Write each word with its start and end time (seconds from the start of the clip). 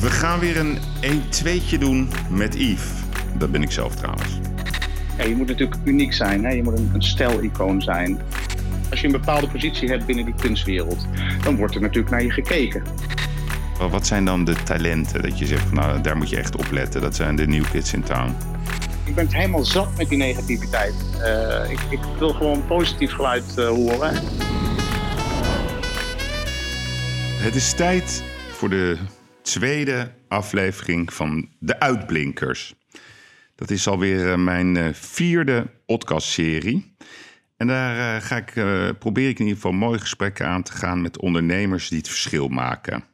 We 0.00 0.10
gaan 0.10 0.38
weer 0.38 0.56
een 0.56 0.78
1-2'tje 1.02 1.78
doen 1.78 2.08
met 2.30 2.54
Yves. 2.54 2.90
Dat 3.38 3.50
ben 3.50 3.62
ik 3.62 3.70
zelf 3.70 3.94
trouwens. 3.94 4.38
Ja, 5.18 5.24
je 5.24 5.36
moet 5.36 5.46
natuurlijk 5.46 5.80
uniek 5.84 6.12
zijn. 6.12 6.44
Hè? 6.44 6.50
Je 6.50 6.62
moet 6.62 6.78
een, 6.78 6.90
een 6.92 7.02
stijlicoon 7.02 7.82
zijn. 7.82 8.20
Als 8.90 9.00
je 9.00 9.06
een 9.06 9.12
bepaalde 9.12 9.48
positie 9.48 9.88
hebt 9.88 10.06
binnen 10.06 10.24
die 10.24 10.34
kunstwereld, 10.34 11.06
dan 11.42 11.56
wordt 11.56 11.74
er 11.74 11.80
natuurlijk 11.80 12.10
naar 12.10 12.22
je 12.22 12.30
gekeken. 12.30 12.82
Wat 13.90 14.06
zijn 14.06 14.24
dan 14.24 14.44
de 14.44 14.54
talenten 14.62 15.22
dat 15.22 15.38
je 15.38 15.46
zegt, 15.46 15.62
van, 15.62 15.74
nou, 15.74 16.00
daar 16.00 16.16
moet 16.16 16.30
je 16.30 16.36
echt 16.36 16.56
op 16.56 16.70
letten. 16.70 17.00
Dat 17.00 17.14
zijn 17.16 17.36
de 17.36 17.46
new 17.46 17.64
kids 17.70 17.92
in 17.92 18.02
town. 18.02 18.34
Ik 19.04 19.14
ben 19.14 19.24
het 19.24 19.34
helemaal 19.34 19.64
zat 19.64 19.96
met 19.96 20.08
die 20.08 20.18
negativiteit. 20.18 20.94
Eh, 21.22 21.70
ik, 21.70 21.78
ik 21.90 22.00
wil 22.18 22.32
gewoon 22.32 22.66
positief 22.66 23.12
geluid 23.12 23.58
eh, 23.58 23.68
horen. 23.68 24.14
Het 27.38 27.54
is 27.54 27.72
tijd 27.72 28.22
voor 28.52 28.68
de 28.68 28.98
tweede 29.46 30.12
aflevering 30.28 31.12
van 31.12 31.48
De 31.58 31.80
Uitblinkers. 31.80 32.74
Dat 33.54 33.70
is 33.70 33.86
alweer 33.88 34.32
eh, 34.32 34.38
mijn 34.38 34.76
eh, 34.76 34.92
vierde 34.92 35.66
podcastserie. 35.86 36.94
En 37.56 37.66
daar 37.66 38.16
eh, 38.16 38.22
ga 38.22 38.36
ik, 38.36 38.52
probeer 38.98 39.28
ik 39.28 39.38
in 39.38 39.44
ieder 39.44 39.62
geval 39.62 39.72
mooie 39.72 39.98
gesprekken 39.98 40.46
aan 40.46 40.62
te 40.62 40.72
gaan 40.72 41.02
met 41.02 41.18
ondernemers 41.18 41.88
die 41.88 41.98
het 41.98 42.08
verschil 42.08 42.48
maken. 42.48 43.04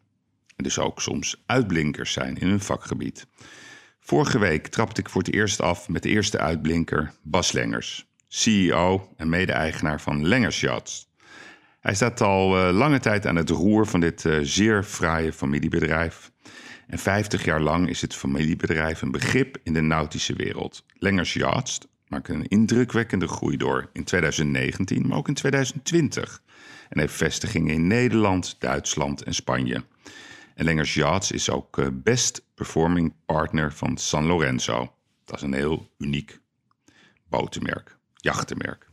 En 0.57 0.65
dus 0.65 0.79
ook 0.79 1.01
soms 1.01 1.43
uitblinkers 1.47 2.13
zijn 2.13 2.37
in 2.37 2.49
hun 2.49 2.61
vakgebied. 2.61 3.27
Vorige 4.01 4.39
week 4.39 4.67
trapte 4.67 5.01
ik 5.01 5.09
voor 5.09 5.23
het 5.23 5.35
eerst 5.35 5.61
af 5.61 5.89
met 5.89 6.03
de 6.03 6.09
eerste 6.09 6.39
uitblinker 6.39 7.13
Bas 7.23 7.53
Lengers, 7.53 8.07
CEO 8.29 9.13
en 9.17 9.29
mede-eigenaar 9.29 10.01
van 10.01 10.27
Lengers 10.27 10.61
Yachts. 10.61 11.12
Hij 11.83 11.95
staat 11.95 12.21
al 12.21 12.57
eh, 12.57 12.75
lange 12.75 13.01
tijd 13.01 13.27
aan 13.27 13.37
het 13.37 13.51
roer 13.51 13.87
van 13.87 14.01
dit 14.01 14.25
eh, 14.25 14.39
zeer 14.43 14.83
fraaie 14.83 15.33
familiebedrijf. 15.33 16.31
En 16.87 16.99
50 16.99 17.45
jaar 17.45 17.61
lang 17.61 17.89
is 17.89 18.01
het 18.01 18.15
familiebedrijf 18.15 19.03
een 19.03 19.11
begrip 19.11 19.59
in 19.63 19.73
de 19.73 19.81
nautische 19.81 20.35
wereld. 20.35 20.85
Lengers 20.99 21.33
Yachts 21.33 21.79
maakt 22.09 22.29
een 22.29 22.47
indrukwekkende 22.47 23.29
groei 23.29 23.57
door 23.57 23.91
in 23.93 24.05
2019, 24.05 25.07
maar 25.07 25.19
ook 25.19 25.29
in 25.29 25.35
2020. 25.35 26.43
En 26.89 26.99
heeft 26.99 27.15
vestigingen 27.15 27.75
in 27.75 27.87
Nederland, 27.87 28.57
Duitsland 28.59 29.23
en 29.23 29.35
Spanje. 29.35 29.85
En 30.55 30.65
Lengers 30.65 30.95
Yachts 30.95 31.31
is 31.31 31.51
ook 31.51 31.79
eh, 31.79 31.87
best 31.93 32.45
performing 32.55 33.15
partner 33.27 33.73
van 33.73 33.97
San 33.97 34.27
Lorenzo. 34.27 34.95
Dat 35.25 35.37
is 35.37 35.43
een 35.43 35.55
heel 35.55 35.91
uniek 35.99 36.41
botenmerk, 37.29 37.97
jachtenmerk. 38.15 38.92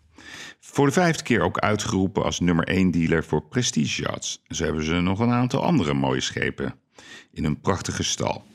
Voor 0.59 0.85
de 0.85 0.91
vijfde 0.91 1.23
keer 1.23 1.41
ook 1.41 1.59
uitgeroepen 1.59 2.23
als 2.23 2.39
nummer 2.39 2.67
1 2.67 2.91
dealer 2.91 3.23
voor 3.23 3.41
Prestige 3.41 4.01
Yachts. 4.01 4.41
Zo 4.47 4.63
hebben 4.63 4.83
ze 4.83 4.93
nog 4.93 5.19
een 5.19 5.31
aantal 5.31 5.63
andere 5.63 5.93
mooie 5.93 6.21
schepen 6.21 6.73
in 7.33 7.45
een 7.45 7.59
prachtige 7.59 8.03
stal. 8.03 8.45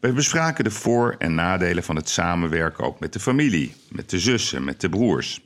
We 0.00 0.12
bespraken 0.12 0.64
de 0.64 0.70
voor- 0.70 1.14
en 1.18 1.34
nadelen 1.34 1.84
van 1.84 1.96
het 1.96 2.08
samenwerken 2.08 2.84
ook 2.84 3.00
met 3.00 3.12
de 3.12 3.20
familie, 3.20 3.74
met 3.90 4.10
de 4.10 4.18
zussen, 4.18 4.64
met 4.64 4.80
de 4.80 4.88
broers. 4.88 5.40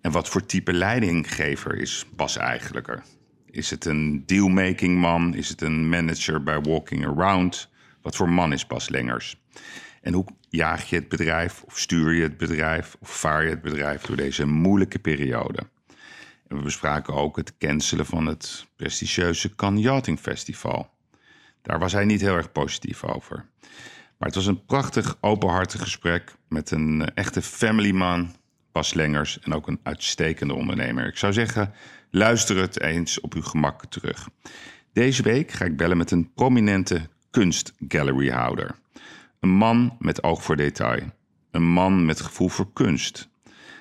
En 0.00 0.10
wat 0.10 0.28
voor 0.28 0.46
type 0.46 0.72
leidinggever 0.72 1.74
is 1.74 2.04
Bas 2.16 2.36
eigenlijk 2.36 2.88
er? 2.88 3.02
Is 3.50 3.70
het 3.70 3.84
een 3.84 4.22
dealmaking 4.26 5.00
man? 5.00 5.34
Is 5.34 5.48
het 5.48 5.60
een 5.62 5.88
manager 5.88 6.42
bij 6.42 6.60
Walking 6.60 7.06
Around? 7.06 7.68
Wat 8.02 8.16
voor 8.16 8.28
man 8.28 8.52
is 8.52 8.66
Bas 8.66 8.88
Lengers? 8.88 9.36
En 10.02 10.12
hoe 10.12 10.24
jaag 10.56 10.90
je 10.90 10.96
het 10.96 11.08
bedrijf, 11.08 11.62
of 11.62 11.78
stuur 11.78 12.12
je 12.12 12.22
het 12.22 12.36
bedrijf, 12.36 12.96
of 13.00 13.08
vaar 13.08 13.44
je 13.44 13.50
het 13.50 13.62
bedrijf 13.62 14.02
door 14.02 14.16
deze 14.16 14.46
moeilijke 14.46 14.98
periode? 14.98 15.58
En 16.48 16.56
we 16.56 16.62
bespraken 16.62 17.14
ook 17.14 17.36
het 17.36 17.58
cancelen 17.58 18.06
van 18.06 18.26
het 18.26 18.66
prestigieuze 18.76 19.54
Cannes 19.54 20.20
Festival. 20.20 20.90
Daar 21.62 21.78
was 21.78 21.92
hij 21.92 22.04
niet 22.04 22.20
heel 22.20 22.36
erg 22.36 22.52
positief 22.52 23.04
over. 23.04 23.44
Maar 24.16 24.28
het 24.28 24.34
was 24.34 24.46
een 24.46 24.64
prachtig, 24.64 25.16
openhartig 25.20 25.80
gesprek 25.80 26.34
met 26.48 26.70
een 26.70 27.02
eh, 27.02 27.08
echte 27.14 27.42
familyman, 27.42 28.34
Bas 28.72 28.94
Lengers, 28.94 29.40
en 29.40 29.54
ook 29.54 29.66
een 29.66 29.80
uitstekende 29.82 30.54
ondernemer. 30.54 31.06
Ik 31.06 31.16
zou 31.16 31.32
zeggen, 31.32 31.72
luister 32.10 32.56
het 32.56 32.80
eens 32.80 33.20
op 33.20 33.34
uw 33.34 33.42
gemak 33.42 33.86
terug. 33.86 34.28
Deze 34.92 35.22
week 35.22 35.50
ga 35.50 35.64
ik 35.64 35.76
bellen 35.76 35.96
met 35.96 36.10
een 36.10 36.32
prominente 36.34 37.08
kunstgalleryhouder. 37.30 38.74
Een 39.46 39.52
man 39.52 39.96
met 39.98 40.22
oog 40.22 40.42
voor 40.42 40.56
detail. 40.56 41.02
Een 41.50 41.62
man 41.62 42.04
met 42.04 42.20
gevoel 42.20 42.48
voor 42.48 42.72
kunst. 42.72 43.28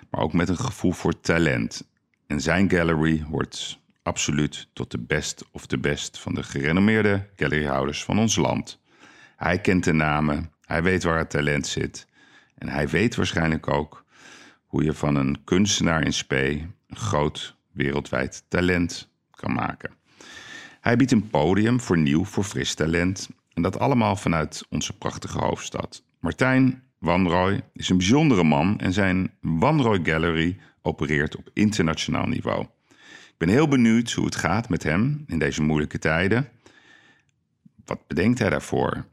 Maar 0.10 0.22
ook 0.22 0.34
met 0.34 0.50
een 0.50 0.58
gevoel 0.58 0.92
voor 0.92 1.20
talent. 1.20 1.90
En 2.28 2.42
zijn 2.42 2.70
gallery 2.70 3.26
hoort 3.30 3.80
absoluut 4.04 4.68
tot 4.74 4.92
de 4.92 5.00
best 5.00 5.46
of 5.52 5.66
de 5.66 5.78
best 5.78 6.20
van 6.20 6.34
de 6.34 6.44
gerenommeerde 6.44 7.30
galleryhouders 7.36 8.04
van 8.04 8.20
ons 8.20 8.36
land. 8.36 8.82
Hij 9.36 9.60
kent 9.60 9.84
de 9.84 9.94
namen, 9.94 10.52
hij 10.62 10.84
weet 10.84 11.04
waar 11.04 11.18
het 11.18 11.30
talent 11.30 11.68
zit. 11.68 12.08
En 12.56 12.70
hij 12.70 12.88
weet 12.88 13.16
waarschijnlijk 13.16 13.68
ook 13.68 14.06
hoe 14.66 14.84
je 14.84 14.94
van 14.94 15.16
een 15.16 15.44
kunstenaar 15.44 16.04
in 16.04 16.14
spe 16.14 16.50
een 16.88 16.98
groot 16.98 17.56
wereldwijd 17.72 18.44
talent 18.48 19.10
kan 19.32 19.54
maken. 19.54 19.94
Hij 20.82 20.96
biedt 20.96 21.12
een 21.12 21.30
podium 21.30 21.80
voor 21.80 21.98
nieuw, 21.98 22.26
voor 22.26 22.44
fris 22.44 22.74
talent. 22.74 23.30
En 23.56 23.62
dat 23.62 23.80
allemaal 23.80 24.16
vanuit 24.16 24.66
onze 24.70 24.98
prachtige 24.98 25.38
hoofdstad. 25.38 26.04
Martijn 26.20 26.84
Wanrooy 26.98 27.62
is 27.74 27.90
een 27.90 27.98
bijzondere 27.98 28.44
man 28.44 28.80
en 28.80 28.94
zijn 28.94 29.32
Wanrooy 29.42 30.00
Gallery 30.04 30.58
opereert 30.82 31.36
op 31.36 31.50
internationaal 31.54 32.26
niveau. 32.26 32.62
Ik 33.36 33.36
ben 33.38 33.50
heel 33.50 33.68
benieuwd 33.68 34.12
hoe 34.12 34.26
het 34.26 34.36
gaat 34.36 34.70
met 34.70 34.84
hem 34.84 35.24
in 35.28 35.40
deze 35.40 35.62
moeilijke 35.62 36.00
tijden. 36.00 36.50
Wat 37.86 38.08
bedenkt 38.08 38.40
hij 38.40 38.50
daarvoor? 38.50 39.06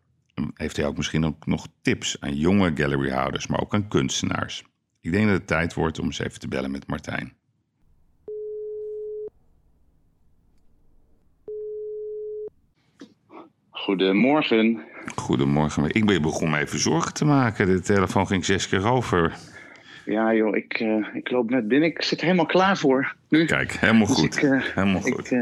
Heeft 0.55 0.77
hij 0.77 0.87
ook 0.87 0.97
misschien 0.97 1.25
ook 1.25 1.47
nog 1.47 1.67
tips 1.83 2.21
aan 2.21 2.37
jonge 2.37 2.73
galleryhouders, 2.75 3.47
maar 3.47 3.61
ook 3.61 3.75
aan 3.75 3.89
kunstenaars? 3.89 4.65
Ik 5.01 5.13
denk 5.13 5.27
dat 5.27 5.39
het 5.39 5.47
tijd 5.47 5.75
wordt 5.75 5.99
om 5.99 6.07
eens 6.07 6.19
even 6.19 6.41
te 6.41 6.49
bellen 6.49 6.71
met 6.71 6.87
Martijn. 6.87 7.33
Goedemorgen. 13.83 14.81
Goedemorgen. 15.15 15.95
Ik 15.95 16.07
ben 16.07 16.23
begon 16.23 16.51
me 16.51 16.59
even 16.59 16.79
zorgen 16.79 17.15
te 17.15 17.25
maken. 17.25 17.67
De 17.67 17.81
telefoon 17.81 18.27
ging 18.27 18.45
zes 18.45 18.69
keer 18.69 18.87
over. 18.91 19.35
Ja 20.05 20.35
joh, 20.35 20.57
ik, 20.57 20.73
eh, 20.75 21.07
ik 21.15 21.31
loop 21.31 21.51
net 21.51 21.69
binnen. 21.69 21.89
Ik 21.89 22.03
zit 22.03 22.21
helemaal 22.21 22.47
klaar 22.47 22.77
voor 22.77 23.15
nu. 23.29 23.45
Kijk, 23.45 23.73
helemaal 23.73 24.07
Dus 24.07 24.17
goed. 24.17 24.37
ik, 24.37 24.43
eh, 24.43 24.63
helemaal 24.75 25.07
Ik 25.07 25.15
goed. 25.15 25.33
eh, 25.33 25.41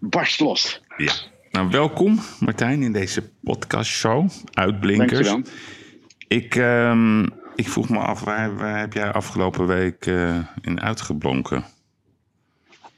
barst 0.00 0.40
los. 0.40 0.82
Ja. 0.96 1.12
Nou, 1.50 1.70
welkom 1.70 2.18
Martijn 2.40 2.82
in 2.82 2.92
deze 2.92 3.30
podcastshow 3.40 4.28
Uitblinkers. 4.52 5.28
Dankjewel. 5.28 5.42
Ik, 6.28 6.54
ehm, 6.54 7.22
ik 7.54 7.68
vroeg 7.68 7.88
me 7.88 7.98
af, 7.98 8.24
waar, 8.24 8.56
waar 8.56 8.78
heb 8.78 8.92
jij 8.92 9.12
afgelopen 9.12 9.66
week 9.66 10.06
eh, 10.06 10.38
in 10.60 10.80
uitgeblonken? 10.80 11.64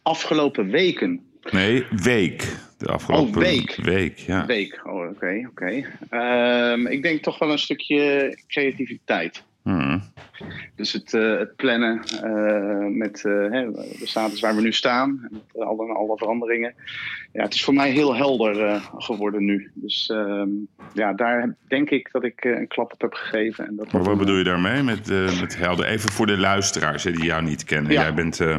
Afgelopen 0.03 0.71
weken. 0.71 1.21
Nee, 1.51 1.85
week. 1.91 2.57
De 2.81 2.89
afgelopen 2.89 3.43
Oh, 3.43 3.49
week. 3.49 3.79
week 3.83 4.19
ja. 4.19 4.47
Week, 4.47 4.81
oh, 4.85 5.09
oké, 5.09 5.49
oké. 5.51 5.85
Ehm, 6.11 6.87
ik 6.87 7.03
denk 7.03 7.23
toch 7.23 7.39
wel 7.39 7.51
een 7.51 7.59
stukje 7.59 8.39
creativiteit. 8.49 9.45
Hmm. 9.63 10.03
Dus 10.77 10.93
het, 10.93 11.15
eh, 11.15 11.39
het 11.39 11.57
plannen 11.57 12.03
eh, 12.23 12.87
met 12.99 13.25
eh, 13.25 13.33
hè, 13.33 13.71
de 13.73 14.01
status 14.03 14.41
waar 14.41 14.55
we 14.55 14.61
nu 14.61 14.73
staan, 14.73 15.29
met 15.31 15.65
alle, 15.67 15.93
alle 15.93 16.17
veranderingen. 16.17 16.75
Ja, 17.33 17.43
het 17.43 17.55
is 17.55 17.65
voor 17.65 17.75
mij 17.75 17.91
heel 17.91 18.17
helder 18.17 18.81
geworden 18.97 19.45
nu. 19.45 19.71
Dus 19.75 20.11
ehm, 20.11 20.49
ja, 20.93 21.13
daar 21.13 21.57
denk 21.69 21.91
ik 21.91 22.09
dat 22.13 22.25
ik 22.25 22.45
een 22.45 22.69
klap 22.69 22.93
op 22.93 23.01
heb 23.01 23.13
gegeven. 23.13 23.67
En 23.67 23.77
dat 23.77 23.93
Maar 23.93 24.03
wat 24.03 24.19
bedoel 24.19 24.37
je 24.37 24.45
daarmee 24.45 24.83
met, 24.83 25.07
met 25.41 25.57
helden? 25.57 25.87
Even 25.87 26.11
voor 26.11 26.27
de 26.27 26.39
luisteraars 26.39 27.05
hè, 27.05 27.13
die 27.13 27.25
jou 27.25 27.43
niet 27.43 27.65
kennen. 27.65 27.93
Ja. 27.93 28.01
Jij 28.01 28.15
bent, 28.15 28.41
eh, 28.41 28.57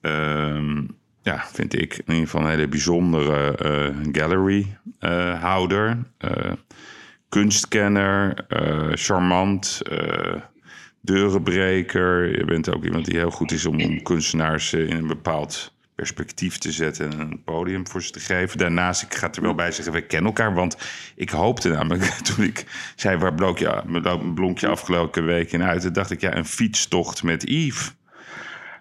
ehm, 0.00 0.84
ja, 1.26 1.44
vind 1.52 1.74
ik, 1.74 1.94
in 1.94 2.04
ieder 2.06 2.24
geval 2.24 2.40
een 2.40 2.50
hele 2.50 2.68
bijzondere 2.68 3.56
eh 3.56 3.94
galleryhouder. 4.12 5.98
eh 6.18 6.52
kunstkenner, 7.28 8.44
eh, 8.48 8.88
charmant, 8.92 9.80
eh, 9.90 10.34
deurenbreker. 11.00 12.38
Je 12.38 12.44
bent 12.44 12.74
ook 12.74 12.84
iemand 12.84 13.04
die 13.04 13.16
heel 13.16 13.30
goed 13.30 13.52
is 13.52 13.66
om, 13.66 13.82
om 13.82 14.02
kunstenaars 14.02 14.72
in 14.72 14.96
een 14.96 15.06
bepaald 15.06 15.74
perspectief 15.94 16.58
te 16.58 16.72
zetten 16.72 17.12
en 17.12 17.20
een 17.20 17.42
podium 17.44 17.88
voor 17.88 18.02
ze 18.02 18.10
te 18.10 18.20
geven. 18.20 18.58
Daarnaast, 18.58 19.02
ik 19.02 19.14
ga 19.14 19.30
er 19.32 19.42
wel 19.42 19.54
bij 19.54 19.72
zeggen, 19.72 19.92
we 19.92 20.06
kennen 20.06 20.26
elkaar, 20.26 20.54
want 20.54 20.76
ik 21.16 21.30
hoopte 21.30 21.68
namelijk 21.68 22.04
toen 22.34 22.44
ik 22.44 22.64
zei 22.96 23.16
waar 23.16 23.34
blonk 23.34 23.58
je, 23.58 23.82
blonk 24.34 24.58
je 24.58 24.68
afgelopen 24.68 25.24
week 25.24 25.52
in 25.52 25.62
uit, 25.62 25.94
dacht 25.94 26.10
ik 26.10 26.20
ja, 26.20 26.36
een 26.36 26.44
fietstocht 26.44 27.22
met 27.22 27.42
Yves. 27.48 27.94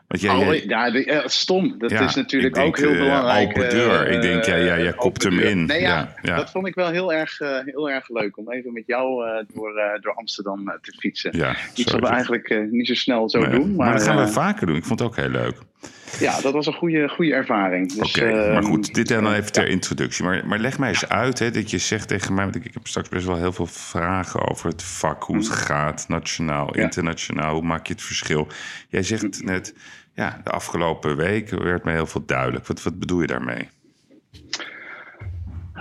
Want 0.07 0.21
jij, 0.21 0.35
Oh, 0.35 0.45
jij- 0.53 0.63
ja, 0.67 0.93
eh, 0.93 1.27
stom. 1.27 1.75
Dat 1.77 1.89
Ja, 1.91 2.01
is 2.01 2.15
natuurlijk 2.15 2.53
denk, 2.53 2.67
ook 2.67 2.77
heel 2.77 2.91
eh, 2.91 2.97
belangrijk. 2.99 3.47
open 3.47 3.69
deur. 3.69 4.07
Ik 4.07 4.21
denk, 4.21 4.43
ja, 4.43 4.55
ja, 4.55 4.63
jij 4.63 4.87
eh, 4.87 4.97
kopt 4.97 5.23
hem 5.23 5.39
in. 5.39 5.65
Nee, 5.65 5.81
ja, 5.81 6.13
Ja. 6.21 6.35
Dat 6.35 6.51
vond 6.51 6.67
ik 6.67 6.75
wel 6.75 6.89
heel 6.89 7.13
erg, 7.13 7.39
eh, 7.39 7.57
heel 7.65 7.89
erg 7.89 8.09
leuk 8.09 8.37
om 8.37 8.51
even 8.51 8.73
met 8.73 8.83
jou 8.87 9.27
eh, 9.27 9.45
door, 9.53 9.77
eh, 9.77 10.01
door 10.01 10.13
Amsterdam 10.13 10.69
eh, 10.69 10.75
te 10.81 10.91
fietsen. 10.99 11.37
ja, 11.37 11.55
Iets 11.75 11.91
wat 11.91 12.01
we 12.01 12.07
eigenlijk 12.07 12.49
eh, 12.49 12.59
niet 12.71 12.87
zo 12.87 12.93
snel 12.93 13.29
zo 13.29 13.39
Nee, 13.39 13.49
doen. 13.49 13.75
Maar, 13.75 13.85
maar 13.87 13.97
dat 13.97 14.07
gaan 14.07 14.15
we 14.17 14.21
eh, 14.21 14.27
vaker 14.27 14.67
doen. 14.67 14.75
Ik 14.75 14.85
vond 14.85 14.99
het 14.99 15.07
ook 15.07 15.15
heel 15.15 15.29
leuk. 15.29 15.55
Ja, 16.19 16.41
dat 16.41 16.53
was 16.53 16.65
een 16.65 16.73
goede, 16.73 17.09
goede 17.09 17.33
ervaring. 17.33 17.93
Dus, 17.93 18.09
Oké, 18.09 18.31
maar 18.31 18.55
ehm, 18.55 18.63
goed, 18.63 18.93
dit 18.93 19.07
dan 19.07 19.33
even 19.33 19.51
ter 19.51 19.67
introductie. 19.67 20.25
Maar, 20.25 20.47
maar 20.47 20.59
leg 20.59 20.79
mij 20.79 20.89
eens 20.89 21.09
uit, 21.09 21.39
hè, 21.39 21.51
dat 21.51 21.69
je 21.69 21.77
zegt 21.77 22.07
tegen 22.07 22.33
mij... 22.33 22.43
want 22.43 22.55
ik, 22.55 22.65
ik 22.65 22.73
heb 22.73 22.87
straks 22.87 23.09
best 23.09 23.25
wel 23.25 23.37
heel 23.37 23.53
veel 23.53 23.65
vragen 23.65 24.49
over 24.49 24.69
het 24.69 24.83
vak... 24.83 25.23
hoe 25.23 25.35
het 25.35 25.47
mm. 25.47 25.53
gaat, 25.53 26.05
nationaal, 26.07 26.75
internationaal, 26.75 27.53
hoe 27.53 27.63
maak 27.63 27.87
je 27.87 27.93
het 27.93 28.01
verschil? 28.01 28.47
Jij 28.89 29.03
zegt 29.03 29.41
mm. 29.41 29.45
net, 29.45 29.75
ja, 30.13 30.41
de 30.43 30.49
afgelopen 30.49 31.15
week 31.15 31.49
werd 31.49 31.83
mij 31.83 31.93
heel 31.93 32.07
veel 32.07 32.25
duidelijk. 32.25 32.67
Wat, 32.67 32.83
wat 32.83 32.99
bedoel 32.99 33.21
je 33.21 33.27
daarmee? 33.27 33.69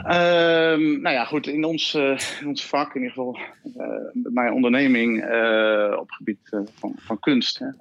Um, 0.07 1.01
nou 1.01 1.15
ja, 1.15 1.25
goed, 1.25 1.47
in 1.47 1.65
ons, 1.65 1.95
uh, 1.95 2.19
in 2.41 2.47
ons 2.47 2.67
vak, 2.67 2.95
in 2.95 3.01
ieder 3.03 3.17
geval 3.17 3.39
uh, 3.77 4.33
mijn 4.33 4.53
onderneming 4.53 5.25
uh, 5.25 5.97
op 5.99 6.07
het 6.07 6.17
gebied 6.17 6.39
van, 6.79 6.95
van 6.97 7.19
kunst, 7.19 7.59
hè, 7.59 7.67
ehm, 7.67 7.77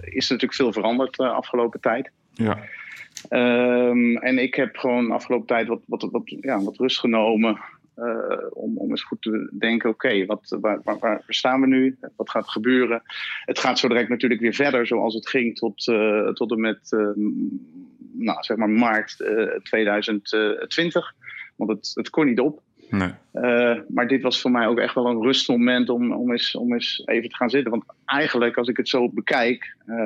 is 0.00 0.26
er 0.26 0.32
natuurlijk 0.32 0.54
veel 0.54 0.72
veranderd 0.72 1.16
de 1.16 1.28
afgelopen 1.28 1.80
tijd. 1.80 2.10
Ja. 2.32 2.58
Um, 3.30 4.16
en 4.16 4.38
ik 4.38 4.54
heb 4.54 4.76
gewoon 4.76 5.06
de 5.06 5.12
afgelopen 5.12 5.46
tijd 5.46 5.66
wat, 5.68 5.80
wat, 5.86 6.08
wat, 6.10 6.22
ja, 6.40 6.62
wat 6.62 6.76
rust 6.76 6.98
genomen 6.98 7.60
om, 8.50 8.78
om 8.78 8.90
eens 8.90 9.02
goed 9.02 9.22
te 9.22 9.50
denken, 9.58 9.90
oké, 9.90 10.26
wat 10.26 10.56
waar, 10.60 10.80
waar, 10.84 10.98
waar, 10.98 11.22
staan 11.26 11.60
we 11.60 11.66
nu? 11.66 11.96
Wat 12.16 12.30
gaat 12.30 12.50
gebeuren? 12.50 13.02
Het 13.44 13.58
gaat 13.58 13.78
zo 13.78 13.88
direct 13.88 14.08
natuurlijk 14.08 14.40
weer 14.40 14.54
verder 14.54 14.86
zoals 14.86 15.14
het 15.14 15.28
ging 15.28 15.56
tot, 15.56 15.84
tot 16.34 16.50
en 16.50 16.60
met 16.60 16.92
nou, 18.14 18.42
zeg 18.42 18.56
maar 18.56 18.70
maart 18.70 19.16
2020. 19.62 21.04
Eh, 21.04 21.26
Want 21.56 21.70
het, 21.70 21.90
het 21.94 22.10
kon 22.10 22.26
niet 22.26 22.40
op. 22.40 22.62
Uh, 23.32 23.78
maar 23.88 24.08
dit 24.08 24.22
was 24.22 24.40
voor 24.40 24.50
mij 24.50 24.66
ook 24.66 24.78
echt 24.78 24.94
wel 24.94 25.06
een 25.06 25.22
rustmoment 25.22 25.88
om, 25.88 26.12
om, 26.12 26.30
eens, 26.30 26.54
om 26.54 26.72
eens 26.72 27.02
even 27.04 27.28
te 27.28 27.36
gaan 27.36 27.50
zitten. 27.50 27.70
Want 27.70 27.84
eigenlijk, 28.04 28.56
als 28.56 28.68
ik 28.68 28.76
het 28.76 28.88
zo 28.88 29.08
bekijk, 29.08 29.76
uh, 29.86 29.96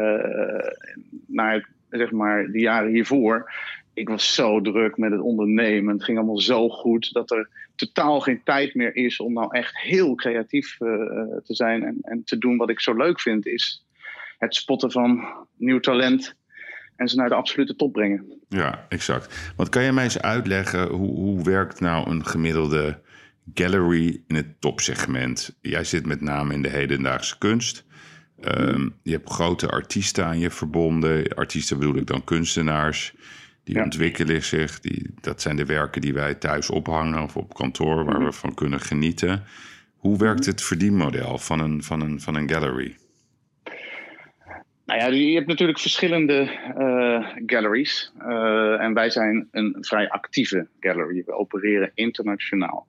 naar 1.27 1.69
zeg 1.91 2.11
maar, 2.11 2.47
de 2.47 2.61
jaren 2.61 2.91
hiervoor, 2.91 3.53
ik 3.95 4.09
was 4.09 4.35
zo 4.35 4.61
druk 4.61 4.97
met 4.97 5.11
het 5.11 5.21
ondernemen. 5.21 5.95
Het 5.95 6.05
ging 6.05 6.19
allemaal 6.19 6.41
zo 6.41 6.69
goed 6.69 7.13
dat 7.13 7.31
er 7.31 7.49
totaal 7.77 8.21
geen 8.21 8.41
tijd 8.45 8.75
meer 8.75 8.97
is 8.97 9.21
om 9.21 9.33
nou 9.33 9.49
echt 9.51 9.79
heel 9.79 10.15
creatief 10.15 10.81
uh, 10.81 10.89
te 11.45 11.55
zijn 11.55 11.83
en, 11.83 11.99
en 12.01 12.25
te 12.25 12.39
doen 12.39 12.57
wat 12.57 12.71
ik 12.71 12.81
zo 12.81 12.95
leuk 12.95 13.21
vind, 13.21 13.47
is 13.47 13.85
het 14.39 14.55
spotten 14.55 14.91
van 14.91 15.25
nieuw 15.57 15.81
talent 15.81 16.37
en 16.99 17.09
ze 17.09 17.17
naar 17.17 17.29
de 17.29 17.35
absolute 17.35 17.77
top 17.77 17.93
brengen. 17.93 18.25
Ja, 18.49 18.87
exact. 18.89 19.53
Want 19.57 19.69
kan 19.69 19.83
je 19.83 19.93
mij 19.93 20.05
eens 20.05 20.21
uitleggen 20.21 20.89
hoe, 20.89 21.15
hoe 21.15 21.45
werkt 21.45 21.81
nou 21.81 22.11
een 22.11 22.27
gemiddelde 22.27 23.01
gallery 23.55 24.23
in 24.27 24.35
het 24.35 24.61
topsegment? 24.61 25.57
Jij 25.61 25.85
zit 25.85 26.07
met 26.07 26.21
name 26.21 26.55
in 26.55 26.63
de 26.63 26.69
hedendaagse 26.69 27.39
kunst. 27.39 27.85
Um, 28.41 28.95
je 29.03 29.13
hebt 29.13 29.31
grote 29.31 29.69
artiesten 29.69 30.25
aan 30.25 30.39
je 30.39 30.51
verbonden. 30.51 31.35
Artiesten 31.35 31.79
bedoel 31.79 31.97
ik 31.97 32.07
dan 32.07 32.25
kunstenaars. 32.25 33.15
Die 33.65 33.83
ontwikkelen 33.83 34.45
zich. 34.45 34.81
Die, 34.81 35.15
dat 35.21 35.43
zijn 35.43 35.57
de 35.57 35.65
werken 35.65 36.01
die 36.01 36.15
wij 36.15 36.35
thuis 36.35 36.71
ophangen 36.71 37.23
of 37.23 37.37
op 37.37 37.55
kantoor 37.55 38.05
waar 38.05 38.17
mhm. 38.17 38.25
we 38.25 38.33
van 38.33 38.55
kunnen 38.55 38.81
genieten. 38.81 39.45
Hoe 39.97 40.19
werkt 40.19 40.47
het 40.47 40.63
verdienmodel 40.63 41.39
van 41.39 41.61
een, 41.61 41.83
van 41.83 42.01
een, 42.01 42.21
van 42.21 42.35
een 42.35 42.51
gallery? 42.51 42.97
Nou 44.89 45.01
ja, 45.01 45.07
je 45.07 45.35
hebt 45.35 45.47
natuurlijk 45.47 45.79
verschillende 45.79 46.51
uh, 46.79 47.29
galleries. 47.47 48.13
Uh, 48.21 48.81
en 48.81 48.95
wij 48.95 49.11
zijn 49.11 49.49
een 49.51 49.77
vrij 49.81 50.09
actieve 50.09 50.67
gallery. 50.81 51.23
We 51.27 51.33
opereren 51.33 51.91
internationaal. 51.95 52.87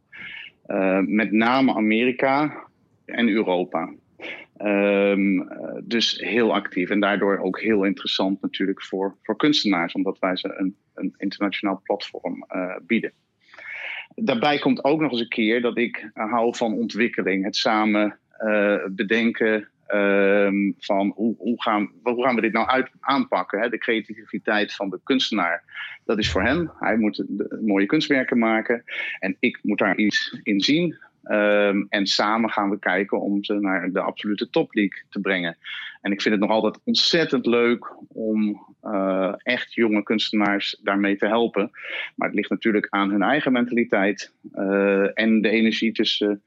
Uh, 0.68 1.00
met 1.00 1.32
name 1.32 1.74
Amerika 1.74 2.64
en 3.06 3.30
Europa. 3.30 3.94
Um, 4.62 5.50
dus 5.84 6.20
heel 6.20 6.54
actief 6.54 6.90
en 6.90 7.00
daardoor 7.00 7.38
ook 7.38 7.60
heel 7.60 7.84
interessant 7.84 8.42
natuurlijk 8.42 8.84
voor, 8.84 9.16
voor 9.24 9.36
kunstenaars, 9.36 9.94
omdat 9.94 10.20
wij 10.20 10.38
ze 10.38 10.54
een, 10.58 10.76
een 10.94 11.14
internationaal 11.18 11.82
platform 11.84 12.46
bieden. 12.82 13.12
Daarbij 14.16 14.60
komt 14.60 14.84
ook 14.84 15.00
nog 15.02 15.12
eens 15.12 15.22
een 15.22 15.28
keer 15.28 15.62
dat 15.62 15.78
ik 15.78 16.10
hou 16.14 16.56
van 16.56 16.74
ontwikkeling, 16.74 17.44
het 17.44 17.56
samen 17.56 18.20
bedenken, 18.92 19.68
Ehm, 19.90 20.72
van 20.78 21.12
hoe, 21.16 21.36
hoe, 21.38 21.62
gaan, 21.62 21.92
hoe 22.04 22.24
gaan 22.24 22.36
we 22.36 22.42
dit 22.42 22.54
nou 22.54 22.68
uit, 22.68 22.90
aanpakken? 23.00 23.60
Hè? 23.60 23.70
De 23.70 23.78
creativiteit 23.78 24.76
van 24.76 24.90
de 24.90 25.00
kunstenaar, 25.04 25.64
dat 26.06 26.18
is 26.18 26.32
voor 26.32 26.44
hem. 26.44 26.72
Hij 26.80 26.98
moet 26.98 27.24
mooie 27.62 27.86
kunstwerken 27.86 28.38
maken 28.38 28.84
en 29.20 29.36
ik 29.40 29.60
moet 29.62 29.78
daar 29.78 29.98
iets 29.98 30.40
in 30.44 30.62
zien. 30.62 30.98
Ehm, 31.24 31.86
en 31.90 32.08
samen 32.08 32.50
gaan 32.50 32.70
we 32.70 32.80
kijken 32.80 33.22
om 33.22 33.44
ze 33.44 33.54
naar 33.54 33.92
de 33.92 34.00
absolute 34.00 34.50
topleague 34.50 35.04
te 35.10 35.20
brengen. 35.20 35.58
En 36.02 36.12
ik 36.12 36.22
vind 36.22 36.34
het 36.34 36.44
nog 36.44 36.54
altijd 36.54 36.80
ontzettend 36.84 37.46
leuk 37.46 37.94
om 38.08 38.66
uh, 38.84 39.34
echt 39.38 39.74
jonge 39.74 40.04
kunstenaars 40.04 40.80
daarmee 40.84 41.18
te 41.18 41.28
helpen. 41.28 41.72
Maar 42.16 42.28
het 42.28 42.38
ligt 42.38 42.50
natuurlijk 42.50 42.88
aan 42.90 43.10
hun 43.10 43.22
eigen 43.22 43.52
mentaliteit 43.52 44.34
uh, 44.56 45.20
en 45.20 45.42
de 45.42 45.50
energie 45.50 45.92
tussen 45.92 46.42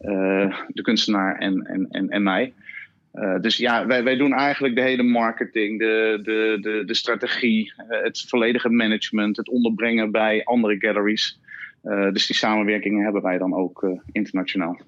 uh, 0.00 0.58
de 0.68 0.82
kunstenaar 0.82 1.38
en, 1.38 1.66
en, 1.66 1.86
en, 1.90 2.08
en 2.08 2.22
mij. 2.22 2.52
Uh, 3.14 3.40
dus 3.40 3.56
ja, 3.56 3.86
wij, 3.86 4.04
wij 4.04 4.16
doen 4.16 4.32
eigenlijk 4.32 4.74
de 4.74 4.82
hele 4.82 5.02
marketing, 5.02 5.78
de, 5.78 6.20
de, 6.22 6.58
de, 6.60 6.82
de 6.86 6.94
strategie, 6.94 7.72
uh, 7.76 8.02
het 8.02 8.24
volledige 8.28 8.68
management, 8.68 9.36
het 9.36 9.48
onderbrengen 9.48 10.10
bij 10.10 10.44
andere 10.44 10.76
galleries. 10.78 11.40
Uh, 11.84 12.10
dus 12.12 12.26
die 12.26 12.36
samenwerkingen 12.36 13.04
hebben 13.04 13.22
wij 13.22 13.38
dan 13.38 13.54
ook 13.54 13.86
internationaal. 14.12 14.80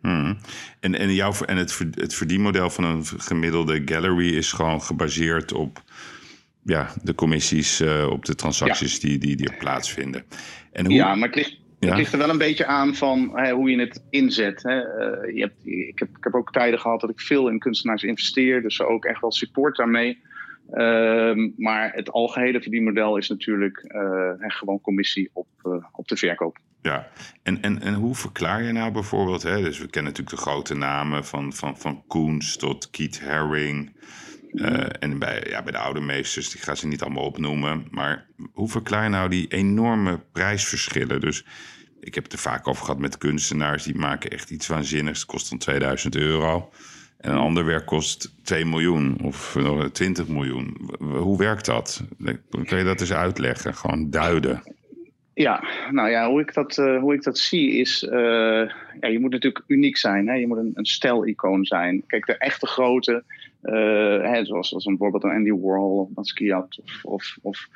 Hmm. 0.00 0.36
En, 0.80 0.94
en, 0.94 1.14
jouw, 1.14 1.32
en 1.46 1.56
het, 1.56 1.78
het 1.90 2.14
verdienmodel 2.14 2.70
van 2.70 2.84
een 2.84 3.04
gemiddelde 3.04 3.82
gallery 3.84 4.36
is 4.36 4.52
gewoon 4.52 4.82
gebaseerd 4.82 5.52
op 5.52 5.82
ja, 6.62 6.92
de 7.02 7.14
commissies, 7.14 7.82
op 8.10 8.24
de 8.24 8.34
transacties 8.34 9.00
die, 9.00 9.18
die, 9.18 9.36
die 9.36 9.48
er 9.48 9.56
plaatsvinden. 9.56 10.24
En 10.72 10.86
hoe... 10.86 10.94
Ja, 10.94 11.14
maar 11.14 11.28
het 11.28 11.36
ligt, 11.36 11.58
het 11.86 11.96
ligt 11.96 12.12
er 12.12 12.18
wel 12.18 12.30
een 12.30 12.38
beetje 12.38 12.66
aan 12.66 12.94
van 12.94 13.30
hè, 13.34 13.52
hoe 13.52 13.70
je 13.70 13.80
het 13.80 14.04
inzet. 14.10 14.62
Hè. 14.62 14.76
Uh, 14.76 15.34
je 15.34 15.40
hebt, 15.40 15.66
ik, 15.66 15.98
heb, 15.98 16.08
ik 16.08 16.24
heb 16.24 16.34
ook 16.34 16.52
tijden 16.52 16.80
gehad 16.80 17.00
dat 17.00 17.10
ik 17.10 17.20
veel 17.20 17.48
in 17.48 17.58
kunstenaars 17.58 18.02
investeer, 18.02 18.62
dus 18.62 18.82
ook 18.82 19.04
echt 19.04 19.20
wel 19.20 19.32
support 19.32 19.76
daarmee. 19.76 20.18
Uh, 20.70 21.50
maar 21.56 21.92
het 21.92 22.10
algehele 22.10 22.62
verdienmodel 22.62 23.16
is 23.16 23.28
natuurlijk 23.28 23.84
uh, 23.84 24.30
gewoon 24.38 24.80
commissie 24.80 25.30
op, 25.32 25.46
uh, 25.62 25.84
op 25.92 26.08
de 26.08 26.16
verkoop. 26.16 26.58
Ja, 26.82 27.08
en, 27.42 27.62
en, 27.62 27.80
en 27.80 27.94
hoe 27.94 28.14
verklaar 28.14 28.62
je 28.62 28.72
nou 28.72 28.92
bijvoorbeeld, 28.92 29.42
hè, 29.42 29.62
dus 29.62 29.78
we 29.78 29.90
kennen 29.90 30.12
natuurlijk 30.12 30.36
de 30.36 30.50
grote 30.50 30.74
namen 30.74 31.24
van, 31.24 31.52
van, 31.52 31.78
van 31.78 32.04
Koens 32.06 32.56
tot 32.56 32.90
Keith 32.90 33.20
Haring. 33.20 33.94
Uh, 34.52 34.86
en 34.98 35.18
bij, 35.18 35.46
ja, 35.48 35.62
bij 35.62 35.72
de 35.72 35.78
oude 35.78 36.00
meesters, 36.00 36.50
die 36.50 36.60
gaan 36.60 36.76
ze 36.76 36.86
niet 36.86 37.02
allemaal 37.02 37.24
opnoemen. 37.24 37.86
Maar 37.90 38.26
hoe 38.52 38.68
verklaar 38.68 39.02
je 39.02 39.08
nou 39.08 39.28
die 39.28 39.48
enorme 39.48 40.20
prijsverschillen? 40.32 41.20
Dus 41.20 41.46
ik 42.06 42.14
heb 42.14 42.24
het 42.24 42.32
er 42.32 42.38
vaak 42.38 42.68
over 42.68 42.84
gehad 42.84 43.00
met 43.00 43.18
kunstenaars. 43.18 43.84
Die 43.84 43.94
maken 43.94 44.30
echt 44.30 44.50
iets 44.50 44.66
waanzinnigs. 44.66 45.20
Het 45.20 45.28
kost 45.28 45.50
dan 45.50 45.58
2000 45.58 46.16
euro. 46.16 46.70
En 47.18 47.30
een 47.30 47.38
ander 47.38 47.64
werk 47.64 47.86
kost 47.86 48.34
2 48.42 48.64
miljoen 48.64 49.18
of 49.22 49.56
20 49.92 50.28
miljoen. 50.28 50.90
Hoe 50.98 51.38
werkt 51.38 51.66
dat? 51.66 52.02
Kun 52.64 52.78
je 52.78 52.84
dat 52.84 53.00
eens 53.00 53.12
uitleggen? 53.12 53.74
Gewoon 53.74 54.10
duiden. 54.10 54.62
Ja, 55.34 55.64
nou 55.90 56.10
ja, 56.10 56.28
hoe 56.28 56.40
ik 56.40 56.54
dat, 56.54 56.76
uh, 56.78 57.00
hoe 57.00 57.14
ik 57.14 57.22
dat 57.22 57.38
zie 57.38 57.72
is, 57.72 58.02
uh, 58.02 58.12
ja, 59.00 59.08
je 59.08 59.18
moet 59.20 59.30
natuurlijk 59.30 59.64
uniek 59.66 59.96
zijn. 59.96 60.28
Hè? 60.28 60.34
Je 60.34 60.46
moet 60.46 60.58
een, 60.58 60.70
een 60.74 60.86
stijlicoon 60.86 61.64
zijn. 61.64 62.04
Kijk, 62.06 62.26
de 62.26 62.36
echte 62.36 62.66
grote, 62.66 63.24
hè, 64.22 64.44
zoals, 64.44 64.68
zoals 64.68 64.84
bijvoorbeeld 64.84 65.24
een 65.24 65.30
Andy 65.30 65.50
Warhol 65.50 65.98
of 65.98 66.08
Basquiat 66.10 66.78
of, 66.82 67.02
of, 67.02 67.38
of 67.42 67.68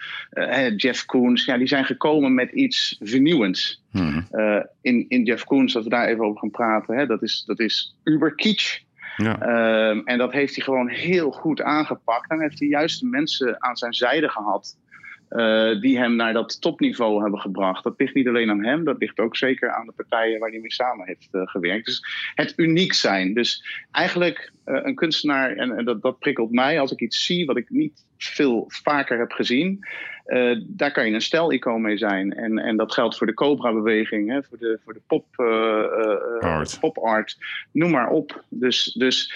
Jeff 0.76 1.04
Koons, 1.04 1.44
ja, 1.44 1.58
die 1.58 1.66
zijn 1.66 1.84
gekomen 1.84 2.34
met 2.34 2.50
iets 2.50 2.96
vernieuwends. 3.02 3.82
Hmm. 3.90 4.26
in, 4.80 5.04
in 5.08 5.22
Jeff 5.22 5.44
Koons, 5.44 5.76
als 5.76 5.84
we 5.84 5.90
daar 5.90 6.08
even 6.08 6.24
over 6.24 6.38
gaan 6.38 6.50
praten, 6.50 6.96
hè, 6.96 7.06
dat, 7.06 7.22
is, 7.22 7.42
dat 7.46 7.60
is 7.60 7.96
uber 8.04 8.34
kitsch. 8.34 8.80
Ja. 9.16 9.38
Ehm, 9.40 10.00
en 10.04 10.18
dat 10.18 10.32
heeft 10.32 10.54
hij 10.54 10.64
gewoon 10.64 10.88
heel 10.88 11.30
goed 11.30 11.62
aangepakt. 11.62 12.30
En 12.30 12.40
heeft 12.40 12.58
hij 12.58 12.68
juist 12.68 13.00
de 13.00 13.06
mensen 13.06 13.62
aan 13.62 13.76
zijn 13.76 13.94
zijde 13.94 14.28
gehad 14.28 14.76
uh, 15.30 15.80
die 15.80 15.98
hem 15.98 16.16
naar 16.16 16.32
dat 16.32 16.60
topniveau 16.60 17.22
hebben 17.22 17.40
gebracht. 17.40 17.84
Dat 17.84 17.94
ligt 17.96 18.14
niet 18.14 18.28
alleen 18.28 18.50
aan 18.50 18.64
hem, 18.64 18.84
dat 18.84 18.98
ligt 18.98 19.18
ook 19.18 19.36
zeker 19.36 19.70
aan 19.70 19.86
de 19.86 19.92
partijen 19.92 20.40
waar 20.40 20.50
hij 20.50 20.60
mee 20.60 20.72
samen 20.72 21.06
heeft 21.06 21.28
uh, 21.32 21.42
gewerkt. 21.44 21.86
Dus 21.86 22.04
het 22.34 22.52
uniek 22.56 22.92
zijn. 22.92 23.34
Dus 23.34 23.64
eigenlijk 23.90 24.52
uh, 24.66 24.80
een 24.82 24.94
kunstenaar, 24.94 25.56
en, 25.56 25.76
en 25.76 25.84
dat, 25.84 26.02
dat, 26.02 26.18
prikkelt 26.18 26.50
mij 26.50 26.80
als 26.80 26.92
ik 26.92 27.00
iets 27.00 27.24
zie 27.24 27.46
wat 27.46 27.56
ik 27.56 27.70
niet 27.70 28.06
veel 28.16 28.64
vaker 28.68 29.18
heb 29.18 29.32
gezien. 29.32 29.86
daar 30.66 30.92
kan 30.92 31.06
je 31.06 31.14
een 31.14 31.20
stijlicoon 31.20 31.80
mee 31.80 31.98
zijn. 31.98 32.32
En, 32.32 32.58
en 32.58 32.76
dat 32.76 32.92
geldt 32.92 33.16
voor 33.16 33.26
de 33.26 33.34
Cobra-beweging, 33.34 34.46
voor 34.48 34.58
de, 34.58 34.78
voor 34.84 34.92
de 34.92 35.02
pop, 35.06 35.26
art. 36.40 36.80
pop 36.80 36.98
art. 36.98 37.36
Noem 37.72 37.90
maar 37.90 38.10
op. 38.10 38.44
Dus, 38.48 38.92
dus 38.92 39.32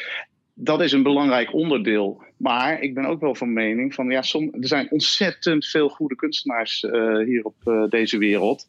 dat 0.54 0.80
is 0.82 0.92
een 0.92 1.02
belangrijk 1.02 1.52
onderdeel. 1.52 2.22
Maar 2.44 2.80
ik 2.80 2.94
ben 2.94 3.04
ook 3.04 3.20
wel 3.20 3.34
van 3.34 3.52
mening 3.52 3.94
van 3.94 4.10
ja, 4.10 4.16
er 4.16 4.66
zijn 4.66 4.90
ontzettend 4.90 5.66
veel 5.66 5.88
goede 5.88 6.14
kunstenaars 6.14 6.82
uh, 6.82 7.18
hier 7.18 7.44
op 7.44 7.54
uh, 7.64 7.84
deze 7.88 8.18
wereld. 8.18 8.68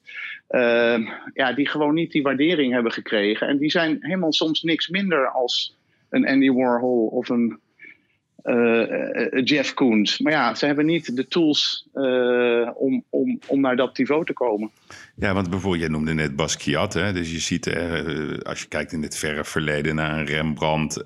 Uh, 0.50 1.10
ja, 1.34 1.54
die 1.54 1.68
gewoon 1.68 1.94
niet 1.94 2.12
die 2.12 2.22
waardering 2.22 2.74
hebben 2.74 2.92
gekregen. 2.92 3.48
En 3.48 3.58
die 3.58 3.70
zijn 3.70 3.98
helemaal 4.00 4.34
soms 4.34 4.62
niks 4.62 4.88
minder 4.88 5.28
als 5.28 5.76
een 6.10 6.28
Andy 6.28 6.52
Warhol 6.52 7.08
of 7.08 7.30
een 7.30 7.60
Jeff 9.44 9.74
Koons. 9.74 10.20
Maar 10.20 10.32
ja, 10.32 10.56
ze 10.56 10.66
hebben 10.66 10.86
niet 10.86 11.16
de 11.16 11.28
tools 11.28 11.88
om, 12.76 13.04
om, 13.10 13.40
om 13.48 13.62
naar 13.62 13.76
dat 13.76 13.98
niveau 13.98 14.26
te 14.26 14.34
komen. 14.34 14.70
Ja, 15.16 15.34
want 15.34 15.50
bijvoorbeeld, 15.50 15.82
jij 15.82 15.92
noemde 15.92 16.14
net 16.14 16.36
Basquiat. 16.36 16.94
Hè? 16.94 17.14
Dus 17.14 17.32
je 17.32 17.40
ziet, 17.40 17.76
als 18.44 18.62
je 18.62 18.68
kijkt 18.68 18.92
in 18.92 19.02
het 19.02 19.18
verre 19.18 19.46
verleden 19.46 19.96
naar 19.96 20.20
een 20.20 20.26
Rembrandt 20.26 21.02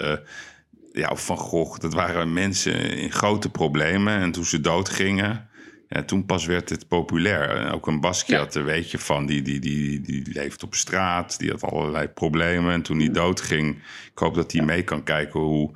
ja, 0.91 1.09
of 1.09 1.25
Van 1.25 1.37
Gogh, 1.37 1.79
dat 1.79 1.93
waren 1.93 2.33
mensen 2.33 2.97
in 2.97 3.11
grote 3.11 3.49
problemen. 3.49 4.19
En 4.19 4.31
toen 4.31 4.45
ze 4.45 4.61
doodgingen, 4.61 5.49
ja, 5.87 6.03
toen 6.03 6.25
pas 6.25 6.45
werd 6.45 6.69
het 6.69 6.87
populair. 6.87 7.73
Ook 7.73 7.87
een 7.87 7.99
Basquiat, 7.99 8.53
ja. 8.53 8.63
weet 8.63 8.91
je 8.91 8.97
van, 8.97 9.25
die, 9.25 9.41
die, 9.41 9.59
die, 9.59 10.01
die 10.01 10.23
leeft 10.33 10.63
op 10.63 10.75
straat, 10.75 11.39
die 11.39 11.49
had 11.49 11.63
allerlei 11.63 12.07
problemen. 12.07 12.73
En 12.73 12.81
toen 12.81 12.99
hij 12.99 13.11
doodging, 13.11 13.75
ik 14.11 14.17
hoop 14.17 14.35
dat 14.35 14.51
hij 14.51 14.61
mee 14.61 14.83
kan 14.83 15.03
kijken 15.03 15.39
hoe, 15.39 15.71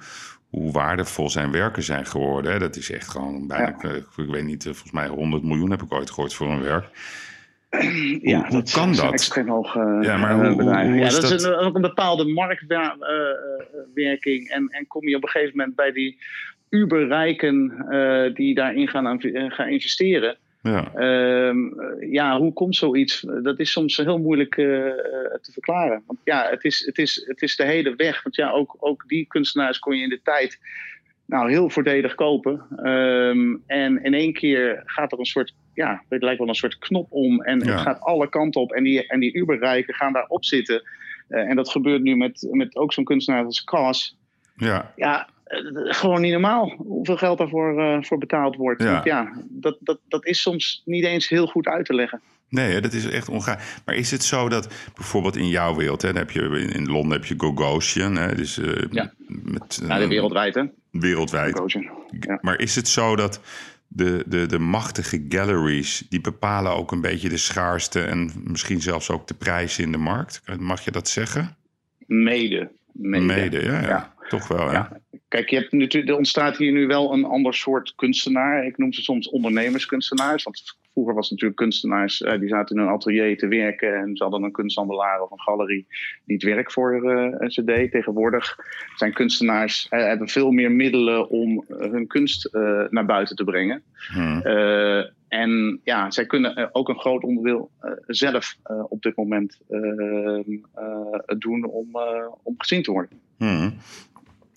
hoe 0.49 0.71
waardevol 0.71 1.29
zijn 1.29 1.51
werken 1.51 1.83
zijn 1.83 2.05
geworden. 2.05 2.59
Dat 2.59 2.75
is 2.75 2.91
echt 2.91 3.09
gewoon 3.09 3.47
bijna, 3.47 3.75
ik 3.91 4.05
weet 4.15 4.43
niet, 4.43 4.63
volgens 4.63 4.91
mij 4.91 5.07
100 5.07 5.43
miljoen 5.43 5.71
heb 5.71 5.81
ik 5.81 5.93
ooit 5.93 6.11
gehoord 6.11 6.33
voor 6.33 6.51
een 6.51 6.61
werk. 6.61 6.89
Ja, 8.21 8.41
hoe, 8.41 8.51
dat 8.51 8.71
kan 8.71 8.95
dat? 8.95 9.11
Extreem 9.11 9.49
hoog 9.49 9.75
uh, 9.75 9.99
ja, 10.01 10.17
maar 10.17 10.33
hoe, 10.33 10.45
hoe, 10.45 10.61
hoe 10.61 10.95
ja, 10.95 11.09
dat, 11.09 11.23
is 11.23 11.43
een, 11.43 11.55
ook 11.55 11.75
een 11.75 11.81
bepaalde 11.81 12.25
marktwerking. 12.25 14.49
en, 14.49 14.67
en 14.69 14.87
kom 14.87 15.07
je 15.07 15.15
op 15.15 15.23
een 15.23 15.29
gegeven 15.29 15.57
moment 15.57 15.75
bij 15.75 15.91
die 15.91 16.17
uberrijken 16.69 17.85
uh, 17.89 18.35
die 18.35 18.55
daarin 18.55 18.87
gaan, 18.87 19.21
gaan 19.51 19.67
investeren. 19.67 20.37
Ja. 20.61 20.91
Uh, 20.95 21.55
ja, 22.11 22.37
hoe 22.37 22.53
komt 22.53 22.75
zoiets? 22.75 23.25
Dat 23.41 23.59
is 23.59 23.71
soms 23.71 23.97
heel 23.97 24.17
moeilijk 24.17 24.57
uh, 24.57 24.65
te 25.41 25.51
verklaren. 25.51 26.03
Want 26.07 26.19
ja, 26.23 26.47
het 26.49 26.63
is, 26.63 26.85
het, 26.85 26.97
is, 26.97 27.23
het 27.27 27.41
is 27.41 27.55
de 27.55 27.65
hele 27.65 27.95
weg. 27.95 28.23
Want 28.23 28.35
ja, 28.35 28.51
ook, 28.51 28.75
ook 28.79 29.03
die 29.07 29.25
kunstenaars 29.27 29.79
kon 29.79 29.97
je 29.97 30.03
in 30.03 30.09
de 30.09 30.21
tijd 30.23 30.59
nou, 31.33 31.49
heel 31.49 31.69
voordelig 31.69 32.15
kopen. 32.15 32.65
Um, 32.89 33.63
en 33.67 34.03
in 34.03 34.13
één 34.13 34.33
keer 34.33 34.81
gaat 34.85 35.11
er 35.11 35.19
een 35.19 35.25
soort, 35.25 35.53
ja, 35.73 36.03
het 36.09 36.23
lijkt 36.23 36.39
wel 36.39 36.47
een 36.47 36.55
soort 36.55 36.77
knop 36.77 37.07
om. 37.09 37.41
En 37.41 37.67
het 37.67 37.79
gaat 37.79 38.01
alle 38.01 38.29
kanten 38.29 38.61
op. 38.61 38.71
En 38.71 38.83
die, 38.83 39.07
en 39.07 39.19
die 39.19 39.37
Uberrijken 39.37 39.93
gaan 39.93 40.13
daarop 40.13 40.45
zitten. 40.45 40.81
Uh, 41.29 41.49
en 41.49 41.55
dat 41.55 41.69
gebeurt 41.69 42.01
nu 42.01 42.15
met, 42.15 42.47
met 42.51 42.75
ook 42.75 42.93
zo'n 42.93 43.03
kunstenaar 43.03 43.45
als 43.45 43.63
Cas. 43.63 44.17
Ja. 44.55 44.93
Ja, 44.95 45.29
gewoon 45.73 46.21
niet 46.21 46.31
normaal 46.31 46.69
hoeveel 46.77 47.17
geld 47.17 47.37
daarvoor 47.37 47.79
uh, 47.79 47.97
voor 48.01 48.17
betaald 48.17 48.55
wordt. 48.55 48.83
Ja, 48.83 48.91
Want 48.91 49.03
ja 49.03 49.33
dat, 49.49 49.77
dat, 49.79 49.99
dat 50.07 50.25
is 50.25 50.41
soms 50.41 50.81
niet 50.85 51.05
eens 51.05 51.29
heel 51.29 51.47
goed 51.47 51.67
uit 51.67 51.85
te 51.85 51.93
leggen. 51.93 52.21
Nee, 52.53 52.81
dat 52.81 52.93
is 52.93 53.05
echt 53.05 53.29
ongaar. 53.29 53.81
Maar 53.85 53.95
is 53.95 54.11
het 54.11 54.23
zo 54.23 54.49
dat 54.49 54.73
bijvoorbeeld 54.95 55.35
in 55.35 55.47
jouw 55.47 55.75
wereld, 55.75 56.01
hè, 56.01 56.09
heb 56.09 56.31
je, 56.31 56.69
in 56.73 56.85
Londen 56.85 57.11
heb 57.11 57.25
je 57.25 57.33
Gogosian, 57.37 58.15
hè, 58.15 58.35
dus, 58.35 58.57
uh, 58.57 58.83
ja. 58.91 59.13
Met, 59.27 59.79
uh, 59.83 59.97
de 59.97 60.07
wereldwijd, 60.07 60.55
hè? 60.55 60.63
Wereldwijd. 60.91 61.61
Ja. 62.19 62.39
Maar 62.41 62.59
is 62.59 62.75
het 62.75 62.87
zo 62.87 63.15
dat 63.15 63.41
de, 63.87 64.23
de, 64.25 64.45
de 64.45 64.59
machtige 64.59 65.25
galleries, 65.29 66.05
die 66.09 66.21
bepalen 66.21 66.75
ook 66.75 66.91
een 66.91 67.01
beetje 67.01 67.29
de 67.29 67.37
schaarste 67.37 68.01
en 68.01 68.31
misschien 68.43 68.81
zelfs 68.81 69.09
ook 69.09 69.27
de 69.27 69.33
prijzen 69.33 69.83
in 69.83 69.91
de 69.91 69.97
markt? 69.97 70.41
Mag 70.59 70.85
je 70.85 70.91
dat 70.91 71.07
zeggen? 71.07 71.55
Mede. 72.05 72.71
Mede, 72.91 73.25
Mede 73.25 73.63
ja, 73.63 73.81
ja. 73.81 74.13
Toch 74.27 74.47
wel, 74.47 74.71
ja. 74.71 75.01
Kijk, 75.27 75.49
je 75.49 75.55
hebt 75.55 75.71
natuurlijk, 75.71 76.11
er 76.11 76.17
ontstaat 76.17 76.57
hier 76.57 76.71
nu 76.71 76.87
wel 76.87 77.13
een 77.13 77.25
ander 77.25 77.53
soort 77.53 77.93
kunstenaar. 77.95 78.65
Ik 78.65 78.77
noem 78.77 78.93
ze 78.93 79.01
soms 79.01 79.29
ondernemerskunstenaars. 79.29 80.43
Want 80.43 80.77
vroeger 80.93 81.13
was 81.13 81.29
het 81.29 81.31
natuurlijk 81.31 81.59
kunstenaars 81.59 82.21
eh, 82.21 82.39
die 82.39 82.49
zaten 82.49 82.75
in 82.75 82.81
een 82.81 82.89
atelier 82.89 83.37
te 83.37 83.47
werken. 83.47 83.95
En 83.95 84.17
ze 84.17 84.23
hadden 84.23 84.43
een 84.43 84.51
kunsthandelaar 84.51 85.21
of 85.21 85.31
een 85.31 85.39
galerie 85.39 85.87
die 86.25 86.35
het 86.35 86.43
werk 86.43 86.71
voor 86.71 86.95
uh, 87.03 87.49
ze 87.49 87.63
deed. 87.63 87.91
Tegenwoordig 87.91 88.57
zijn 88.95 89.13
kunstenaars 89.13 89.87
uh, 89.89 89.99
hebben 89.99 90.27
veel 90.27 90.51
meer 90.51 90.71
middelen 90.71 91.29
om 91.29 91.65
hun 91.67 92.07
kunst 92.07 92.49
naar 92.89 93.05
buiten 93.05 93.35
te 93.35 93.43
brengen. 93.43 93.83
Hmm. 94.13 94.41
en 95.27 95.79
ja, 95.83 96.11
zij 96.11 96.25
kunnen 96.25 96.69
ook 96.75 96.89
een 96.89 96.99
groot 96.99 97.23
onderdeel 97.23 97.69
zelf 98.07 98.57
op 98.89 99.01
dit 99.01 99.15
moment 99.15 99.59
doen 101.37 101.65
om, 101.65 101.87
om 102.43 102.55
gezien 102.57 102.83
te 102.83 102.91
worden. 102.91 103.19
Hmm. 103.37 103.73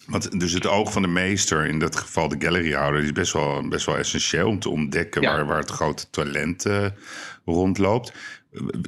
Want 0.06 0.40
dus 0.40 0.52
het 0.52 0.66
oog 0.66 0.92
van 0.92 1.02
de 1.02 1.08
meester, 1.08 1.66
in 1.66 1.78
dat 1.78 1.96
geval 1.96 2.28
de 2.28 2.36
galleryhouder, 2.38 3.02
is 3.02 3.12
best 3.12 3.32
wel, 3.32 3.68
best 3.68 3.86
wel 3.86 3.98
essentieel 3.98 4.48
om 4.48 4.58
te 4.58 4.70
ontdekken 4.70 5.22
waar, 5.22 5.46
waar 5.46 5.58
het 5.58 5.70
grote 5.70 6.10
talent 6.10 6.66
uh, 6.66 6.86
rondloopt. 7.44 8.12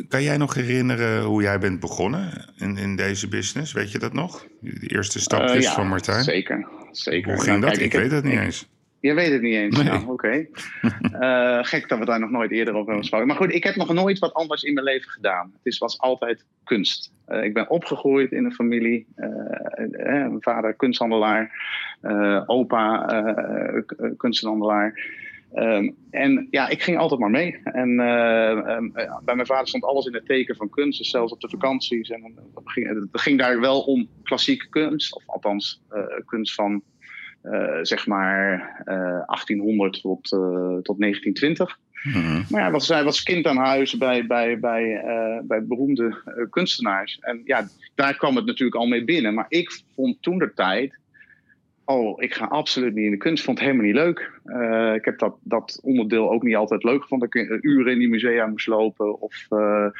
Kan 0.08 0.22
jij 0.22 0.36
nog 0.36 0.54
herinneren 0.54 1.22
hoe 1.22 1.42
jij 1.42 1.58
bent 1.58 1.80
begonnen 1.80 2.52
in, 2.56 2.76
in 2.76 2.96
deze 2.96 3.28
business? 3.28 3.72
Weet 3.72 3.92
je 3.92 3.98
dat 3.98 4.12
nog? 4.12 4.46
De 4.60 4.86
eerste 4.86 5.20
stapjes 5.20 5.56
uh, 5.56 5.62
ja, 5.62 5.74
van 5.74 5.88
Martijn? 5.88 6.24
Zeker, 6.24 6.68
zeker. 6.90 7.32
Hoe 7.32 7.42
ging 7.42 7.60
nou, 7.60 7.72
dat? 7.72 7.82
ik, 7.82 7.92
weet 7.92 8.10
het 8.10 8.24
niet 8.24 8.38
eens. 8.38 8.68
Je 9.00 9.14
weet 9.14 9.32
het 9.32 9.42
niet 9.42 9.54
eens. 9.54 9.76
Nee. 9.76 9.84
Nou, 9.86 10.06
oké. 10.06 10.46
uh, 11.20 11.58
gek 11.62 11.88
dat 11.88 11.98
we 11.98 12.04
daar 12.04 12.20
nog 12.20 12.30
nooit 12.30 12.50
eerder 12.50 12.74
over 12.74 12.84
hebben 12.84 13.00
gesproken. 13.00 13.26
Maar 13.26 13.36
goed, 13.36 13.52
ik 13.52 13.64
heb 13.64 13.74
nog 13.74 13.92
nooit 13.92 14.18
wat 14.18 14.32
anders 14.34 14.62
in 14.62 14.74
mijn 14.74 14.86
leven 14.86 15.10
gedaan. 15.10 15.50
Het 15.52 15.66
is, 15.66 15.78
was 15.78 15.98
altijd 15.98 16.44
kunst. 16.64 17.12
Uh, 17.28 17.44
ik 17.44 17.54
ben 17.54 17.70
opgegroeid 17.70 18.32
in 18.32 18.44
een 18.44 18.52
familie. 18.52 19.06
Uh, 19.16 19.26
mijn 20.06 20.42
vader 20.42 20.74
kunsthandelaar. 20.74 21.52
opa 22.46 23.06
kunsthandelaar. 24.16 25.16
Um, 25.54 25.96
en 26.10 26.48
ja, 26.50 26.68
ik 26.68 26.82
ging 26.82 26.98
altijd 26.98 27.20
maar 27.20 27.30
mee. 27.30 27.60
En 27.64 27.88
um, 27.88 28.92
bij 29.24 29.34
mijn 29.34 29.46
vader 29.46 29.68
stond 29.68 29.84
alles 29.84 30.06
in 30.06 30.14
het 30.14 30.26
teken 30.26 30.56
van 30.56 30.70
kunst, 30.70 30.98
dus 30.98 31.10
zelfs 31.10 31.32
op 31.32 31.40
de 31.40 31.48
vakanties. 31.48 32.10
En 32.10 32.22
het 32.54 32.62
ging, 32.64 32.88
het 33.10 33.20
ging 33.20 33.38
daar 33.38 33.60
wel 33.60 33.80
om 33.80 34.08
klassieke 34.22 34.68
kunst, 34.68 35.14
of 35.14 35.22
althans 35.26 35.82
kunst 36.26 36.54
van 36.54 36.82
zeg 37.82 38.06
maar 38.06 38.52
uh, 38.84 39.26
1800 39.26 40.00
tot, 40.00 40.32
uh, 40.32 40.40
tot 40.82 40.98
1920. 40.98 41.78
Mm-hmm. 42.02 42.44
Maar 42.48 42.62
ja, 42.62 42.70
was, 42.70 42.88
hij 42.88 43.04
was 43.04 43.22
kind 43.22 43.46
aan 43.46 43.56
huis 43.56 43.96
bij, 43.96 44.26
bij, 44.26 44.58
bij, 44.58 45.04
uh, 45.04 45.38
bij 45.42 45.64
beroemde 45.64 46.22
kunstenaars. 46.50 47.18
En 47.20 47.40
ja, 47.44 47.68
daar 47.94 48.16
kwam 48.16 48.36
het 48.36 48.44
natuurlijk 48.44 48.76
al 48.76 48.86
mee 48.86 49.04
binnen. 49.04 49.34
Maar 49.34 49.46
ik 49.48 49.80
vond 49.94 50.22
toen 50.22 50.38
de 50.38 50.52
tijd. 50.54 50.98
Oh, 51.90 52.22
ik 52.22 52.34
ga 52.34 52.44
absoluut 52.44 52.94
niet 52.94 53.04
in 53.04 53.10
de 53.10 53.16
kunst. 53.16 53.44
Vond 53.44 53.58
het 53.58 53.66
helemaal 53.66 53.86
niet 53.86 53.94
leuk. 53.94 54.18
ik 54.94 55.04
heb 55.04 55.18
dat, 55.18 55.36
dat 55.42 55.80
onderdeel 55.82 56.30
ook 56.30 56.42
niet 56.42 56.56
altijd 56.56 56.84
leuk 56.84 57.02
gevonden. 57.02 57.28
Dat 57.30 57.42
ik 57.42 57.64
uren 57.64 57.92
in 57.92 57.98
die 57.98 58.08
musea 58.08 58.46
moest 58.46 58.66
lopen. 58.66 59.20
Of 59.20 59.46
uh, 59.50 59.90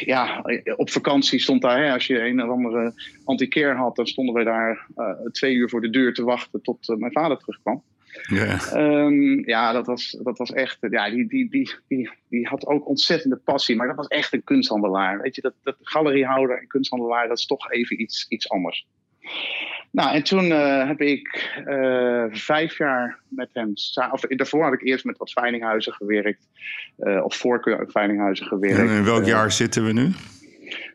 ja, 0.00 0.44
op 0.76 0.90
vakantie 0.90 1.40
stond 1.40 1.62
daar, 1.62 1.84
hè, 1.84 1.92
als 1.92 2.06
je 2.06 2.24
een 2.24 2.42
of 2.42 2.48
andere 2.48 2.92
antiquair 3.24 3.76
had, 3.76 3.96
dan 3.96 4.06
stonden 4.06 4.34
wij 4.34 4.44
daar 4.44 4.86
twee 5.30 5.54
uur 5.54 5.68
voor 5.68 5.80
de 5.80 5.90
deur 5.90 6.14
te 6.14 6.24
wachten 6.24 6.62
tot 6.62 6.94
mijn 6.98 7.12
vader 7.12 7.38
terugkwam. 7.38 7.82
Yeah. 8.26 9.04
Um, 9.04 9.48
ja, 9.48 9.72
dat 9.72 9.86
was, 9.86 10.18
dat 10.22 10.38
was 10.38 10.52
echt. 10.52 10.78
Ja, 10.90 11.10
die, 11.10 11.28
die, 11.28 11.50
die, 11.50 11.70
die, 11.88 12.10
die 12.28 12.46
had 12.46 12.66
ook 12.66 12.88
ontzettende 12.88 13.36
passie, 13.36 13.76
maar 13.76 13.86
dat 13.86 13.96
was 13.96 14.06
echt 14.06 14.32
een 14.32 14.44
kunsthandelaar. 14.44 15.20
Weet 15.20 15.34
je, 15.34 15.40
dat, 15.40 15.54
dat 15.62 15.76
galeriehouder 15.82 16.58
en 16.58 16.66
kunsthandelaar, 16.66 17.28
dat 17.28 17.38
is 17.38 17.46
toch 17.46 17.70
even 17.70 18.00
iets, 18.00 18.26
iets 18.28 18.50
anders. 18.50 18.86
Nou, 19.90 20.14
en 20.14 20.22
toen 20.22 20.44
uh, 20.44 20.86
heb 20.86 21.00
ik 21.00 21.52
uh, 21.66 22.24
vijf 22.30 22.78
jaar 22.78 23.18
met 23.28 23.48
hem 23.52 23.72
Of 24.12 24.20
daarvoor 24.20 24.64
had 24.64 24.72
ik 24.72 24.82
eerst 24.82 25.04
met 25.04 25.18
wat 25.18 25.32
veilinghuizen 25.32 25.92
gewerkt. 25.92 26.48
Uh, 26.98 27.24
of 27.24 27.36
voor 27.36 27.84
veilinghuizen 27.88 28.46
gewerkt. 28.46 28.78
En 28.78 28.88
in 28.88 29.04
welk 29.04 29.24
jaar 29.24 29.52
zitten 29.52 29.84
we 29.84 29.92
nu? 29.92 30.12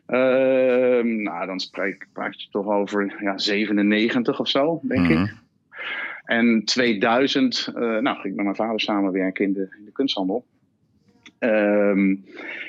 Ehm, 0.06 1.22
nou, 1.22 1.46
dan 1.46 1.60
spreek, 1.60 2.06
praat 2.12 2.42
je 2.42 2.48
toch 2.50 2.66
over 2.66 3.16
ja, 3.20 3.38
97 3.38 4.40
of 4.40 4.48
zo, 4.48 4.80
denk 4.82 5.08
ik. 5.08 5.18
Mhm. 5.18 5.32
En 6.24 6.64
2000, 6.64 7.70
nou, 7.74 8.02
ging 8.02 8.24
ik 8.24 8.34
met 8.34 8.44
mijn 8.44 8.56
vader 8.56 8.80
samenwerken 8.80 9.44
in 9.44 9.52
de, 9.52 9.74
in 9.78 9.84
de 9.84 9.92
kunsthandel. 9.92 10.44
Um, 11.38 12.24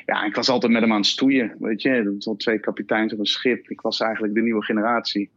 ja, 0.05 0.25
ik 0.25 0.35
was 0.35 0.49
altijd 0.49 0.71
met 0.71 0.81
hem 0.81 0.91
aan 0.91 0.97
het 0.97 1.05
stoeien. 1.05 1.55
Weet 1.59 1.81
je, 1.81 2.15
was 2.19 2.37
twee 2.37 2.59
kapiteins 2.59 3.13
op 3.13 3.19
een 3.19 3.25
schip. 3.25 3.69
Ik 3.69 3.81
was 3.81 3.99
eigenlijk 3.99 4.33
de 4.33 4.41
nieuwe 4.41 4.63
generatie 4.63 5.29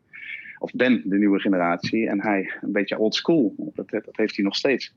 of 0.58 0.72
ben 0.72 1.02
de 1.04 1.16
nieuwe 1.16 1.40
generatie 1.40 2.08
en 2.08 2.22
hij 2.22 2.52
een 2.60 2.72
beetje 2.72 2.98
old 2.98 3.14
school. 3.14 3.54
Dat, 3.74 3.90
dat 3.90 4.16
heeft 4.16 4.36
hij 4.36 4.44
nog 4.44 4.56
steeds. 4.56 4.94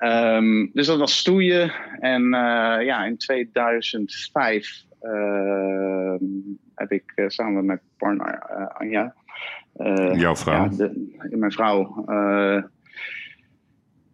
Um, 0.00 0.70
dus 0.72 0.86
dat 0.86 0.98
was 0.98 1.18
stoeien. 1.18 1.72
En 1.98 2.22
uh, 2.22 2.84
ja, 2.84 3.04
in 3.04 3.16
2005 3.16 4.84
uh, 5.02 5.10
ehm, 5.10 6.24
heb 6.74 6.92
ik 6.92 7.12
uh, 7.16 7.28
samen 7.28 7.64
met 7.64 7.80
partner 7.96 8.38
eh, 8.48 8.66
Anja. 8.80 9.14
Jouw 10.12 10.36
vrouw? 10.36 10.62
Ja, 10.62 10.68
de, 10.68 11.36
mijn 11.36 11.52
vrouw. 11.52 12.04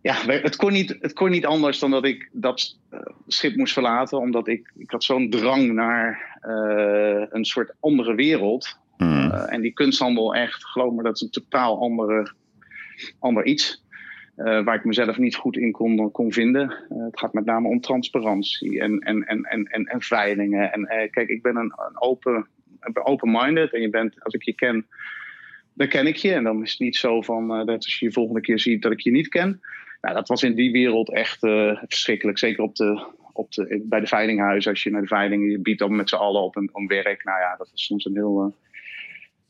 ja, 0.00 0.14
het 0.26 0.56
kon, 0.56 0.72
niet, 0.72 0.96
het 1.00 1.12
kon 1.12 1.30
niet 1.30 1.46
anders 1.46 1.78
dan 1.78 1.90
dat 1.90 2.04
ik 2.04 2.28
dat 2.32 2.78
schip 3.26 3.56
moest 3.56 3.72
verlaten. 3.72 4.18
Omdat 4.18 4.48
ik, 4.48 4.72
ik 4.76 4.90
had 4.90 5.04
zo'n 5.04 5.30
drang 5.30 5.72
naar 5.72 6.38
een 7.30 7.44
soort 7.44 7.74
andere 7.80 8.14
wereld. 8.14 8.78
Hmm. 8.98 9.30
Eh, 9.30 9.52
en 9.52 9.60
die 9.60 9.72
kunsthandel 9.72 10.34
echt, 10.34 10.64
geloof 10.64 10.94
me, 10.94 11.02
dat 11.02 11.14
is 11.14 11.20
een 11.20 11.30
totaal 11.30 11.80
andere, 11.80 12.32
ander 13.18 13.44
iets. 13.46 13.86
Uh, 14.36 14.64
waar 14.64 14.74
ik 14.74 14.84
mezelf 14.84 15.18
niet 15.18 15.36
goed 15.36 15.56
in 15.56 15.72
kon, 15.72 16.10
kon 16.10 16.32
vinden. 16.32 16.74
Uh, 16.92 17.04
het 17.04 17.18
gaat 17.18 17.32
met 17.32 17.44
name 17.44 17.68
om 17.68 17.80
transparantie 17.80 18.80
en, 18.80 18.98
en, 18.98 19.26
en, 19.26 19.42
en, 19.44 19.64
en, 19.64 19.84
en 19.84 20.00
veilingen. 20.00 20.72
En 20.72 21.10
kijk, 21.10 21.28
ik 21.28 21.42
ben 21.42 21.56
een, 21.56 21.72
een 21.76 22.00
open, 22.02 22.46
open-minded 23.02 23.72
en 23.72 23.80
je 23.80 23.90
bent, 23.90 24.24
als 24.24 24.34
ik 24.34 24.42
je 24.42 24.54
ken, 24.54 24.86
dan 25.74 25.88
ken 25.88 26.06
ik 26.06 26.16
je. 26.16 26.32
En 26.32 26.44
dan 26.44 26.62
is 26.62 26.70
het 26.70 26.80
niet 26.80 26.96
zo 26.96 27.22
van 27.22 27.48
dat 27.48 27.84
als 27.84 27.98
je 27.98 28.06
je 28.06 28.12
volgende 28.12 28.40
keer 28.40 28.58
ziet 28.58 28.82
dat 28.82 28.92
ik 28.92 29.00
je 29.00 29.10
niet 29.10 29.28
ken. 29.28 29.60
Nou, 30.00 30.14
dat 30.14 30.28
was 30.28 30.42
in 30.42 30.54
die 30.54 30.72
wereld 30.72 31.12
echt 31.12 31.38
verschrikkelijk. 31.38 32.38
Zeker 32.38 32.62
op 32.62 32.74
de, 32.74 33.06
op 33.32 33.52
de, 33.52 33.84
bij 33.84 34.00
de 34.00 34.06
veilinghuizen. 34.06 34.70
Als 34.70 34.82
je 34.82 34.90
naar 34.90 35.02
de 35.02 35.06
veiling, 35.06 35.50
je 35.50 35.58
biedt 35.58 35.78
dan 35.78 35.96
met 35.96 36.08
z'n 36.08 36.14
allen 36.14 36.42
op 36.42 36.56
een, 36.56 36.70
om 36.72 36.86
werk. 36.86 37.24
Nou 37.24 37.40
ja, 37.40 37.56
dat 37.56 37.70
is 37.74 37.84
soms 37.84 38.04
een 38.04 38.14
heel, 38.14 38.54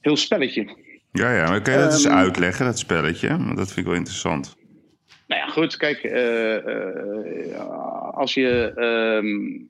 heel 0.09 0.17
spelletje. 0.17 0.67
Ja, 1.13 1.33
ja, 1.33 1.49
maar 1.49 1.63
kan 1.63 1.73
je 1.73 1.79
dat 1.79 1.93
eens 1.93 2.05
ehm, 2.05 2.17
uitleggen, 2.17 2.65
dat 2.65 2.79
spelletje? 2.79 3.29
Want 3.29 3.57
dat 3.57 3.67
vind 3.67 3.79
ik 3.79 3.85
wel 3.85 3.95
interessant. 3.95 4.57
Nou 5.27 5.41
ja, 5.41 5.49
goed, 5.49 5.77
kijk, 5.77 6.05
uh, 6.05 7.61
als 8.13 8.35
je. 8.35 8.73
Um, 9.23 9.69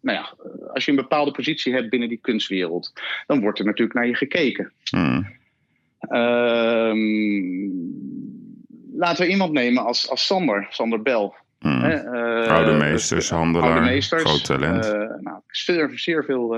nou 0.00 0.18
ja, 0.18 0.34
als 0.72 0.84
je 0.84 0.90
een 0.90 0.96
bepaalde 0.96 1.30
positie 1.30 1.72
hebt 1.72 1.90
binnen 1.90 2.08
die 2.08 2.18
kunstwereld, 2.20 2.92
dan 3.26 3.40
wordt 3.40 3.58
er 3.58 3.64
natuurlijk 3.64 3.98
naar 3.98 4.06
je 4.06 4.14
gekeken. 4.14 4.72
Um, 4.92 5.26
laten 8.94 9.24
we 9.24 9.30
iemand 9.30 9.52
nemen 9.52 9.84
als, 9.84 10.10
als 10.10 10.26
Sander, 10.26 10.66
Sander 10.70 11.02
Bel. 11.02 11.34
Hmm. 11.58 11.84
Uh, 11.84 12.46
oude 12.46 12.72
meesters, 12.72 13.30
handelaar, 13.30 13.70
oude 13.70 13.86
meesters, 13.86 14.22
groot 14.22 14.44
talent. 14.44 14.84
Uh, 14.84 14.92
nou, 15.20 15.40
zeer, 15.46 15.90
zeer 15.94 16.24
veel 16.24 16.48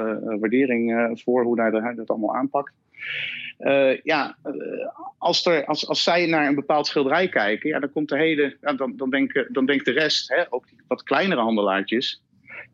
waardering 0.41 1.13
voor 1.25 1.45
hoe 1.45 1.61
hij 1.61 1.95
dat 1.95 2.09
allemaal 2.09 2.35
aanpakt. 2.35 2.73
Uh, 3.59 4.01
ja, 4.03 4.37
uh, 4.47 4.89
als, 5.19 5.47
er, 5.47 5.65
als, 5.65 5.89
als 5.89 6.03
zij 6.03 6.27
naar 6.27 6.47
een 6.47 6.55
bepaald 6.55 6.87
schilderij 6.87 7.29
kijken, 7.29 7.69
ja, 7.69 7.79
dan 7.79 7.93
komt 7.93 8.09
de 8.09 8.17
hele. 8.17 8.57
Dan, 8.61 8.97
dan, 8.97 9.11
denken, 9.11 9.49
dan 9.53 9.67
denkt 9.67 9.85
de 9.85 9.93
rest, 9.93 10.29
hè, 10.29 10.53
ook 10.53 10.69
die 10.69 10.81
wat 10.89 11.03
kleinere 11.03 11.41
handelaartjes, 11.41 12.23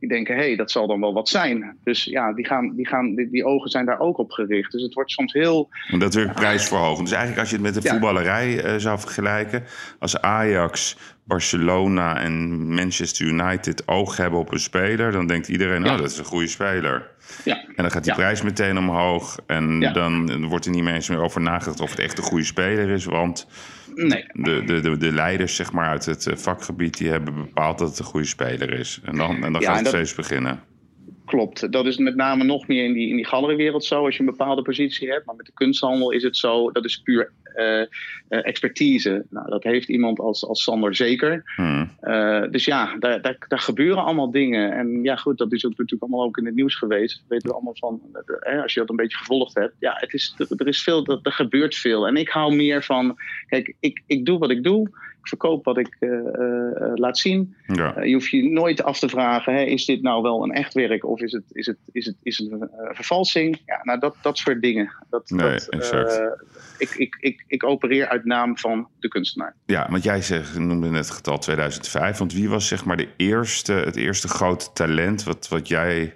die 0.01 0.09
denken, 0.09 0.35
hé, 0.35 0.41
hey, 0.41 0.57
dat 0.57 0.71
zal 0.71 0.87
dan 0.87 1.01
wel 1.01 1.13
wat 1.13 1.29
zijn. 1.29 1.77
Dus 1.85 2.05
ja, 2.05 2.33
die, 2.33 2.47
gaan, 2.47 2.75
die, 2.75 2.87
gaan, 2.87 3.15
die, 3.15 3.31
die, 3.31 3.45
ogen 3.45 3.71
zijn 3.71 3.87
daar 3.87 4.01
ook 4.01 4.19
op 4.19 4.31
gericht. 4.31 4.73
Dus 4.73 4.83
het 4.83 4.95
wordt 4.95 5.11
soms 5.11 5.33
heel... 5.33 5.69
En 5.89 5.99
dat 5.99 6.15
weer 6.15 6.33
prijsverhogend. 6.33 7.09
Dus 7.09 7.17
eigenlijk 7.17 7.41
als 7.41 7.51
je 7.51 7.57
het 7.57 7.65
met 7.65 7.83
de 7.83 7.89
voetballerij 7.89 8.65
uh, 8.65 8.75
zou 8.77 8.99
vergelijken... 8.99 9.65
als 9.99 10.21
Ajax, 10.21 10.97
Barcelona 11.25 12.21
en 12.21 12.67
Manchester 12.75 13.27
United 13.27 13.89
oog 13.89 14.17
hebben 14.17 14.39
op 14.39 14.53
een 14.53 14.61
speler... 14.61 15.13
dan 15.13 15.27
denkt 15.27 15.49
iedereen, 15.49 15.85
oh, 15.85 15.97
dat 15.99 16.11
is 16.11 16.19
een 16.19 16.25
goede 16.25 16.49
speler. 16.49 17.11
Ja. 17.45 17.65
En 17.67 17.83
dan 17.83 17.91
gaat 17.91 18.05
die 18.05 18.15
prijs 18.15 18.43
meteen 18.43 18.79
omhoog. 18.79 19.39
En 19.47 19.81
dan 19.81 20.47
wordt 20.47 20.65
er 20.65 20.71
niet 20.71 20.83
meer 20.83 20.95
eens 20.95 21.09
meer 21.09 21.23
over 21.23 21.41
nagedacht 21.41 21.81
of 21.81 21.91
het 21.91 21.99
echt 21.99 22.19
een 22.19 22.25
goede 22.25 22.45
speler 22.45 22.89
is. 22.89 23.05
Want 23.05 23.47
nee. 23.95 24.25
de, 24.33 24.65
de, 24.65 24.81
de, 24.81 24.97
de, 24.97 25.13
leiders 25.13 25.57
zeg 25.57 25.73
maar, 25.73 25.89
uit 25.89 26.05
het 26.05 26.27
eh, 26.27 26.37
vakgebied 26.37 26.99
die 26.99 27.09
hebben 27.09 27.35
bepaald 27.35 27.79
dat 27.79 27.89
het 27.89 27.99
een 27.99 28.05
goede 28.05 28.27
speler 28.27 28.73
is. 28.73 29.01
En 29.05 29.17
dan, 29.17 29.45
en 29.45 29.53
dan 29.53 29.63
gaat 29.63 29.79
het 29.79 29.89
steeds 29.89 30.15
beginnen. 30.15 30.63
Klopt, 31.25 31.73
dat 31.73 31.87
is 31.87 31.97
met 31.97 32.15
name 32.15 32.45
nog 32.45 32.67
meer 32.69 32.85
in 32.85 32.93
die, 32.93 33.09
in 33.09 33.17
die 33.17 33.27
galeriewereld 33.27 33.85
zo, 33.85 34.05
als 34.05 34.15
je 34.15 34.21
een 34.21 34.37
bepaalde 34.37 34.63
positie 34.63 35.11
hebt. 35.11 35.27
Maar 35.27 35.37
met 35.37 35.47
de 35.47 35.53
kunsthandel 35.55 36.11
is 36.11 36.23
het 36.23 36.37
zo, 36.37 36.71
dat 36.71 36.85
is 36.85 37.03
puur 37.03 37.33
expertise. 38.29 39.25
Nou, 39.31 39.51
dat 39.51 39.63
heeft 39.63 39.89
iemand 39.89 40.21
als, 40.21 40.47
als 40.47 40.63
Sander 40.63 40.95
zeker. 40.95 41.43
Hmm. 41.57 41.91
Uh, 42.03 42.43
dus 42.51 42.65
ja, 42.65 42.97
daar, 42.99 43.23
daar, 43.23 43.37
daar, 43.49 43.59
gebeuren 43.59 44.05
allemaal 44.05 44.31
dingen. 44.31 44.73
En 44.73 45.03
ja, 45.03 45.17
goed, 45.17 45.39
dat 45.39 45.53
is 45.53 45.65
ook 45.65 45.71
natuurlijk 45.71 46.03
allemaal 46.03 46.27
ook 46.27 46.39
in 46.39 46.47
het 46.47 46.55
nieuws 46.55 46.75
geweest. 46.75 47.17
Dat 47.17 47.29
weten 47.29 47.49
we 47.49 47.55
allemaal 47.55 47.77
van, 47.77 48.01
als 48.63 48.75
je 48.75 48.81
dat 48.81 48.91
een 48.91 48.97
beetje 48.97 49.19
gevolgd 49.19 49.55
hebt. 49.55 49.75
Ja, 49.79 49.93
het 49.97 50.13
is, 50.13 50.35
er, 50.57 50.67
is 50.67 50.83
veel, 50.83 51.07
er, 51.07 51.19
er 51.23 51.33
gebeurt 51.33 51.75
veel. 51.75 52.07
En 52.07 52.17
ik 52.17 52.29
hou 52.29 52.55
meer 52.55 52.85
van, 52.85 53.17
kijk, 53.47 53.75
ik, 53.81 54.03
ik 54.07 54.27
doe 54.27 54.39
wat 54.39 54.51
ik 54.51 54.63
doe 54.63 54.91
verkoop 55.29 55.65
wat 55.65 55.79
ik 55.79 55.97
uh, 56.01 56.11
uh, 56.11 56.93
laat 56.95 57.19
zien. 57.19 57.55
Ja. 57.67 58.03
je 58.03 58.13
hoeft 58.13 58.31
je 58.31 58.51
nooit 58.51 58.83
af 58.83 58.99
te 58.99 59.09
vragen: 59.09 59.55
hè, 59.55 59.63
is 59.63 59.85
dit 59.85 60.03
nou 60.03 60.23
wel 60.23 60.43
een 60.43 60.53
echt 60.53 60.75
werk 60.75 61.05
of 61.05 61.21
is 61.21 61.33
het, 61.33 61.45
is 61.53 61.67
het, 61.67 61.77
is 61.93 62.07
het, 62.07 62.17
is 62.23 62.39
het 62.39 62.51
een 62.51 62.71
vervalsing? 62.95 63.63
Ja, 63.67 63.81
nou, 63.83 63.99
dat, 63.99 64.17
dat 64.23 64.39
soort 64.39 64.63
dingen. 64.63 64.93
Dat, 65.11 65.31
nee, 65.31 65.51
dat, 65.51 65.69
exact. 65.69 66.23
ik, 66.79 66.91
ik, 66.91 67.17
ik, 67.21 67.45
ik 67.47 67.65
opereer 67.65 68.09
uit 68.09 68.25
naam 68.25 68.59
van 68.59 68.89
de 68.99 69.09
kunstenaar. 69.09 69.55
Ja, 69.67 69.87
want 69.91 70.03
jij 70.03 70.23
zegt, 70.23 70.59
noemde 70.59 70.89
net 70.89 71.05
het 71.05 71.15
getal 71.15 71.39
2005. 71.39 72.19
Want 72.19 72.33
wie 72.33 72.49
was 72.49 72.69
zeg 72.69 72.85
maar 72.85 72.97
de 72.97 73.09
eerste, 73.17 73.73
het 73.73 73.97
eerste 73.97 74.29
grote 74.29 74.73
talent 74.73 75.23
wat, 75.23 75.49
wat 75.49 75.69
jij 75.69 76.15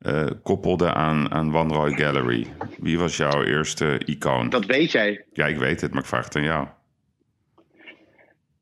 uh, 0.00 0.26
koppelde 0.42 0.92
aan, 0.92 1.30
aan 1.32 1.56
One 1.56 1.74
Roy 1.74 1.92
Gallery? 1.92 2.46
Wie 2.78 2.98
was 2.98 3.16
jouw 3.16 3.42
eerste 3.42 4.00
icoon? 4.04 4.48
Dat 4.48 4.66
weet 4.66 4.92
jij. 4.92 5.24
Ja, 5.32 5.46
ik 5.46 5.56
weet 5.56 5.80
het, 5.80 5.90
maar 5.92 6.02
ik 6.02 6.08
vraag 6.08 6.24
het 6.24 6.36
aan 6.36 6.42
jou. 6.42 6.66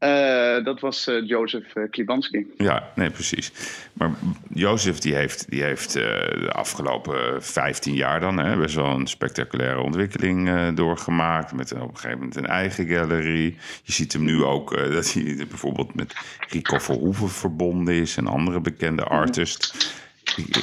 Uh, 0.04 0.64
dat 0.64 0.80
was 0.80 1.08
uh, 1.08 1.28
Jozef 1.28 1.74
uh, 1.74 1.90
Klibanski. 1.90 2.46
Ja, 2.56 2.90
nee, 2.94 3.10
precies. 3.10 3.52
Maar 3.92 4.10
Jozef 4.54 4.98
die 4.98 5.14
heeft, 5.14 5.50
die 5.50 5.62
heeft 5.62 5.92
de 5.92 6.50
afgelopen 6.52 7.42
15 7.42 7.94
jaar 7.94 8.20
dan 8.20 8.38
hè, 8.38 8.56
best 8.56 8.74
wel 8.74 8.90
een 8.90 9.06
spectaculaire 9.06 9.80
ontwikkeling 9.80 10.74
doorgemaakt. 10.74 11.52
Met 11.52 11.72
op 11.72 11.80
een 11.80 11.96
gegeven 11.96 12.18
moment 12.18 12.36
een 12.36 12.46
eigen 12.46 12.86
galerie. 12.86 13.56
Je 13.82 13.92
ziet 13.92 14.12
hem 14.12 14.24
nu 14.24 14.44
ook 14.44 14.92
dat 14.92 15.12
hij 15.12 15.36
bijvoorbeeld 15.48 15.94
met 15.94 16.14
Rico 16.48 16.78
Verhoeven 16.78 17.28
verbonden 17.28 17.94
is 17.94 18.16
en 18.16 18.26
andere 18.26 18.60
bekende 18.60 19.02
mhm. 19.02 19.12
artists. 19.12 19.92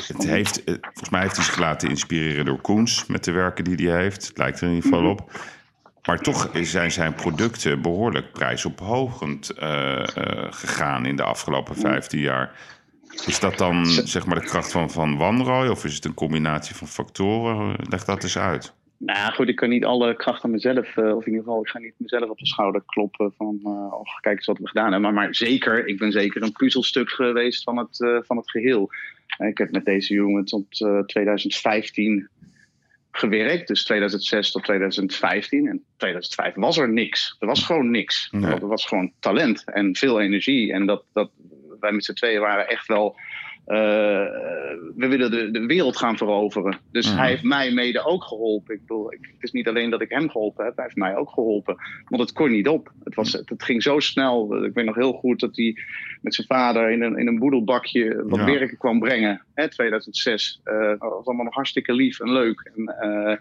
Het 0.07 0.23
heeft, 0.23 0.61
volgens 0.65 1.09
mij 1.09 1.21
heeft 1.21 1.35
hij 1.35 1.45
zich 1.45 1.57
laten 1.57 1.89
inspireren 1.89 2.45
door 2.45 2.61
Koens 2.61 3.05
met 3.05 3.23
de 3.23 3.31
werken 3.31 3.63
die 3.63 3.89
hij 3.89 4.01
heeft. 4.01 4.27
Het 4.27 4.37
lijkt 4.37 4.61
er 4.61 4.67
in 4.67 4.73
ieder 4.73 4.89
geval 4.89 5.03
mhm. 5.03 5.11
op. 5.11 5.31
Maar 6.05 6.19
toch 6.19 6.49
zijn 6.53 6.91
zijn 6.91 7.13
producten 7.13 7.81
behoorlijk 7.81 8.31
prijsophogend 8.31 9.51
uh, 9.59 9.67
uh, 9.67 10.03
gegaan 10.49 11.05
in 11.05 11.15
de 11.15 11.23
afgelopen 11.23 11.75
15 11.75 12.19
jaar. 12.19 12.51
Is 13.25 13.39
dat 13.39 13.57
dan 13.57 13.85
zeg 13.85 14.25
maar 14.25 14.39
de 14.39 14.45
kracht 14.45 14.71
van, 14.71 14.91
van 14.91 15.17
Wanroy 15.17 15.67
of 15.67 15.85
is 15.85 15.95
het 15.95 16.05
een 16.05 16.13
combinatie 16.13 16.75
van 16.75 16.87
factoren? 16.87 17.75
Leg 17.89 18.05
dat 18.05 18.23
eens 18.23 18.37
uit. 18.37 18.73
Nou 18.97 19.33
goed, 19.33 19.47
ik 19.47 19.55
kan 19.55 19.69
niet 19.69 19.85
alle 19.85 20.15
kracht 20.15 20.43
aan 20.43 20.51
mezelf, 20.51 20.95
uh, 20.95 21.15
of 21.15 21.25
in 21.25 21.31
ieder 21.31 21.43
geval, 21.43 21.61
ik 21.61 21.67
ga 21.67 21.79
niet 21.79 21.93
mezelf 21.97 22.29
op 22.29 22.37
de 22.37 22.47
schouder 22.47 22.83
kloppen 22.85 23.33
van, 23.37 23.59
uh, 23.63 23.93
kijk 24.21 24.35
eens 24.35 24.45
wat 24.45 24.57
we 24.57 24.67
gedaan 24.67 24.91
hebben. 24.91 25.13
Maar, 25.13 25.23
maar, 25.23 25.35
zeker, 25.35 25.87
ik 25.87 25.97
ben 25.97 26.11
zeker 26.11 26.43
een 26.43 26.51
puzzelstuk 26.51 27.09
geweest 27.09 27.63
van 27.63 27.77
het, 27.77 28.23
van 28.25 28.37
het 28.37 28.49
geheel. 28.51 28.89
Ik 29.37 29.57
heb 29.57 29.71
met 29.71 29.85
deze 29.85 30.13
jongen 30.13 30.45
tot 30.45 30.65
2015 31.05 32.29
gewerkt. 33.11 33.67
Dus 33.67 33.83
2006 33.83 34.51
tot 34.51 34.63
2015. 34.63 35.67
En 35.67 35.83
2005 35.97 36.55
was 36.55 36.77
er 36.77 36.89
niks. 36.89 37.35
Er 37.39 37.47
was 37.47 37.63
gewoon 37.63 37.91
niks. 37.91 38.29
Er 38.41 38.67
was 38.67 38.85
gewoon 38.85 39.13
talent 39.19 39.63
en 39.65 39.95
veel 39.95 40.21
energie. 40.21 40.73
En 40.73 40.85
dat, 40.85 41.03
dat, 41.13 41.29
wij 41.79 41.91
met 41.91 42.05
z'n 42.05 42.13
tweeën 42.13 42.39
waren 42.39 42.67
echt 42.67 42.87
wel 42.87 43.19
we 43.65 45.07
willen 45.07 45.31
de, 45.31 45.51
de 45.51 45.65
wereld 45.65 45.97
gaan 45.97 46.17
veroveren. 46.17 46.79
Dus 46.91 47.07
mhm. 47.07 47.17
hij 47.17 47.29
heeft 47.29 47.43
mij 47.43 47.71
mede 47.71 48.05
ook 48.05 48.23
geholpen. 48.23 48.75
Ik 48.75 48.81
bedoel, 48.81 49.13
ik, 49.13 49.19
het 49.21 49.43
is 49.43 49.51
niet 49.51 49.67
alleen 49.67 49.89
dat 49.89 50.01
ik 50.01 50.09
hem 50.09 50.29
geholpen 50.29 50.65
heb, 50.65 50.75
hij 50.75 50.85
heeft 50.85 50.97
mij 50.97 51.15
ook 51.15 51.29
geholpen. 51.29 51.75
Want 52.07 52.21
het 52.21 52.31
kon 52.31 52.51
niet 52.51 52.67
op. 52.67 52.91
Het, 53.03 53.15
was, 53.15 53.33
het, 53.33 53.49
het 53.49 53.63
ging 53.63 53.83
zo 53.83 53.99
snel. 53.99 54.65
Ik 54.65 54.73
weet 54.73 54.85
nog 54.85 54.95
heel 54.95 55.13
goed 55.13 55.39
dat 55.39 55.55
hij 55.55 55.77
met 56.21 56.35
zijn 56.35 56.47
vader 56.47 56.91
in 56.91 57.01
een, 57.01 57.17
in 57.17 57.27
een 57.27 57.39
boedelbakje 57.39 58.23
wat 58.25 58.39
ja. 58.39 58.45
werken 58.45 58.77
kwam 58.77 58.99
brengen. 58.99 59.45
Hè, 59.53 59.69
2006. 59.69 60.61
Uh, 60.63 60.79
dat 60.87 60.99
was 60.99 61.25
allemaal 61.25 61.45
nog 61.45 61.55
hartstikke 61.55 61.93
lief 61.93 62.19
en 62.19 62.31
leuk. 62.31 62.71
En, 62.75 63.39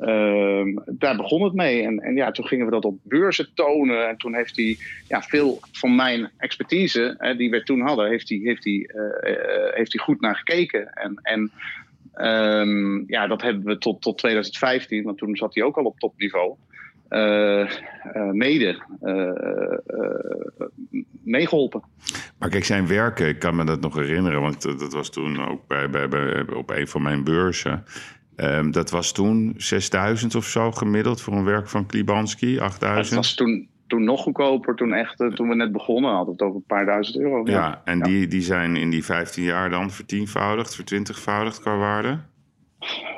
uh, 0.00 0.76
daar 0.86 1.16
begon 1.16 1.42
het 1.42 1.52
mee. 1.52 1.82
En, 1.82 1.98
en 1.98 2.14
ja, 2.14 2.30
toen 2.30 2.46
gingen 2.46 2.64
we 2.64 2.72
dat 2.72 2.84
op 2.84 2.98
beurzen 3.02 3.54
tonen. 3.54 4.08
En 4.08 4.16
toen 4.16 4.34
heeft 4.34 4.56
hij 4.56 4.76
ja, 5.08 5.22
veel 5.22 5.58
van 5.72 5.94
mijn 5.94 6.30
expertise, 6.36 7.14
hè, 7.18 7.36
die 7.36 7.50
we 7.50 7.62
toen 7.62 7.80
hadden, 7.80 8.08
heeft 8.08 8.28
hij, 8.28 8.38
heeft 8.38 8.64
hij, 8.64 8.90
uh, 8.94 9.74
heeft 9.74 9.92
hij 9.92 10.04
goed 10.04 10.20
naar 10.20 10.36
gekeken. 10.36 10.92
En, 10.92 11.18
en 11.22 11.50
um, 12.14 13.04
ja, 13.06 13.26
dat 13.26 13.42
hebben 13.42 13.64
we 13.64 13.78
tot, 13.78 14.02
tot 14.02 14.18
2015, 14.18 15.02
want 15.02 15.18
toen 15.18 15.36
zat 15.36 15.54
hij 15.54 15.64
ook 15.64 15.76
al 15.76 15.84
op 15.84 15.98
topniveau. 15.98 16.54
Uh, 17.10 17.70
mede 18.32 18.82
uh, 19.02 19.32
meegeholpen. 21.22 21.82
Maar 22.38 22.48
kijk, 22.48 22.64
zijn 22.64 22.86
werken, 22.86 23.28
ik 23.28 23.38
kan 23.38 23.56
me 23.56 23.64
dat 23.64 23.80
nog 23.80 23.94
herinneren, 23.94 24.40
want 24.40 24.62
dat 24.62 24.92
was 24.92 25.10
toen 25.10 25.48
ook 25.48 25.66
bij, 25.66 26.08
bij 26.08 26.44
op 26.54 26.70
een 26.70 26.88
van 26.88 27.02
mijn 27.02 27.24
beurzen. 27.24 27.84
Um, 28.42 28.70
dat 28.70 28.90
was 28.90 29.12
toen 29.12 29.54
6000 29.56 30.34
of 30.34 30.44
zo 30.44 30.72
gemiddeld 30.72 31.20
voor 31.20 31.32
een 31.32 31.44
werk 31.44 31.68
van 31.68 31.86
Klibanski, 31.86 32.60
8000. 32.60 33.06
Het 33.06 33.14
was 33.14 33.34
toen, 33.34 33.68
toen 33.86 34.04
nog 34.04 34.22
goedkoper, 34.22 34.74
toen, 34.74 34.92
echt, 34.92 35.16
toen 35.34 35.48
we 35.48 35.54
net 35.54 35.72
begonnen 35.72 36.10
hadden 36.10 36.32
het 36.32 36.42
over 36.42 36.56
een 36.56 36.66
paar 36.66 36.86
duizend 36.86 37.18
euro. 37.18 37.42
Ja, 37.44 37.52
ja. 37.52 37.80
en 37.84 38.02
Die, 38.02 38.26
die 38.26 38.42
zijn 38.42 38.76
in 38.76 38.90
die 38.90 39.04
15 39.04 39.44
jaar 39.44 39.70
dan 39.70 39.90
vertienvoudigd, 39.90 40.74
vertwintigvoudigd 40.74 41.60
qua 41.60 41.76
waarde? 41.76 42.18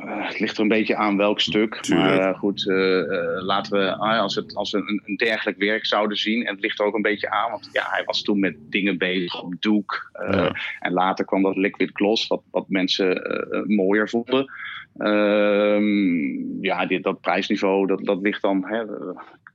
Uh, 0.05 0.27
het 0.29 0.41
ligt 0.41 0.57
er 0.57 0.63
een 0.63 0.69
beetje 0.69 0.97
aan 0.97 1.17
welk 1.17 1.41
stuk. 1.41 1.75
Tuurlijk. 1.75 2.21
Maar 2.21 2.33
uh, 2.33 2.39
goed, 2.39 2.67
uh, 2.67 3.05
laten 3.43 3.79
we, 3.79 3.97
als, 3.97 4.35
het, 4.35 4.55
als 4.55 4.71
we 4.71 4.79
een, 4.79 5.03
een, 5.05 5.17
dergelijk 5.17 5.59
werk 5.59 5.87
zouden 5.87 6.17
zien, 6.17 6.47
en 6.47 6.53
het 6.53 6.63
ligt 6.63 6.81
er 6.81 6.87
ook 6.87 6.95
een 6.95 7.03
beetje 7.03 7.31
aan, 7.31 7.51
want 7.51 7.69
ja, 7.73 7.83
hij 7.91 8.05
was 8.05 8.23
toen 8.23 8.41
met 8.41 8.57
dingen 8.61 8.99
bezig 8.99 9.43
op 9.43 9.55
doek. 9.61 10.11
Ja. 10.31 10.57
En 10.81 10.93
later 10.93 11.25
kwam 11.25 11.43
dat 11.43 11.57
liquid 11.57 11.91
gloss, 11.93 12.27
wat, 12.27 12.43
wat 12.51 12.69
mensen 12.69 13.23
mooier 13.67 14.09
vonden. 14.09 14.51
Ehm, 14.99 16.65
ja, 16.65 16.87
dit, 16.87 17.03
dat 17.03 17.21
prijsniveau, 17.21 17.87
dat, 17.87 18.05
dat 18.05 18.21
ligt 18.21 18.43
dan. 18.43 18.65
Hè, 18.67 18.85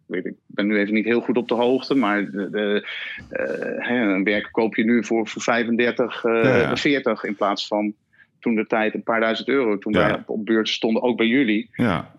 weet, 0.05 0.25
ik 0.25 0.35
ben 0.45 0.67
nu 0.67 0.77
even 0.77 0.93
niet 0.93 1.05
heel 1.05 1.21
goed 1.21 1.37
op 1.37 1.47
de 1.47 1.53
hoogte, 1.53 1.95
maar 1.95 2.31
de, 2.31 2.49
de, 2.49 2.87
een 3.87 4.23
werk 4.23 4.49
koop 4.51 4.75
je 4.75 4.83
nu 4.83 5.03
voor, 5.03 5.27
voor 5.27 5.41
35, 5.41 6.23
ja, 6.23 6.57
ja. 6.57 6.75
40 6.75 7.23
in 7.23 7.35
plaats 7.35 7.67
van 7.67 7.93
toen 8.39 8.55
de 8.55 8.67
tijd 8.67 8.93
een 8.93 9.03
paar 9.03 9.19
duizend 9.19 9.47
euro. 9.47 9.77
Toen 9.77 9.93
wij 9.93 10.23
op, 10.25 10.45
beurt 10.45 10.69
stonden, 10.69 11.01
ook 11.01 11.17
bij 11.17 11.25
jullie. 11.25 11.69
Ja. 11.71 12.11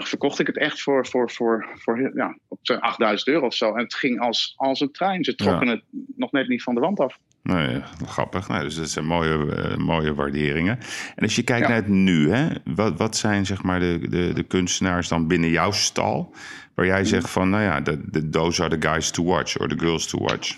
verkocht 0.00 0.38
ik 0.38 0.46
het 0.46 0.58
echt 0.58 0.82
voor, 0.82 1.06
voor, 1.06 1.30
voor, 1.30 1.66
voor 1.74 2.10
ja, 2.14 2.36
op 2.48 2.58
8000 2.80 3.28
euro 3.28 3.46
of 3.46 3.54
zo. 3.54 3.74
En 3.74 3.82
het 3.82 3.94
ging 3.94 4.20
als, 4.20 4.54
als 4.56 4.80
een 4.80 4.92
trein. 4.92 5.24
Ze 5.24 5.34
trokken 5.34 5.68
het 5.68 5.82
nog 6.16 6.32
net 6.32 6.48
niet 6.48 6.62
van 6.62 6.74
de 6.74 6.80
wand 6.80 7.00
af. 7.00 7.18
Nee, 7.42 7.82
grappig. 8.06 8.48
Nou, 8.48 8.62
dus 8.64 8.74
dat 8.74 8.90
zijn 8.90 9.06
mooie, 9.06 9.76
mooie 9.78 10.14
waarderingen. 10.14 10.78
En 11.14 11.22
als 11.22 11.36
je 11.36 11.42
kijkt 11.42 11.68
naar 11.68 11.76
het 11.76 11.88
nu, 11.88 12.30
hè, 12.30 12.48
wat, 12.64 12.98
wat 12.98 13.16
zijn 13.16 13.46
zeg 13.46 13.62
maar 13.62 13.80
de, 13.80 14.08
de, 14.08 14.32
de 14.32 14.42
kunstenaars 14.42 15.08
dan 15.08 15.26
binnen 15.26 15.50
jouw 15.50 15.70
stal? 15.70 16.34
Waar 16.74 16.86
jij 16.86 17.04
zegt 17.04 17.30
van, 17.30 17.50
nou 17.50 17.62
ja, 17.62 17.80
de, 17.80 18.28
those 18.28 18.62
are 18.62 18.78
the 18.78 18.88
guys 18.88 19.10
to 19.10 19.24
watch 19.24 19.58
or 19.58 19.68
the 19.68 19.78
girls 19.78 20.06
to 20.06 20.18
watch. 20.18 20.56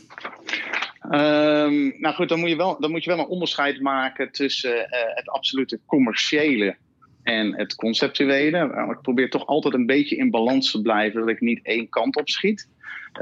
Um, 1.11 1.95
nou 1.99 2.15
goed, 2.15 2.29
dan 2.29 2.41
moet, 2.41 2.49
je 2.49 2.57
wel, 2.57 2.81
dan 2.81 2.91
moet 2.91 3.05
je 3.05 3.11
wel 3.11 3.19
een 3.19 3.27
onderscheid 3.27 3.81
maken 3.81 4.33
tussen 4.33 4.77
uh, 4.77 4.87
het 5.15 5.29
absolute 5.29 5.81
commerciële 5.87 6.77
en 7.25 7.57
het 7.57 7.75
conceptuele. 7.75 8.67
Nou, 8.67 8.93
ik 8.93 9.01
probeer 9.01 9.31
toch 9.31 9.47
altijd 9.47 9.75
een 9.75 9.87
beetje 9.87 10.17
in 10.17 10.31
balans 10.31 10.71
te 10.71 10.83
blijven, 10.83 11.21
dat 11.21 11.29
ik 11.29 11.41
niet 11.41 11.61
één 11.63 11.89
kant 11.89 12.17
op 12.17 12.29
schiet. 12.29 12.69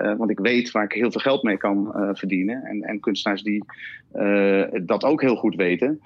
Uh, 0.01 0.15
want 0.17 0.31
ik 0.31 0.39
weet 0.39 0.71
waar 0.71 0.85
ik 0.85 0.93
heel 0.93 1.11
veel 1.11 1.21
geld 1.21 1.43
mee 1.43 1.57
kan 1.57 1.93
uh, 1.97 2.09
verdienen. 2.13 2.63
En, 2.65 2.83
en 2.83 3.01
kunstenaars 3.01 3.43
die 3.43 3.65
uh, 4.15 4.65
dat 4.83 5.05
ook 5.05 5.21
heel 5.21 5.37
goed 5.37 5.55
weten. 5.55 6.01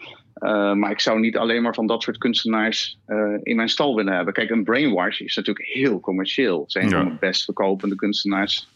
Maar 0.75 0.91
ik 0.91 1.01
zou 1.01 1.21
niet 1.21 1.37
alleen 1.37 1.63
maar 1.63 1.75
van 1.75 1.87
dat 1.87 2.03
soort 2.03 2.19
kunstenaars 2.19 2.99
in 3.43 3.57
mijn 3.57 3.69
stal 3.69 3.97
willen 3.97 4.13
hebben. 4.13 4.35
Kijk, 4.35 4.51
een 4.51 4.65
Brainwash 4.65 5.21
is 5.21 5.37
natuurlijk 5.37 5.67
heel 5.67 6.01
commercieel. 6.01 6.61
Het 6.61 6.73
zijn 6.73 6.89
ja. 6.89 6.97
van 6.97 7.09
de 7.09 7.17
best 7.21 7.45
verkopende 7.45 7.95
kunstenaars 7.95 8.69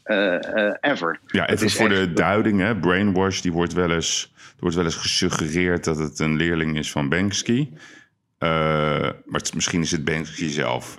ever. 0.81 1.21
Ja, 1.27 1.49
even 1.49 1.71
voor 1.71 1.89
de 1.89 2.13
duiding. 2.13 2.61
Hè. 2.61 2.77
Brainwash 2.77 3.41
die 3.41 3.53
wordt 3.53 3.73
wel 3.73 3.91
eens, 3.91 4.33
wordt 4.59 4.77
wel 4.77 4.85
eens 4.85 4.97
gesuggereerd 4.97 5.85
dat 5.85 5.99
het 5.99 6.19
een 6.19 6.37
leerling 6.37 6.79
is 6.79 6.91
van 6.91 7.09
Banksy. 7.09 7.69
Maar 8.41 9.41
het, 9.41 9.55
misschien 9.55 9.81
is 9.81 9.91
het 9.91 10.05
Banksy 10.05 10.49
zelf. 10.49 10.99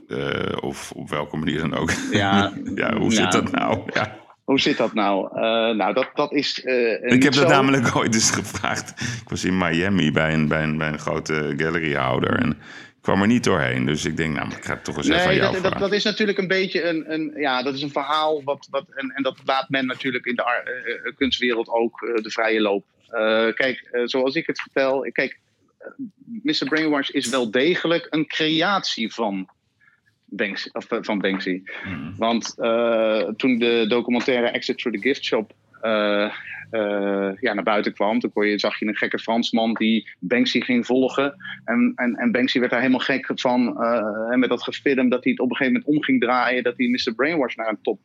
of 0.59 0.91
op 0.91 1.09
welke 1.09 1.37
manier 1.37 1.59
dan 1.59 1.75
ook. 1.75 1.91
Ja, 2.11 2.53
ja 2.75 2.97
hoe 2.97 3.13
zit 3.13 3.31
dat 3.31 3.51
nou? 3.51 3.81
Ja. 3.93 4.19
Hoe 4.51 4.59
zit 4.59 4.77
dat 4.77 4.93
nou? 4.93 5.29
Uh, 5.35 5.41
nou, 5.77 5.93
dat, 5.93 6.09
dat 6.13 6.33
is. 6.33 6.63
Uh, 6.63 7.11
ik 7.11 7.23
heb 7.23 7.33
dat 7.33 7.47
namelijk 7.47 7.95
ooit 7.95 8.13
eens 8.13 8.31
gevraagd. 8.31 8.89
Ik 9.21 9.29
was 9.29 9.43
in 9.43 9.57
Miami 9.57 10.11
bij 10.11 10.33
een, 10.33 10.47
bij 10.47 10.63
een, 10.63 10.77
bij 10.77 10.87
een 10.87 10.99
grote 10.99 11.53
galleryhouder. 11.57 12.39
En 12.39 12.49
ik 12.49 13.01
kwam 13.01 13.21
er 13.21 13.27
niet 13.27 13.43
doorheen. 13.43 13.85
Dus 13.85 14.05
ik 14.05 14.17
denk, 14.17 14.35
nou, 14.35 14.51
ik 14.51 14.65
ga 14.65 14.73
het 14.73 14.83
toch 14.83 14.97
eens 14.97 15.07
nee, 15.07 15.17
even 15.17 15.29
aan 15.29 15.35
jou 15.35 15.53
dat, 15.53 15.63
dat, 15.63 15.79
dat, 15.79 15.91
is 15.91 16.03
natuurlijk 16.03 16.37
een 16.37 16.47
beetje 16.47 16.83
een, 16.83 17.13
een, 17.13 17.33
ja, 17.35 17.63
dat 17.63 17.73
is 17.73 17.81
een 17.81 17.91
verhaal. 17.91 18.43
Wat, 18.43 18.67
wat, 18.69 18.85
en, 18.95 19.09
en 19.09 19.23
dat 19.23 19.37
laat 19.45 19.69
men 19.69 19.85
natuurlijk 19.85 20.25
in 20.25 20.35
de 20.35 20.43
uh, 21.05 21.15
kunstwereld 21.15 21.69
ook 21.69 21.99
de 21.99 22.31
vrije 22.31 22.61
loop. 22.61 22.85
kijk, 23.55 23.89
zoals 24.05 24.35
ik 24.35 24.47
het 24.47 24.61
vertel. 24.61 25.09
Kijk, 25.11 25.39
Mr. 26.43 26.65
Brainwash 26.65 27.09
is 27.09 27.29
wel 27.29 27.51
degelijk 27.51 28.07
een 28.09 28.27
creatie 28.27 29.13
van 29.13 29.49
Banksy, 30.31 30.69
of, 30.71 30.91
eh, 30.91 30.97
van 31.01 31.19
Banksy. 31.19 31.61
Hmm. 31.83 32.13
Want 32.17 32.55
uh, 32.57 33.23
toen 33.23 33.59
de 33.59 33.85
documentaire 33.87 34.47
Exit 34.47 34.77
Through 34.77 34.97
the 34.97 35.07
Gift 35.07 35.23
Shop 35.23 35.53
uh, 35.83 36.31
ja, 37.39 37.53
naar 37.53 37.63
buiten 37.63 37.93
kwam, 37.93 38.19
toen 38.19 38.31
kon 38.31 38.47
je, 38.47 38.59
zag 38.59 38.79
je 38.79 38.85
een 38.85 38.95
gekke 38.95 39.19
Fransman 39.19 39.73
die 39.73 40.09
Banksy 40.19 40.61
ging 40.61 40.85
volgen. 40.85 41.35
En, 41.65 41.93
en, 41.95 42.15
en 42.15 42.31
Banksy 42.31 42.59
werd 42.59 42.71
daar 42.71 42.79
helemaal 42.79 43.05
gek 43.05 43.31
van. 43.35 43.77
met 44.39 44.49
dat 44.49 44.63
gefilm 44.63 45.09
dat 45.09 45.23
hij 45.23 45.31
het 45.31 45.41
op 45.41 45.49
een 45.49 45.55
gegeven 45.55 45.79
moment 45.79 45.97
om 45.97 46.03
ging 46.03 46.21
draaien. 46.21 46.63
Dat 46.63 46.77
hij 46.77 46.87
Mr. 46.87 47.13
Brainwash 47.15 47.55
naar 47.55 47.69
een 47.69 47.81
top 47.81 47.99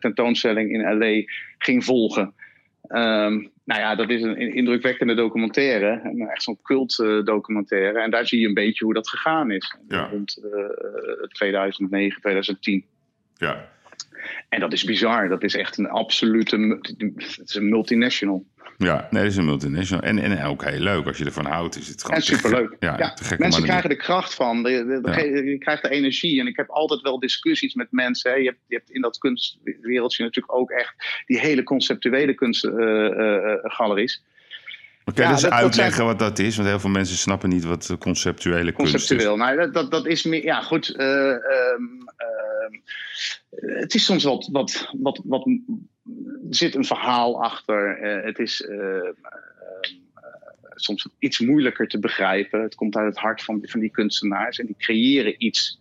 tentoonstelling 0.00 0.72
in 0.72 0.98
LA 0.98 1.22
ging 1.58 1.84
volgen. 1.84 2.34
Um, 2.88 3.50
nou 3.64 3.80
ja, 3.80 3.94
dat 3.94 4.10
is 4.10 4.22
een 4.22 4.54
indrukwekkende 4.54 5.14
documentaire. 5.14 6.14
Echt 6.30 6.42
zo'n 6.42 6.62
cult 6.62 6.98
uh, 6.98 7.24
documentaire. 7.24 8.00
En 8.00 8.10
daar 8.10 8.26
zie 8.26 8.40
je 8.40 8.46
een 8.48 8.54
beetje 8.54 8.84
hoe 8.84 8.94
dat 8.94 9.08
gegaan 9.08 9.50
is. 9.50 9.76
Ja. 9.88 10.08
Rond 10.08 10.38
uh, 10.44 11.26
2009, 11.28 12.20
2010. 12.20 12.84
Ja. 13.34 13.68
En 14.48 14.60
dat 14.60 14.72
is 14.72 14.84
bizar. 14.84 15.28
Dat 15.28 15.42
is 15.42 15.54
echt 15.54 15.78
een 15.78 15.88
absolute 15.88 16.78
het 17.16 17.48
is 17.48 17.54
een 17.54 17.68
multinational. 17.68 18.46
Ja, 18.78 19.08
nee, 19.10 19.22
dat 19.22 19.32
is 19.32 19.36
een 19.36 19.44
multinational. 19.44 20.02
En, 20.02 20.18
en 20.18 20.44
ook 20.44 20.64
heel 20.64 20.80
leuk. 20.80 21.06
Als 21.06 21.18
je 21.18 21.24
ervan 21.24 21.46
houdt, 21.46 21.76
is 21.76 21.88
het 21.88 22.00
gewoon... 22.02 22.16
En 22.16 22.22
superleuk. 22.22 22.76
Ja, 22.80 22.98
ja. 22.98 23.14
Mensen 23.38 23.62
krijgen 23.62 23.88
de 23.88 23.96
kracht 23.96 24.34
van. 24.34 24.62
Je, 24.62 25.00
ja. 25.02 25.18
je, 25.18 25.58
krijgt 25.58 25.82
de 25.82 25.88
energie. 25.88 26.40
En 26.40 26.46
ik 26.46 26.56
heb 26.56 26.70
altijd 26.70 27.00
wel 27.00 27.18
discussies 27.18 27.74
met 27.74 27.86
mensen. 27.90 28.30
Hè. 28.30 28.36
Je, 28.36 28.44
hebt, 28.44 28.58
je 28.66 28.76
hebt 28.76 28.90
in 28.90 29.00
dat 29.00 29.18
kunstwereldje 29.18 30.24
natuurlijk 30.24 30.54
ook 30.54 30.70
echt... 30.70 31.22
die 31.26 31.38
hele 31.38 31.62
conceptuele 31.62 32.34
kunstgaleries. 32.34 34.16
Uh, 34.16 34.22
uh, 34.22 34.36
Oké, 35.04 35.20
okay, 35.20 35.30
ja, 35.30 35.40
dus 35.40 35.50
uitleggen 35.50 35.94
zijn... 35.94 36.06
wat 36.06 36.18
dat 36.18 36.38
is, 36.38 36.56
want 36.56 36.68
heel 36.68 36.80
veel 36.80 36.90
mensen 36.90 37.16
snappen 37.16 37.48
niet 37.48 37.64
wat 37.64 37.96
conceptuele 37.98 38.72
kunst 38.72 38.94
is. 38.94 39.00
Conceptueel, 39.00 39.36
nou, 39.36 39.56
dat, 39.56 39.74
dat, 39.74 39.90
dat 39.90 40.06
is 40.06 40.22
meer, 40.22 40.44
ja 40.44 40.60
goed, 40.60 40.94
uh, 40.96 41.34
het 43.50 43.94
is 43.94 44.04
soms 44.04 44.24
wat, 44.24 44.48
wat, 44.52 44.90
wat, 44.98 45.20
wat, 45.24 45.46
er 45.46 45.60
zit 46.54 46.74
een 46.74 46.84
verhaal 46.84 47.42
achter. 47.42 48.02
Uh, 48.02 48.24
het 48.24 48.38
is 48.38 48.60
uh, 48.60 48.76
uh, 48.76 49.12
soms 50.74 51.08
iets 51.18 51.38
moeilijker 51.38 51.88
te 51.88 51.98
begrijpen. 51.98 52.62
Het 52.62 52.74
komt 52.74 52.96
uit 52.96 53.06
het 53.06 53.18
hart 53.18 53.42
van, 53.42 53.58
van 53.62 53.80
die 53.80 53.90
kunstenaars 53.90 54.58
en 54.58 54.66
die 54.66 54.76
creëren 54.78 55.44
iets. 55.44 55.80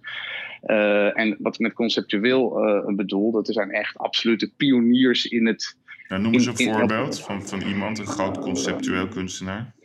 en 1.14 1.38
wat 1.40 1.54
ik 1.54 1.60
met 1.60 1.74
conceptueel 1.74 2.50
bedoel, 2.96 3.32
dat 3.32 3.48
zijn 3.48 3.72
echt 3.72 3.98
absolute 3.98 4.52
pioniers 4.58 5.26
in 5.26 5.48
het. 5.48 5.78
Nou, 6.08 6.22
noem 6.22 6.34
eens 6.34 6.46
een 6.46 6.58
in, 6.58 6.74
voorbeeld 6.74 7.22
van, 7.22 7.48
van 7.48 7.62
iemand, 7.62 8.00
een 8.00 8.06
groot 8.06 8.40
conceptueel 8.40 9.08
kunstenaar. 9.08 9.76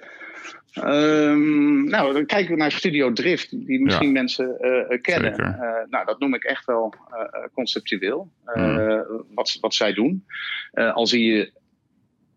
Um, 0.74 1.84
nou, 1.84 2.12
dan 2.12 2.26
kijken 2.26 2.50
we 2.50 2.60
naar 2.60 2.72
Studio 2.72 3.12
Drift, 3.12 3.66
die 3.66 3.82
misschien 3.82 4.06
ja, 4.06 4.12
mensen 4.12 4.56
uh, 4.60 5.00
kennen. 5.00 5.40
Uh, 5.40 5.90
nou, 5.90 6.04
dat 6.06 6.18
noem 6.18 6.34
ik 6.34 6.44
echt 6.44 6.64
wel 6.64 6.94
uh, 7.10 7.44
conceptueel, 7.54 8.30
mm. 8.54 9.04
wat, 9.34 9.58
wat 9.60 9.74
zij 9.74 9.92
doen. 9.92 10.24
al 10.72 11.06
zie 11.06 11.24
je 11.24 11.52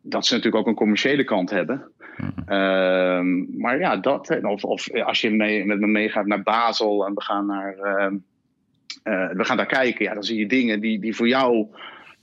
dat 0.01 0.25
ze 0.25 0.33
natuurlijk 0.33 0.61
ook 0.61 0.67
een 0.67 0.79
commerciële 0.79 1.23
kant 1.23 1.49
hebben. 1.49 1.91
Mm. 2.17 3.47
maar 3.57 3.79
ja, 3.79 3.97
dat, 3.97 4.43
of, 4.43 4.63
of 4.63 4.93
als 4.93 5.21
je 5.21 5.29
mee, 5.29 5.65
met 5.65 5.79
me 5.79 5.87
meegaat 5.87 6.25
naar 6.25 6.43
Basel 6.43 7.05
en 7.05 7.13
we 7.13 7.21
gaan, 7.21 7.45
naar, 7.45 7.77
ehm, 7.77 8.15
we 9.37 9.43
gaan 9.43 9.57
daar 9.57 9.65
kijken, 9.65 10.05
ja, 10.05 10.13
dan 10.13 10.23
zie 10.23 10.39
je 10.39 10.47
dingen 10.47 10.79
die, 10.79 10.99
die 10.99 11.15
voor 11.15 11.27
jou 11.27 11.67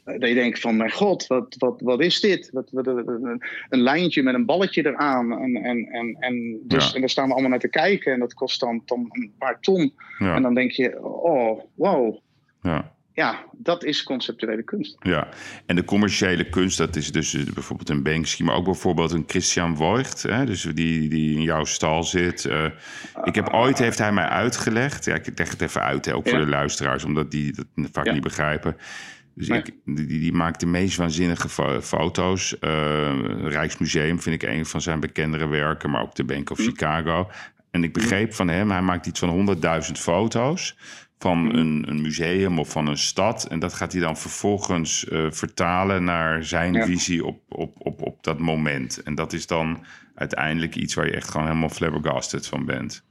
dat 0.04 0.28
je 0.28 0.34
denkt 0.34 0.60
van, 0.60 0.76
mijn 0.76 0.90
god, 0.90 1.26
wat, 1.26 1.54
wat, 1.58 1.80
wat 1.80 2.00
is 2.00 2.20
dit? 2.20 2.50
Wat, 2.52 2.70
wat, 2.70 2.86
een, 2.86 3.42
een 3.68 3.80
lijntje 3.80 4.22
met 4.22 4.34
een 4.34 4.46
balletje 4.46 4.86
eraan. 4.86 5.32
En, 5.32 5.56
en, 5.56 5.86
en, 5.86 6.16
en, 6.20 6.58
dus, 6.64 6.88
ja. 6.88 6.94
en 6.94 7.00
daar 7.00 7.10
staan 7.10 7.26
we 7.26 7.32
allemaal 7.32 7.50
naar 7.50 7.58
te 7.58 7.68
kijken. 7.68 8.12
En 8.12 8.18
dat 8.18 8.34
kost 8.34 8.60
dan, 8.60 8.82
dan 8.86 9.08
een 9.10 9.32
paar 9.38 9.60
ton. 9.60 9.94
Ja. 10.18 10.34
En 10.34 10.42
dan 10.42 10.54
denk 10.54 10.70
je, 10.70 11.04
oh, 11.04 11.60
wow. 11.74 12.18
Ja. 12.62 12.92
Ja, 13.14 13.44
dat 13.52 13.84
is 13.84 14.02
conceptuele 14.02 14.62
kunst. 14.62 14.96
Ja, 15.00 15.28
en 15.66 15.76
de 15.76 15.84
commerciële 15.84 16.48
kunst, 16.48 16.78
dat 16.78 16.96
is 16.96 17.12
dus 17.12 17.44
bijvoorbeeld 17.52 17.88
een 17.88 18.02
Banksy, 18.02 18.42
maar 18.42 18.54
ook 18.54 18.64
bijvoorbeeld 18.64 19.12
een 19.12 19.24
Christian 19.26 19.76
Voigt, 19.76 20.22
hè, 20.22 20.44
dus 20.44 20.62
die, 20.62 21.08
die 21.08 21.36
in 21.36 21.42
jouw 21.42 21.64
stal 21.64 22.02
zit. 22.02 22.44
Uh, 22.44 22.64
ik 23.24 23.34
heb 23.34 23.48
ooit, 23.52 23.78
heeft 23.78 23.98
hij 23.98 24.12
mij 24.12 24.24
uitgelegd, 24.24 25.04
ja, 25.04 25.14
ik 25.14 25.38
leg 25.38 25.50
het 25.50 25.60
even 25.60 25.82
uit, 25.82 26.04
hè, 26.04 26.14
ook 26.14 26.28
voor 26.28 26.38
de 26.38 26.46
luisteraars, 26.46 27.04
omdat 27.04 27.30
die 27.30 27.52
dat 27.52 27.66
vaak 27.92 28.12
niet 28.12 28.22
begrijpen. 28.22 28.76
Dus 29.34 29.48
ik, 29.48 29.70
die, 29.84 30.06
die, 30.06 30.32
maakt 30.32 30.60
de 30.60 30.66
meest 30.66 30.96
waanzinnige 30.96 31.48
foto's. 31.82 32.56
Uh, 32.60 33.48
Rijksmuseum 33.48 34.20
vind 34.20 34.42
ik 34.42 34.48
een 34.48 34.66
van 34.66 34.80
zijn 34.80 35.00
bekendere 35.00 35.46
werken, 35.46 35.90
maar 35.90 36.02
ook 36.02 36.14
de 36.14 36.24
Bank 36.24 36.50
of 36.50 36.58
hm. 36.58 36.62
Chicago. 36.62 37.30
En 37.70 37.84
ik 37.84 37.92
begreep 37.92 38.28
hm. 38.28 38.34
van 38.34 38.48
hem, 38.48 38.70
hij 38.70 38.82
maakt 38.82 39.06
iets 39.06 39.18
van 39.18 39.56
100.000 39.84 39.92
foto's 39.92 40.76
van 41.18 41.38
hm. 41.38 41.56
een, 41.56 41.84
een, 41.88 42.02
museum 42.02 42.58
of 42.58 42.70
van 42.70 42.86
een 42.86 42.98
stad. 42.98 43.44
En 43.44 43.58
dat 43.58 43.72
gaat 43.72 43.92
hij 43.92 44.00
dan 44.00 44.16
vervolgens 44.16 45.06
uh, 45.12 45.26
vertalen 45.30 46.04
naar 46.04 46.44
zijn 46.44 46.72
ja. 46.72 46.84
visie 46.84 47.24
op, 47.24 47.40
op, 47.48 47.76
op, 47.78 48.02
op 48.02 48.24
dat 48.24 48.38
moment. 48.38 49.02
En 49.02 49.14
dat 49.14 49.32
is 49.32 49.46
dan 49.46 49.84
uiteindelijk 50.14 50.76
iets 50.76 50.94
waar 50.94 51.06
je 51.06 51.12
echt 51.12 51.30
gewoon 51.30 51.46
helemaal 51.46 51.68
flabbergasted 51.68 52.46
van 52.46 52.64
bent. 52.64 53.04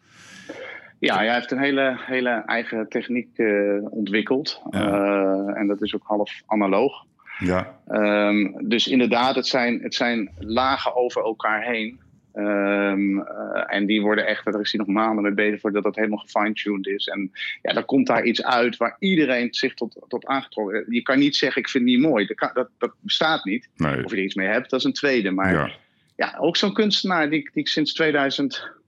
Ja, 1.01 1.15
hij 1.15 1.33
heeft 1.33 1.51
een 1.51 1.59
hele, 1.59 1.97
hele 1.99 2.29
eigen 2.29 2.89
techniek 2.89 3.37
uh, 3.37 3.91
ontwikkeld. 3.91 4.61
Ja. 4.69 4.87
Uh, 4.87 5.57
en 5.57 5.67
dat 5.67 5.81
is 5.81 5.95
ook 5.95 6.03
half 6.03 6.41
analoog. 6.45 7.05
Ja. 7.39 7.79
Um, 7.89 8.69
dus 8.69 8.87
inderdaad, 8.87 9.35
het 9.35 9.47
zijn, 9.47 9.81
het 9.81 9.95
zijn 9.95 10.31
lagen 10.39 10.95
over 10.95 11.23
elkaar 11.23 11.63
heen. 11.63 11.99
Um, 12.33 13.17
uh, 13.17 13.25
en 13.67 13.85
die 13.85 14.01
worden 14.01 14.27
echt, 14.27 14.45
daar 14.45 14.61
is 14.61 14.71
hij 14.71 14.85
nog 14.85 14.95
maanden 14.95 15.23
mee 15.23 15.33
bezig 15.33 15.59
voordat 15.59 15.83
dat 15.83 15.95
helemaal 15.95 16.17
gefine-tuned 16.17 16.87
is. 16.87 17.07
En 17.07 17.31
ja, 17.61 17.73
dan 17.73 17.85
komt 17.85 18.07
daar 18.07 18.23
iets 18.23 18.43
uit 18.43 18.77
waar 18.77 18.95
iedereen 18.99 19.53
zich 19.53 19.73
tot, 19.73 20.05
tot 20.07 20.25
aangetrokken 20.25 20.85
Je 20.89 21.01
kan 21.01 21.19
niet 21.19 21.35
zeggen, 21.35 21.61
ik 21.61 21.69
vind 21.69 21.83
het 21.83 21.93
niet 21.93 22.09
mooi. 22.09 22.25
Dat, 22.25 22.37
kan, 22.37 22.49
dat, 22.53 22.69
dat 22.77 22.93
bestaat 22.99 23.45
niet. 23.45 23.69
Nee. 23.75 24.03
Of 24.03 24.11
je 24.11 24.17
er 24.17 24.23
iets 24.23 24.35
mee 24.35 24.47
hebt, 24.47 24.69
dat 24.69 24.79
is 24.79 24.85
een 24.85 24.93
tweede. 24.93 25.31
Maar 25.31 25.53
ja, 25.53 25.71
ja 26.15 26.35
ook 26.39 26.57
zo'n 26.57 26.73
kunstenaar 26.73 27.29
die, 27.29 27.41
die 27.41 27.61
ik 27.61 27.67
sinds 27.67 27.93
2000 27.93 28.79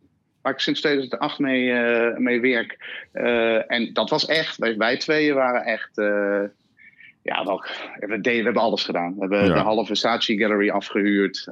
waar 0.44 0.54
ik 0.54 0.60
sinds 0.60 0.80
2008 0.80 1.40
mee, 1.40 1.66
uh, 1.68 2.18
mee 2.18 2.42
werk. 2.42 2.78
Uh, 3.14 3.72
en 3.72 3.94
dat 3.94 4.10
was 4.10 4.26
echt, 4.26 4.58
wij, 4.58 4.78
wij 4.78 4.98
tweeën 4.98 5.36
waren 5.36 5.64
echt. 5.64 5.98
Uh, 5.98 6.44
Ja, 7.22 7.46
wel, 7.46 7.64
we, 8.00 8.22
deden, 8.22 8.40
we 8.40 8.44
hebben 8.44 8.62
alles 8.62 8.84
gedaan. 8.84 9.14
We 9.14 9.20
hebben 9.20 9.54
de 9.54 9.60
halve 9.60 9.86
Versace 9.86 10.38
Gallery 10.38 10.70
afgehuurd. 10.70 11.44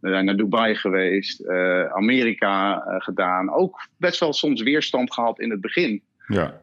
We 0.00 0.08
zijn 0.08 0.24
naar 0.24 0.36
Dubai 0.36 0.74
geweest. 0.74 1.48
Amerika 1.92 2.84
gedaan. 2.98 3.52
Ook 3.52 3.88
best 3.96 4.20
wel 4.20 4.32
soms 4.32 4.62
weerstand 4.62 5.12
gehad 5.12 5.40
in 5.40 5.50
het 5.50 5.60
begin. 5.60 6.02
Ja. 6.26 6.60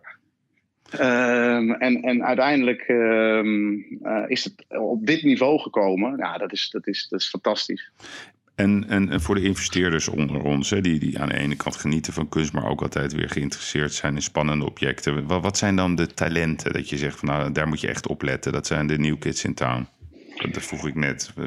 Um, 0.94 1.72
en, 1.74 2.02
en 2.02 2.24
uiteindelijk 2.24 2.88
um, 2.88 3.86
is 4.28 4.44
het 4.44 4.66
op 4.68 5.06
dit 5.06 5.24
niveau 5.24 5.60
gekomen. 5.60 6.18
Ja, 6.18 6.38
dat 6.38 6.52
is, 6.52 6.70
dat 6.70 6.88
is, 6.88 7.08
dat 7.10 7.20
is 7.20 7.30
fantastisch. 7.30 7.92
En, 8.58 8.86
en, 8.90 9.10
en 9.10 9.22
voor 9.22 9.36
de 9.36 9.42
investeerders 9.42 10.08
onder 10.08 10.42
ons, 10.42 10.70
hè, 10.70 10.82
die, 10.82 11.00
die 11.00 11.20
aan 11.20 11.30
de 11.30 11.38
ene 11.38 11.56
kant 11.56 11.76
genieten 11.76 12.14
van 12.14 12.30
kunst, 12.30 12.54
maar 12.54 12.70
ook 12.70 12.82
altijd 12.82 13.14
weer 13.14 13.30
geïnteresseerd 13.30 13.94
zijn 13.94 14.16
in 14.16 14.22
spannende 14.22 14.66
objecten. 14.66 15.28
Wat, 15.28 15.42
wat 15.42 15.58
zijn 15.58 15.76
dan 15.76 15.96
de 15.96 16.08
talenten 16.08 16.74
dat 16.74 16.90
je 16.90 16.98
zegt 16.98 17.20
van 17.20 17.30
nou, 17.30 17.52
daar 17.52 17.68
moet 17.68 17.82
je 17.82 17.88
echt 17.88 18.08
op 18.08 18.22
letten? 18.22 18.52
Dat 18.52 18.68
zijn 18.68 18.88
de 18.88 18.98
New 18.98 19.20
Kids 19.20 19.44
in 19.44 19.54
Town. 19.54 19.88
Dat 20.52 20.64
vroeg 20.64 20.88
ik 20.88 20.96
net. 20.96 21.32
Wat 21.36 21.46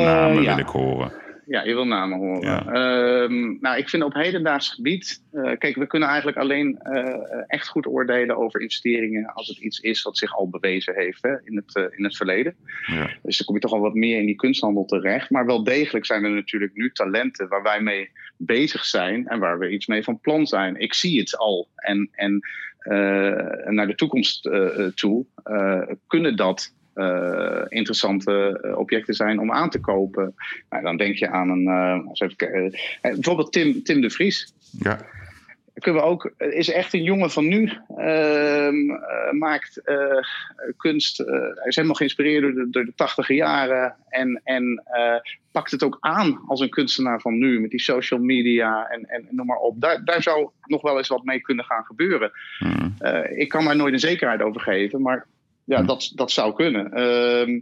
namen 0.00 0.36
uh, 0.36 0.42
ja. 0.42 0.54
wil 0.54 0.64
ik 0.64 0.70
horen 0.70 1.12
ja, 1.52 1.62
je 1.62 1.74
wil 1.74 1.86
namen 1.86 2.18
horen. 2.18 2.40
Ja. 2.40 2.66
Ehm, 2.66 3.56
nou, 3.60 3.76
ik 3.76 3.88
vind 3.88 4.02
op 4.02 4.14
hedendaags 4.14 4.68
gebied. 4.68 5.22
Uh, 5.32 5.52
kijk, 5.58 5.76
we 5.76 5.86
kunnen 5.86 6.08
eigenlijk 6.08 6.38
alleen 6.38 6.80
uh, 6.82 7.16
echt 7.46 7.68
goed 7.68 7.86
oordelen 7.86 8.36
over 8.36 8.60
investeringen. 8.60 9.32
als 9.32 9.48
het 9.48 9.58
iets 9.58 9.80
is 9.80 10.02
wat 10.02 10.18
zich 10.18 10.36
al 10.36 10.48
bewezen 10.48 10.94
heeft 10.94 11.22
hè, 11.22 11.40
in, 11.44 11.56
het, 11.56 11.76
uh, 11.76 11.98
in 11.98 12.04
het 12.04 12.16
verleden. 12.16 12.56
Ja. 12.86 13.10
Dus 13.22 13.36
dan 13.36 13.46
kom 13.46 13.54
je 13.54 13.60
toch 13.60 13.72
al 13.72 13.80
wat 13.80 13.94
meer 13.94 14.18
in 14.18 14.26
die 14.26 14.34
kunsthandel 14.34 14.84
terecht. 14.84 15.30
Maar 15.30 15.46
wel 15.46 15.64
degelijk 15.64 16.06
zijn 16.06 16.24
er 16.24 16.30
natuurlijk 16.30 16.74
nu 16.74 16.90
talenten 16.92 17.48
waar 17.48 17.62
wij 17.62 17.80
mee 17.80 18.10
bezig 18.36 18.84
zijn. 18.84 19.26
en 19.26 19.38
waar 19.38 19.58
we 19.58 19.70
iets 19.70 19.86
mee 19.86 20.02
van 20.02 20.20
plan 20.20 20.46
zijn. 20.46 20.76
Ik 20.76 20.94
zie 20.94 21.20
het 21.20 21.36
al. 21.36 21.68
En, 21.76 22.08
en 22.12 22.40
naar 23.68 23.86
de 23.86 23.94
toekomst 23.94 24.50
toe 24.94 25.26
kunnen 26.06 26.36
dat 26.36 26.74
uh, 26.94 27.62
interessante 27.68 28.60
eh, 28.62 28.78
objecten 28.78 29.14
zijn 29.14 29.38
om 29.38 29.52
aan 29.52 29.70
te 29.70 29.80
kopen. 29.80 30.34
Nou, 30.70 30.82
dan 30.82 30.96
denk 30.96 31.16
je 31.16 31.28
aan 31.28 31.48
een. 31.48 31.64
Uh, 31.64 32.10
even, 32.12 32.70
bijvoorbeeld 33.00 33.52
Tim, 33.52 33.82
Tim 33.82 34.00
de 34.00 34.10
Vries. 34.10 34.52
Ja. 34.78 34.98
Kunnen 35.74 36.02
we 36.02 36.08
ook, 36.08 36.32
is 36.38 36.70
echt 36.70 36.92
een 36.92 37.02
jongen 37.02 37.30
van 37.30 37.48
nu. 37.48 37.72
Ehm, 37.96 38.86
maakt 39.30 39.82
kunst. 40.76 41.18
hij 41.18 41.64
is 41.64 41.76
helemaal 41.76 41.96
geïnspireerd 41.96 42.42
door 42.42 42.54
de, 42.54 42.70
door 42.70 42.84
de 42.84 42.94
tachtige 42.94 43.34
jaren. 43.34 43.96
En, 44.08 44.40
en 44.44 44.82
pakt 45.52 45.70
het 45.70 45.82
ook 45.82 45.96
aan 46.00 46.40
als 46.46 46.60
een 46.60 46.70
kunstenaar 46.70 47.20
van 47.20 47.38
nu. 47.38 47.60
Met 47.60 47.70
die 47.70 47.80
social 47.80 48.20
media 48.20 48.86
en, 48.88 49.04
en 49.04 49.26
noem 49.30 49.46
maar 49.46 49.58
op. 49.58 49.80
Daar, 49.80 50.04
daar 50.04 50.22
zou 50.22 50.50
nog 50.64 50.82
wel 50.82 50.96
eens 50.96 51.08
wat 51.08 51.24
mee 51.24 51.40
kunnen 51.40 51.64
gaan 51.64 51.84
gebeuren. 51.84 52.32
Hmm. 52.58 52.94
ik 53.36 53.48
kan 53.48 53.64
daar 53.64 53.76
nooit 53.76 53.92
een 53.92 53.98
zekerheid 53.98 54.42
over 54.42 54.60
geven. 54.60 55.02
Maar 55.02 55.26
ja, 55.64 55.80
hm. 55.80 55.86
dat, 55.86 56.12
dat 56.14 56.30
zou 56.30 56.54
kunnen. 56.54 56.92
Ehm, 56.92 57.60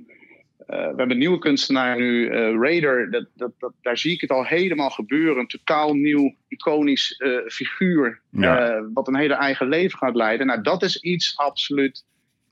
eh, 0.67 0.79
we 0.79 0.97
hebben 0.97 1.11
een 1.11 1.19
nieuwe 1.19 1.39
kunstenaar 1.39 1.97
nu, 1.97 2.31
uh, 2.31 2.61
Raider. 2.61 3.11
Dat, 3.11 3.27
dat, 3.35 3.53
dat, 3.59 3.73
daar 3.83 3.99
zie 3.99 4.13
ik 4.13 4.21
het 4.21 4.31
al 4.31 4.45
helemaal 4.45 4.91
gebeuren. 4.91 5.39
Een 5.39 5.47
totaal 5.47 5.95
nieuw, 5.95 6.35
iconisch 6.49 7.15
uh, 7.19 7.47
figuur. 7.47 8.21
wat 8.93 9.09
een 9.09 9.17
hele 9.17 9.35
eigen 9.35 9.69
leven 9.69 9.99
gaat 9.99 10.15
leiden. 10.15 10.47
Nou, 10.47 10.63
dat 10.63 10.83
is 10.83 11.01
iets 11.01 11.37
absoluut 11.37 12.05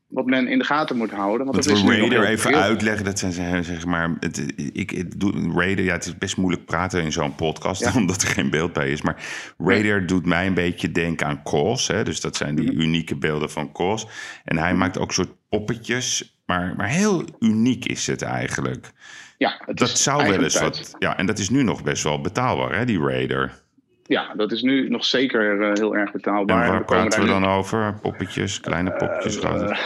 wat 0.08 0.26
men 0.26 0.48
in 0.48 0.58
de 0.58 0.64
gaten 0.64 0.96
moet 0.96 1.10
houden. 1.10 1.46
Want 1.46 1.64
dat 1.64 1.78
Raider 1.78 2.24
even 2.24 2.54
uitleggen, 2.54 3.04
dat 3.04 3.18
zijn 3.18 3.64
zeg 3.64 3.86
maar. 3.86 4.16
Het, 4.20 4.52
ik, 4.72 4.90
het 4.90 5.20
doe, 5.20 5.52
Raider, 5.54 5.84
ja, 5.84 5.92
het 5.92 6.06
is 6.06 6.18
best 6.18 6.36
moeilijk 6.36 6.64
praten 6.64 7.02
in 7.02 7.12
zo'n 7.12 7.34
podcast, 7.34 7.84
ja. 7.84 7.92
omdat 8.00 8.22
er 8.22 8.28
geen 8.28 8.50
beeld 8.50 8.72
bij 8.72 8.90
is. 8.90 9.02
Maar 9.02 9.22
Raider 9.58 10.06
doet 10.06 10.26
mij 10.26 10.46
een 10.46 10.54
beetje 10.54 10.92
denken 10.92 11.26
aan 11.26 11.42
Kos. 11.42 11.86
Hè? 11.86 12.04
Dus 12.04 12.20
dat 12.20 12.36
zijn 12.36 12.54
die 12.54 12.72
mhm. 12.72 12.80
unieke 12.80 13.16
beelden 13.16 13.50
van 13.50 13.72
Kos. 13.72 14.06
En 14.44 14.58
hij 14.58 14.74
maakt 14.74 14.98
ook 14.98 15.12
soort 15.12 15.34
poppetjes, 15.48 16.40
maar, 16.46 16.74
maar 16.76 16.88
heel 16.88 17.24
uniek 17.38 17.84
is 17.84 18.06
het 18.06 18.22
eigenlijk. 18.22 18.92
Ja, 19.38 19.62
het 19.64 19.76
dat 19.76 19.98
zou 19.98 20.28
wel 20.28 20.42
eens 20.42 20.60
wat. 20.60 20.94
Ja, 20.98 21.16
en 21.16 21.26
dat 21.26 21.38
is 21.38 21.50
nu 21.50 21.62
nog 21.62 21.82
best 21.82 22.02
wel 22.02 22.20
betaalbaar, 22.20 22.74
hè, 22.74 22.84
die 22.84 23.00
Raider. 23.00 23.66
Ja, 24.08 24.34
dat 24.34 24.52
is 24.52 24.62
nu 24.62 24.88
nog 24.88 25.04
zeker 25.04 25.60
uh, 25.60 25.72
heel 25.72 25.96
erg 25.96 26.12
betaalbaar. 26.12 26.64
En 26.64 26.70
waar 26.70 26.84
praten 26.84 27.20
we 27.20 27.26
dan 27.26 27.44
over? 27.44 27.94
Poppetjes, 28.02 28.60
kleine 28.60 28.92
poppetjes? 28.92 29.44
Uh, 29.44 29.52
uh, 29.52 29.76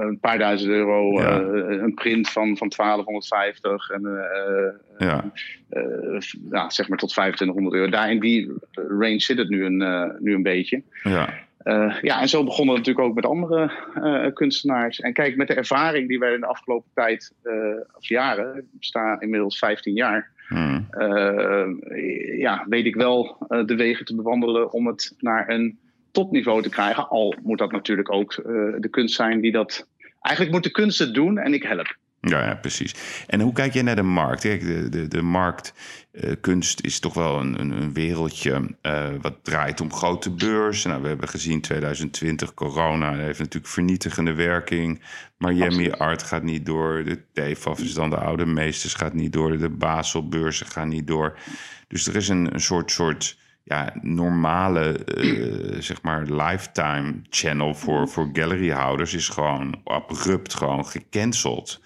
een 0.00 0.18
paar 0.20 0.38
duizend 0.38 0.70
euro, 0.70 1.20
ja. 1.20 1.38
een 1.82 1.94
print 1.94 2.30
van, 2.30 2.56
van 2.56 2.72
1250 2.76 3.90
en 3.90 4.02
ja. 4.98 5.24
ja, 6.50 6.70
zeg 6.70 6.88
maar 6.88 6.98
tot 6.98 7.10
2500 7.10 7.74
euro. 7.74 7.90
Daar 7.90 8.10
in 8.10 8.20
die 8.20 8.52
range 8.74 9.20
zit 9.20 9.38
het 9.38 9.48
nu 9.48 9.64
een, 9.64 10.16
nu 10.18 10.34
een 10.34 10.42
beetje. 10.42 10.82
Ja. 11.02 11.28
Uh, 11.64 11.96
ja, 12.00 12.20
en 12.20 12.28
zo 12.28 12.44
begonnen 12.44 12.74
we 12.74 12.80
natuurlijk 12.80 13.06
ook 13.08 13.14
met 13.14 13.26
andere 13.26 13.70
uh, 13.94 14.34
kunstenaars. 14.34 15.00
En 15.00 15.12
kijk, 15.12 15.36
met 15.36 15.48
de 15.48 15.54
ervaring 15.54 16.08
die 16.08 16.18
wij 16.18 16.34
in 16.34 16.40
de 16.40 16.46
afgelopen 16.46 16.90
tijd, 16.94 17.32
uh, 17.44 17.52
of 17.92 18.08
jaren, 18.08 18.56
ik 18.56 18.84
sta 18.84 19.20
inmiddels 19.20 19.58
15 19.58 19.94
jaar, 19.94 20.30
Hmm. 20.52 20.86
Uh, 20.90 22.38
ja, 22.38 22.66
weet 22.68 22.86
ik 22.86 22.94
wel 22.94 23.36
uh, 23.48 23.66
de 23.66 23.74
wegen 23.74 24.04
te 24.04 24.14
bewandelen 24.14 24.72
om 24.72 24.86
het 24.86 25.14
naar 25.18 25.48
een 25.48 25.78
topniveau 26.10 26.62
te 26.62 26.68
krijgen. 26.68 27.08
Al 27.08 27.34
moet 27.42 27.58
dat 27.58 27.72
natuurlijk 27.72 28.12
ook 28.12 28.36
uh, 28.36 28.44
de 28.78 28.88
kunst 28.90 29.14
zijn 29.14 29.40
die 29.40 29.52
dat. 29.52 29.88
Eigenlijk 30.20 30.54
moet 30.54 30.64
de 30.64 30.70
kunst 30.70 30.98
het 30.98 31.14
doen 31.14 31.38
en 31.38 31.54
ik 31.54 31.62
help. 31.62 31.96
Ja, 32.28 32.44
ja, 32.44 32.54
precies. 32.54 32.94
En 33.26 33.40
hoe 33.40 33.52
kijk 33.52 33.72
jij 33.72 33.82
naar 33.82 33.96
de 33.96 34.02
markt? 34.02 34.40
Kijk, 34.40 34.60
de, 34.60 34.88
de, 34.88 35.08
de 35.08 35.22
markt, 35.22 35.74
uh, 36.12 36.32
kunst 36.40 36.80
is 36.80 37.00
toch 37.00 37.14
wel 37.14 37.40
een, 37.40 37.60
een, 37.60 37.70
een 37.70 37.92
wereldje 37.92 38.76
uh, 38.82 39.08
wat 39.20 39.34
draait 39.42 39.80
om 39.80 39.92
grote 39.92 40.30
beurzen. 40.30 40.90
Nou, 40.90 41.02
we 41.02 41.08
hebben 41.08 41.28
gezien 41.28 41.60
2020, 41.60 42.54
corona 42.54 43.14
heeft 43.14 43.38
natuurlijk 43.38 43.72
vernietigende 43.72 44.32
werking. 44.32 45.02
Miami 45.36 45.64
Absoluut. 45.64 45.98
Art 45.98 46.22
gaat 46.22 46.42
niet 46.42 46.66
door, 46.66 47.04
de 47.04 47.22
TFAF 47.32 47.80
is 47.80 47.94
dan 47.94 48.10
de 48.10 48.16
oude 48.16 48.46
meesters 48.46 48.94
gaat 48.94 49.14
niet 49.14 49.32
door, 49.32 49.58
de 49.58 49.70
Baselbeurzen 49.70 50.66
gaan 50.66 50.88
niet 50.88 51.06
door. 51.06 51.38
Dus 51.88 52.06
er 52.06 52.16
is 52.16 52.28
een, 52.28 52.54
een 52.54 52.60
soort, 52.60 52.90
soort 52.90 53.36
ja, 53.64 53.92
normale, 54.00 54.98
uh, 55.16 55.80
zeg 55.80 56.02
maar, 56.02 56.22
lifetime 56.22 57.14
channel 57.30 57.74
voor, 57.74 58.08
voor 58.08 58.30
galleryhouders 58.32 59.14
is 59.14 59.28
gewoon 59.28 59.80
abrupt 59.84 60.54
gewoon 60.54 60.86
gecanceld. 60.86 61.80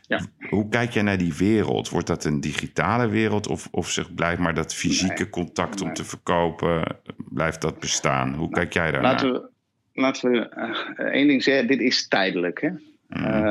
Ja. 0.00 0.20
Hoe 0.48 0.68
kijk 0.68 0.90
jij 0.90 1.02
naar 1.02 1.18
die 1.18 1.34
wereld? 1.34 1.88
Wordt 1.88 2.06
dat 2.06 2.24
een 2.24 2.40
digitale 2.40 3.08
wereld 3.08 3.46
of, 3.46 3.68
of 3.70 3.90
zeg, 3.90 4.14
blijft 4.14 4.40
maar 4.40 4.54
dat 4.54 4.74
fysieke 4.74 5.28
contact 5.28 5.80
om 5.80 5.92
te 5.92 6.04
verkopen, 6.04 6.96
blijft 7.16 7.60
dat 7.60 7.80
bestaan? 7.80 8.34
Hoe 8.34 8.50
kijk 8.50 8.72
jij 8.72 8.90
daar 8.90 9.02
laten 9.02 9.32
We, 9.32 9.48
laten 9.92 10.30
we 10.30 10.50
uh, 10.96 11.06
één 11.06 11.28
ding 11.28 11.42
zeggen, 11.42 11.66
dit 11.66 11.80
is 11.80 12.08
tijdelijk. 12.08 12.60
Hè? 12.60 12.68
Mm. 13.08 13.46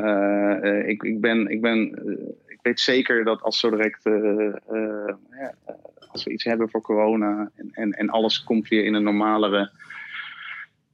Uh, 0.64 0.88
ik, 0.88 1.04
ik, 1.04 1.22
ben, 1.22 1.48
ik, 1.48 1.62
ben, 1.62 1.80
ik 2.48 2.60
weet 2.62 2.80
zeker 2.80 3.24
dat 3.24 3.42
als 3.42 3.60
zo 3.60 3.70
direct 3.70 4.04
als 6.18 6.26
we 6.26 6.32
iets 6.34 6.44
hebben 6.44 6.70
voor 6.70 6.82
corona 6.82 7.52
en, 7.56 7.70
en, 7.72 7.92
en 7.92 8.10
alles 8.10 8.44
komt 8.44 8.68
weer 8.68 8.86
in 8.86 8.94
een 8.94 9.04
normalere 9.04 9.72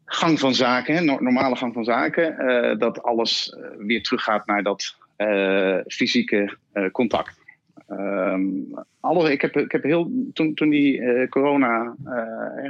gang 0.06 0.40
van 0.40 0.54
zaken, 0.54 0.96
hè, 0.96 1.02
normale 1.02 1.56
gang 1.56 1.74
van 1.74 1.84
zaken, 1.84 2.36
uh, 2.40 2.80
dat 2.80 3.04
alles 3.04 3.58
uh, 3.58 3.86
weer 3.86 4.02
teruggaat 4.02 4.46
naar 4.46 4.64
dat 4.64 4.96
uh, 5.18 5.78
fysieke 5.88 6.58
contact. 6.92 7.42
Um, 7.90 8.74
alle, 9.00 9.32
ik, 9.32 9.42
heb, 9.42 9.56
ik 9.56 9.72
heb 9.72 9.84
heel, 9.84 10.12
toen, 10.34 10.54
toen 10.54 10.70
die 10.70 11.28
corona 11.30 11.96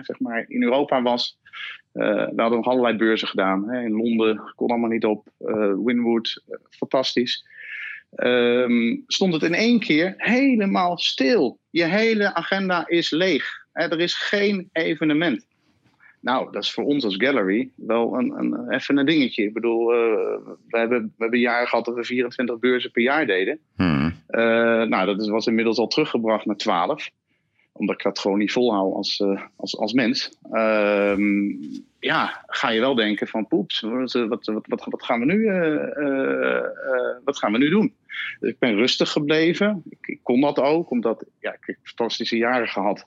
zeg 0.02 0.20
maar 0.20 0.46
in 0.48 0.63
Europa 0.63 1.02
was, 1.02 1.38
we 1.92 2.34
hadden 2.36 2.58
nog 2.58 2.68
allerlei 2.68 2.98
beurzen 2.98 3.28
gedaan. 3.28 3.70
Hè, 3.70 3.82
in 3.82 3.92
Londen 3.92 4.52
kon 4.56 4.70
allemaal 4.70 4.89
niet 4.89 5.06
op, 5.06 5.28
Winwood, 5.86 6.44
fantastisch. 6.70 7.46
Um, 8.15 9.04
stond 9.08 9.34
het 9.34 9.43
in 9.43 9.54
één 9.54 9.80
keer 9.80 10.13
helemaal 10.17 10.97
stil. 10.97 11.60
Je 11.69 11.86
hele 11.86 12.34
agenda 12.34 12.88
is 12.88 13.10
leeg. 13.10 13.62
Er 13.71 13.99
is 13.99 14.13
geen 14.13 14.69
evenement. 14.71 15.45
Nou, 16.23 16.52
dat 16.52 16.63
is 16.63 16.71
voor 16.71 16.84
ons 16.84 17.04
als 17.04 17.15
gallery 17.15 17.69
wel 17.76 18.17
een, 18.17 18.32
een 18.38 18.69
even 18.69 18.97
een 18.97 19.06
dingetje. 19.06 19.43
Ik 19.43 19.54
bedoel, 19.54 19.93
uh, 19.93 19.97
we, 20.67 20.78
hebben, 20.78 21.02
we 21.02 21.21
hebben 21.23 21.39
jaren 21.39 21.67
gehad 21.67 21.86
dat 21.86 21.95
we 21.95 22.04
24 22.04 22.60
beurzen 22.60 22.91
per 22.91 23.02
jaar 23.02 23.26
deden. 23.26 23.60
Hmm. 23.76 24.13
Uh, 24.30 24.41
nou, 24.84 25.06
dat 25.06 25.21
is, 25.21 25.30
was 25.30 25.47
inmiddels 25.47 25.78
al 25.78 25.88
teruggebracht 25.88 26.45
naar 26.45 26.56
12 26.56 27.10
omdat 27.76 27.95
ik 27.95 28.04
dat 28.04 28.19
gewoon 28.19 28.38
niet 28.38 28.52
volhoud 28.52 28.93
als, 28.93 29.19
uh, 29.19 29.41
als, 29.56 29.78
als 29.78 29.93
mens. 29.93 30.38
Uh, 30.52 31.15
ja, 31.99 32.43
ga 32.45 32.69
je 32.69 32.80
wel 32.80 32.95
denken 32.95 33.28
van 33.28 33.47
poeps, 33.47 33.80
wat, 33.80 34.12
wat, 34.12 34.45
wat, 34.65 34.86
wat 34.86 35.04
gaan 35.04 35.19
we 35.19 35.26
nu, 35.26 35.45
wat 37.23 37.38
gaan 37.38 37.52
we 37.52 37.58
nu 37.58 37.69
doen? 37.69 37.93
Ik 38.39 38.60
ben 38.60 38.76
rustig 38.76 39.12
gebleven. 39.12 39.84
Ik, 40.02 40.19
kon 40.23 40.41
dat 40.41 40.60
ook, 40.60 40.89
omdat 40.89 41.26
ja, 41.39 41.54
ik 41.65 41.78
fantastische 41.84 42.38
jaren 42.38 42.67
gehad. 42.67 43.06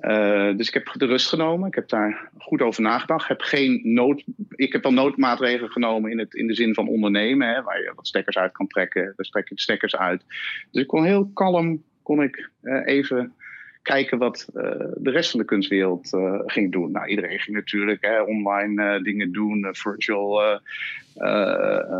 Uh, 0.00 0.56
dus 0.56 0.68
ik 0.68 0.74
heb 0.74 0.92
de 0.92 1.06
rust 1.06 1.28
genomen. 1.28 1.68
Ik 1.68 1.74
heb 1.74 1.88
daar 1.88 2.30
goed 2.38 2.60
over 2.60 2.82
nagedacht. 2.82 3.28
Heb 3.28 3.40
geen 3.40 3.80
nood, 3.84 4.24
ik 4.50 4.72
heb 4.72 4.82
wel 4.82 4.92
noodmaatregelen 4.92 5.70
genomen 5.70 6.10
in, 6.10 6.18
het, 6.18 6.34
in 6.34 6.46
de 6.46 6.54
zin 6.54 6.74
van 6.74 6.88
ondernemen. 6.88 7.48
Hè, 7.48 7.62
waar 7.62 7.82
je 7.82 7.92
wat 7.94 8.06
stekkers 8.06 8.36
uit 8.36 8.52
kan 8.52 8.66
trekken. 8.66 9.12
Daar 9.16 9.26
trek 9.26 9.50
ik 9.50 9.60
stekkers 9.60 9.96
uit. 9.96 10.24
Dus 10.70 10.82
ik 10.82 10.88
kon 10.88 11.04
heel 11.04 11.30
kalm 11.34 11.82
kon 12.02 12.22
ik, 12.22 12.50
uh, 12.62 12.86
even 12.86 13.34
kijken 13.82 14.18
wat 14.18 14.48
uh, 14.54 14.62
de 14.94 15.10
rest 15.10 15.30
van 15.30 15.40
de 15.40 15.46
kunstwereld 15.46 16.12
uh, 16.12 16.40
ging 16.46 16.72
doen. 16.72 16.92
Nou, 16.92 17.06
iedereen 17.06 17.38
ging 17.38 17.56
natuurlijk 17.56 17.98
hè, 18.00 18.20
online 18.20 18.82
uh, 18.82 19.02
dingen 19.02 19.32
doen, 19.32 19.68
virtual 19.70 20.60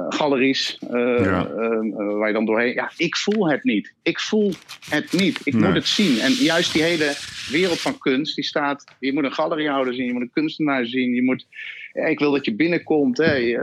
galeries 0.08 0.78
waar 0.88 2.26
je 2.26 2.32
dan 2.32 2.44
doorheen. 2.44 2.74
Ja, 2.74 2.90
ik 2.96 3.16
voel 3.16 3.50
het 3.50 3.64
niet. 3.64 3.92
Ik 4.02 4.20
voel 4.20 4.52
het 4.88 5.12
niet. 5.12 5.40
Ik 5.44 5.54
moet 5.54 5.74
het 5.74 5.86
zien. 5.86 6.18
En 6.18 6.32
juist 6.32 6.72
die 6.72 6.82
hele 6.82 7.12
wereld 7.52 7.80
van 7.80 7.98
kunst, 7.98 8.34
die 8.34 8.44
staat. 8.44 8.84
Je 8.98 9.12
moet 9.12 9.24
een 9.24 9.32
galeriehouder 9.32 9.94
zien, 9.94 10.06
je 10.06 10.12
moet 10.12 10.22
een 10.22 10.30
kunstenaar 10.30 10.86
zien, 10.86 11.14
je 11.14 11.22
moet. 11.22 11.46
ik 11.92 12.18
wil 12.18 12.32
dat 12.32 12.44
je 12.44 12.54
binnenkomt. 12.54 13.18
Hè. 13.18 13.58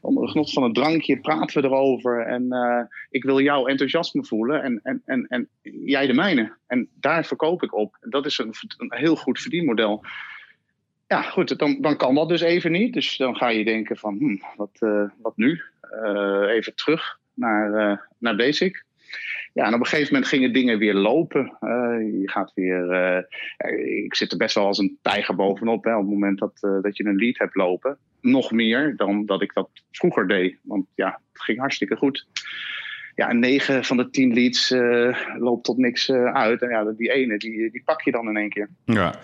Onder 0.00 0.24
de 0.24 0.30
genot 0.30 0.52
van 0.52 0.62
een 0.62 0.72
drankje 0.72 1.20
praten 1.20 1.62
we 1.62 1.68
erover. 1.68 2.26
En 2.26 2.48
ik 3.10 3.24
wil 3.24 3.40
jouw 3.40 3.66
enthousiasme 3.66 4.24
voelen 4.24 4.62
en, 4.62 4.80
en, 4.82 5.02
en, 5.04 5.26
en 5.28 5.48
jij 5.84 6.06
de 6.06 6.14
mijne. 6.14 6.52
En 6.66 6.88
daar 6.94 7.24
verkoop 7.24 7.62
ik 7.62 7.74
op. 7.74 7.96
Dat 8.00 8.26
is 8.26 8.38
een, 8.38 8.54
een 8.78 8.94
heel 8.94 9.16
goed 9.16 9.40
verdienmodel. 9.40 10.04
Ja, 11.06 11.22
goed, 11.22 11.58
dan, 11.58 11.80
dan 11.80 11.96
kan 11.96 12.14
dat 12.14 12.28
dus 12.28 12.40
even 12.40 12.72
niet. 12.72 12.92
Dus 12.92 13.16
dan 13.16 13.36
ga 13.36 13.48
je 13.48 13.64
denken 13.64 13.96
van, 13.96 14.16
hm, 14.18 14.36
wat, 14.56 14.78
wat 15.22 15.36
nu? 15.36 15.62
Even 16.48 16.74
terug 16.74 17.18
naar, 17.34 18.08
naar 18.18 18.36
basic. 18.36 18.84
Ja, 19.52 19.66
en 19.66 19.74
op 19.74 19.80
een 19.80 19.86
gegeven 19.86 20.12
moment 20.12 20.30
gingen 20.30 20.52
dingen 20.52 20.78
weer 20.78 20.94
lopen. 20.94 21.56
je 22.20 22.22
gaat 22.24 22.52
weer. 22.54 23.26
ik 24.04 24.14
zit 24.14 24.32
er 24.32 24.38
best 24.38 24.54
wel 24.54 24.66
als 24.66 24.78
een 24.78 24.98
tijger 25.02 25.34
bovenop. 25.34 25.84
Hè, 25.84 25.94
op 25.94 26.00
het 26.00 26.10
moment 26.10 26.38
dat, 26.38 26.82
dat 26.82 26.96
je 26.96 27.04
een 27.04 27.16
lead 27.16 27.38
hebt 27.38 27.54
lopen. 27.54 27.98
Nog 28.20 28.50
meer 28.50 28.96
dan 28.96 29.26
dat 29.26 29.42
ik 29.42 29.54
dat 29.54 29.68
vroeger 29.90 30.28
deed. 30.28 30.56
Want 30.62 30.86
ja, 30.94 31.20
het 31.32 31.42
ging 31.42 31.58
hartstikke 31.58 31.96
goed 31.96 32.26
ja, 33.14 33.32
negen 33.32 33.84
van 33.84 33.96
de 33.96 34.10
tien 34.10 34.34
leads 34.34 34.74
loopt 35.38 35.64
tot 35.64 35.78
niks 35.78 36.10
uit. 36.10 36.62
En 36.62 36.68
ja, 36.68 36.84
die 36.84 37.12
ene, 37.12 37.38
die, 37.38 37.70
die 37.70 37.82
pak 37.84 38.02
je 38.02 38.10
dan 38.10 38.28
in 38.28 38.36
één 38.36 38.48
keer. 38.48 38.68
Ja. 38.84 39.14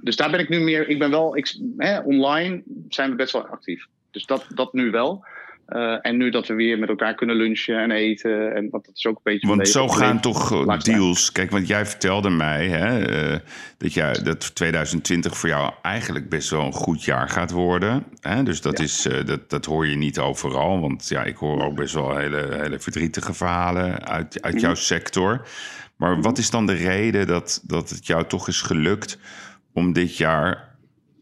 Dus 0.00 0.16
daar 0.16 0.30
ben 0.30 0.40
ik 0.40 0.48
nu 0.48 0.60
meer. 0.60 0.88
Ik 0.88 0.98
ben 0.98 1.10
wel. 1.10 1.36
Ik, 1.36 1.54
hè, 1.76 2.00
online 2.00 2.62
zijn 2.88 3.10
we 3.10 3.16
best 3.16 3.32
wel 3.32 3.46
actief. 3.46 3.86
Dus 4.10 4.26
dat, 4.26 4.46
dat 4.48 4.72
nu 4.72 4.90
wel. 4.90 5.24
Uh, 5.68 5.98
en 6.02 6.16
nu 6.16 6.30
dat 6.30 6.46
we 6.46 6.54
weer 6.54 6.78
met 6.78 6.88
elkaar 6.88 7.14
kunnen 7.14 7.36
lunchen 7.36 7.78
en 7.78 7.90
eten. 7.90 8.54
En 8.54 8.70
want 8.70 8.84
dat 8.84 8.96
is 8.96 9.06
ook 9.06 9.16
een 9.16 9.20
beetje. 9.22 9.46
Want 9.46 9.68
zo 9.68 9.88
gaan 9.88 10.20
toch 10.20 10.78
deals. 10.82 11.32
Kijk, 11.32 11.50
want 11.50 11.66
jij 11.66 11.86
vertelde 11.86 12.30
mij 12.30 12.68
hè, 12.68 13.10
uh, 13.32 13.38
dat, 13.78 13.92
jij, 13.92 14.12
dat 14.22 14.54
2020 14.54 15.36
voor 15.36 15.48
jou 15.48 15.72
eigenlijk 15.82 16.28
best 16.28 16.50
wel 16.50 16.64
een 16.64 16.72
goed 16.72 17.04
jaar 17.04 17.28
gaat 17.28 17.50
worden. 17.50 18.04
Hè? 18.20 18.42
Dus 18.42 18.60
dat, 18.60 18.78
ja. 18.78 18.84
is, 18.84 19.06
uh, 19.06 19.24
dat, 19.24 19.50
dat 19.50 19.64
hoor 19.64 19.86
je 19.86 19.96
niet 19.96 20.18
overal. 20.18 20.80
Want 20.80 21.08
ja, 21.08 21.24
ik 21.24 21.36
hoor 21.36 21.64
ook 21.64 21.74
best 21.74 21.94
wel 21.94 22.16
hele, 22.16 22.48
hele 22.60 22.78
verdrietige 22.78 23.34
verhalen 23.34 24.06
uit, 24.06 24.42
uit 24.42 24.60
jouw 24.60 24.74
sector. 24.74 25.46
Maar 25.96 26.20
wat 26.20 26.38
is 26.38 26.50
dan 26.50 26.66
de 26.66 26.74
reden 26.74 27.26
dat, 27.26 27.62
dat 27.66 27.90
het 27.90 28.06
jou 28.06 28.26
toch 28.26 28.48
is 28.48 28.62
gelukt 28.62 29.18
om 29.72 29.92
dit 29.92 30.16
jaar 30.16 30.73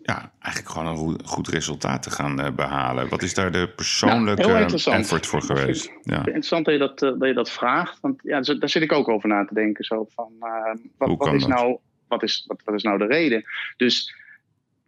ja, 0.03 0.33
eigenlijk 0.39 0.75
gewoon 0.75 0.87
een 0.87 1.25
goed 1.25 1.49
resultaat 1.49 2.03
te 2.03 2.11
gaan 2.11 2.41
uh, 2.41 2.51
behalen. 2.51 3.09
Wat 3.09 3.23
is 3.23 3.35
daar 3.35 3.53
de 3.53 3.69
persoonlijke 3.77 4.49
ja, 4.49 4.93
effort 4.93 5.27
voor 5.27 5.43
geweest? 5.43 5.93
Ja. 6.03 6.17
Interessant 6.17 6.65
dat 6.65 6.75
je 6.75 6.81
dat, 6.81 7.03
uh, 7.03 7.19
dat 7.19 7.29
je 7.29 7.35
dat 7.35 7.51
vraagt. 7.51 8.01
Want 8.01 8.21
ja, 8.23 8.41
daar 8.41 8.69
zit 8.69 8.83
ik 8.83 8.93
ook 8.93 9.09
over 9.09 9.29
na 9.29 9.45
te 9.45 9.55
denken. 9.55 9.85
Zo 9.85 10.07
van, 10.15 10.33
uh, 10.41 10.75
wat, 10.97 11.19
wat, 11.19 11.35
is 11.35 11.47
nou, 11.47 11.79
wat, 12.09 12.23
is, 12.23 12.45
wat, 12.47 12.61
wat 12.65 12.75
is 12.75 12.83
nou 12.83 12.99
de 12.99 13.07
reden? 13.07 13.45
Dus 13.77 14.15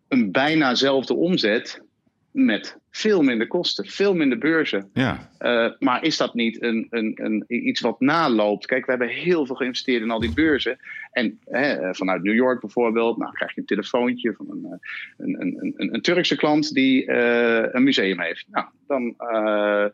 een 0.09 0.33
bijnazelfde 0.33 1.15
omzet 1.15 1.83
met 2.31 2.77
veel 2.91 3.23
minder 3.23 3.47
kosten, 3.47 3.87
veel 3.87 4.15
minder 4.15 4.39
beurzen. 4.39 4.91
Ja. 4.93 5.31
Uh, 5.39 5.71
maar 5.79 6.05
is 6.05 6.17
dat 6.17 6.35
niet 6.35 6.63
een, 6.63 6.87
een, 6.91 7.13
een, 7.23 7.45
iets 7.49 7.81
wat 7.81 8.01
naloopt? 8.01 8.67
Kijk, 8.67 8.85
we 8.85 8.91
hebben 8.91 9.09
heel 9.09 9.47
veel 9.47 9.57
geïnvesteerd 9.57 10.03
in 10.03 10.11
al 10.11 10.21
die 10.21 10.35
beurzen. 10.35 10.79
En 11.15 11.39
hè, 11.45 11.95
vanuit 11.95 12.23
New 12.23 12.35
York 12.35 12.61
bijvoorbeeld, 12.61 13.17
nou 13.17 13.33
krijg 13.33 13.55
je 13.55 13.61
een 13.61 13.67
telefoontje 13.67 14.35
van 14.37 14.51
een, 14.51 14.81
een, 15.17 15.41
een, 15.41 15.75
een, 15.77 15.95
een 15.95 16.03
Turkse 16.03 16.37
klant 16.37 16.73
die 16.73 17.07
uh, 17.07 17.73
een 17.73 17.83
museum 17.83 18.21
heeft. 18.21 18.47
Nou, 18.51 18.67
dan 18.87 19.03
uh, 19.03 19.87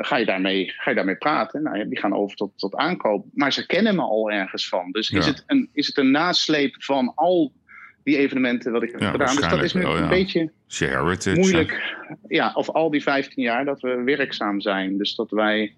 ga, 0.00 0.16
je 0.16 0.24
daarmee, 0.24 0.72
ga 0.76 0.90
je 0.90 0.96
daarmee 0.96 1.16
praten. 1.16 1.62
Nou, 1.62 1.88
die 1.88 1.98
gaan 1.98 2.14
over 2.14 2.36
tot, 2.36 2.52
tot 2.56 2.74
aankoop. 2.74 3.26
Maar 3.32 3.52
ze 3.52 3.66
kennen 3.66 3.94
me 3.94 4.02
al 4.02 4.30
ergens 4.30 4.68
van. 4.68 4.90
Dus 4.90 5.08
ja. 5.08 5.18
is, 5.18 5.26
het 5.26 5.44
een, 5.46 5.68
is 5.72 5.86
het 5.86 5.96
een 5.96 6.10
nasleep 6.10 6.82
van 6.82 7.12
al 7.14 7.52
die 8.04 8.16
evenementen 8.16 8.72
wat 8.72 8.82
ik 8.82 8.90
heb 8.90 9.00
gedaan. 9.00 9.36
Dus 9.36 9.48
dat 9.48 9.62
is 9.62 9.74
nu 9.74 9.84
een 9.84 10.08
beetje 10.08 10.52
moeilijk. 11.34 11.96
Ja, 12.28 12.52
of 12.54 12.70
al 12.70 12.90
die 12.90 13.02
15 13.02 13.42
jaar 13.42 13.64
dat 13.64 13.80
we 13.80 14.02
werkzaam 14.02 14.60
zijn. 14.60 14.98
Dus 14.98 15.14
dat 15.14 15.30
wij. 15.30 15.74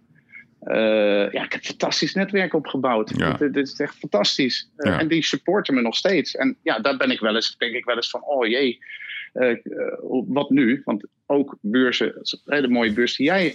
Uh, 0.64 1.32
ja, 1.32 1.44
ik 1.44 1.52
heb 1.52 1.60
een 1.60 1.66
fantastisch 1.66 2.14
netwerk 2.14 2.54
opgebouwd. 2.54 3.12
Ja. 3.16 3.32
Dit, 3.32 3.54
dit, 3.54 3.66
is 3.66 3.78
echt 3.78 3.94
fantastisch. 3.98 4.70
Uh, 4.76 5.00
en 5.00 5.08
die 5.08 5.22
supporten 5.22 5.74
me 5.74 5.80
nog 5.80 5.96
steeds. 5.96 6.36
En 6.36 6.56
ja, 6.62 6.78
daar 6.78 6.96
ben 6.96 7.10
ik 7.10 7.20
wel 7.20 7.34
eens, 7.34 7.56
denk 7.56 7.74
ik 7.74 7.84
wel 7.84 7.96
eens 7.96 8.10
van, 8.10 8.24
oh 8.24 8.46
jee, 8.46 8.78
uh, 9.34 9.56
wat 10.26 10.50
nu? 10.50 10.82
Want 10.84 11.04
ook 11.26 11.56
beurzen, 11.60 12.14
de 12.44 12.68
mooie 12.68 12.92
beurs 12.92 13.16
die 13.16 13.26
jij 13.26 13.54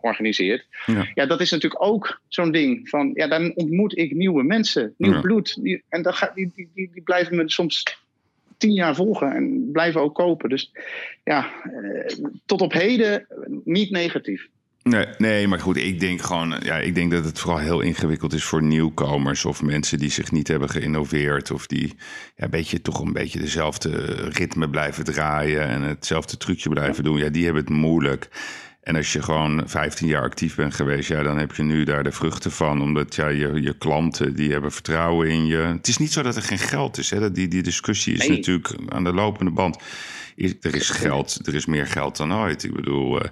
organiseert. 0.00 0.66
Ja. 0.86 1.06
ja. 1.14 1.26
dat 1.26 1.40
is 1.40 1.50
natuurlijk 1.50 1.82
ook 1.82 2.20
zo'n 2.28 2.52
ding 2.52 2.88
van, 2.88 3.10
ja, 3.14 3.28
dan 3.28 3.54
ontmoet 3.54 3.98
ik 3.98 4.14
nieuwe 4.14 4.42
mensen, 4.42 4.94
nieuw 4.96 5.20
bloed. 5.20 5.62
Die, 5.62 5.82
en 5.88 6.02
dan 6.02 6.14
gaat, 6.14 6.34
die, 6.34 6.52
die, 6.54 6.70
die, 6.74 6.90
die 6.92 7.02
blijven 7.02 7.36
me 7.36 7.50
soms 7.50 7.82
tien 8.56 8.72
jaar 8.72 8.94
volgen 8.94 9.34
en 9.34 9.68
blijven 9.72 10.00
ook 10.00 10.14
kopen. 10.14 10.48
Dus 10.48 10.72
ja, 11.24 11.50
tot 12.46 12.60
op 12.60 12.72
heden 12.72 13.26
niet 13.64 13.90
negatief. 13.90 14.48
Nee, 14.88 15.06
nee, 15.18 15.48
maar 15.48 15.60
goed, 15.60 15.76
ik 15.76 16.00
denk 16.00 16.22
gewoon, 16.22 16.54
ja, 16.62 16.76
ik 16.78 16.94
denk 16.94 17.10
dat 17.10 17.24
het 17.24 17.38
vooral 17.38 17.58
heel 17.58 17.80
ingewikkeld 17.80 18.32
is 18.32 18.44
voor 18.44 18.62
nieuwkomers 18.62 19.44
of 19.44 19.62
mensen 19.62 19.98
die 19.98 20.10
zich 20.10 20.32
niet 20.32 20.48
hebben 20.48 20.68
geïnnoveerd 20.68 21.50
of 21.50 21.66
die 21.66 21.94
ja, 22.36 22.44
een 22.44 22.50
beetje, 22.50 22.82
toch 22.82 23.00
een 23.00 23.12
beetje 23.12 23.38
dezelfde 23.38 23.90
ritme 24.14 24.70
blijven 24.70 25.04
draaien 25.04 25.68
en 25.68 25.82
hetzelfde 25.82 26.36
trucje 26.36 26.68
blijven 26.68 27.04
doen. 27.04 27.18
Ja, 27.18 27.28
die 27.28 27.44
hebben 27.44 27.62
het 27.62 27.72
moeilijk. 27.72 28.28
En 28.88 28.96
als 28.96 29.12
je 29.12 29.22
gewoon 29.22 29.62
15 29.66 30.08
jaar 30.08 30.22
actief 30.22 30.54
bent 30.54 30.74
geweest, 30.74 31.08
ja, 31.08 31.22
dan 31.22 31.38
heb 31.38 31.54
je 31.54 31.62
nu 31.62 31.84
daar 31.84 32.04
de 32.04 32.12
vruchten 32.12 32.50
van. 32.50 32.82
Omdat 32.82 33.14
ja, 33.14 33.28
je, 33.28 33.62
je 33.62 33.78
klanten 33.78 34.34
die 34.34 34.52
hebben 34.52 34.72
vertrouwen 34.72 35.28
in 35.28 35.46
je. 35.46 35.56
Het 35.56 35.88
is 35.88 35.98
niet 35.98 36.12
zo 36.12 36.22
dat 36.22 36.36
er 36.36 36.42
geen 36.42 36.58
geld 36.58 36.98
is. 36.98 37.10
Hè? 37.10 37.32
Die, 37.32 37.48
die 37.48 37.62
discussie 37.62 38.14
is 38.14 38.28
nee. 38.28 38.36
natuurlijk 38.36 38.74
aan 38.88 39.04
de 39.04 39.12
lopende 39.12 39.50
band. 39.50 39.76
Er 40.36 40.74
is 40.74 40.90
geld, 40.90 41.46
er 41.46 41.54
is 41.54 41.66
meer 41.66 41.86
geld 41.86 42.16
dan 42.16 42.34
ooit. 42.34 42.64
Ik 42.64 42.74
bedoel, 42.74 43.22
uh, 43.22 43.28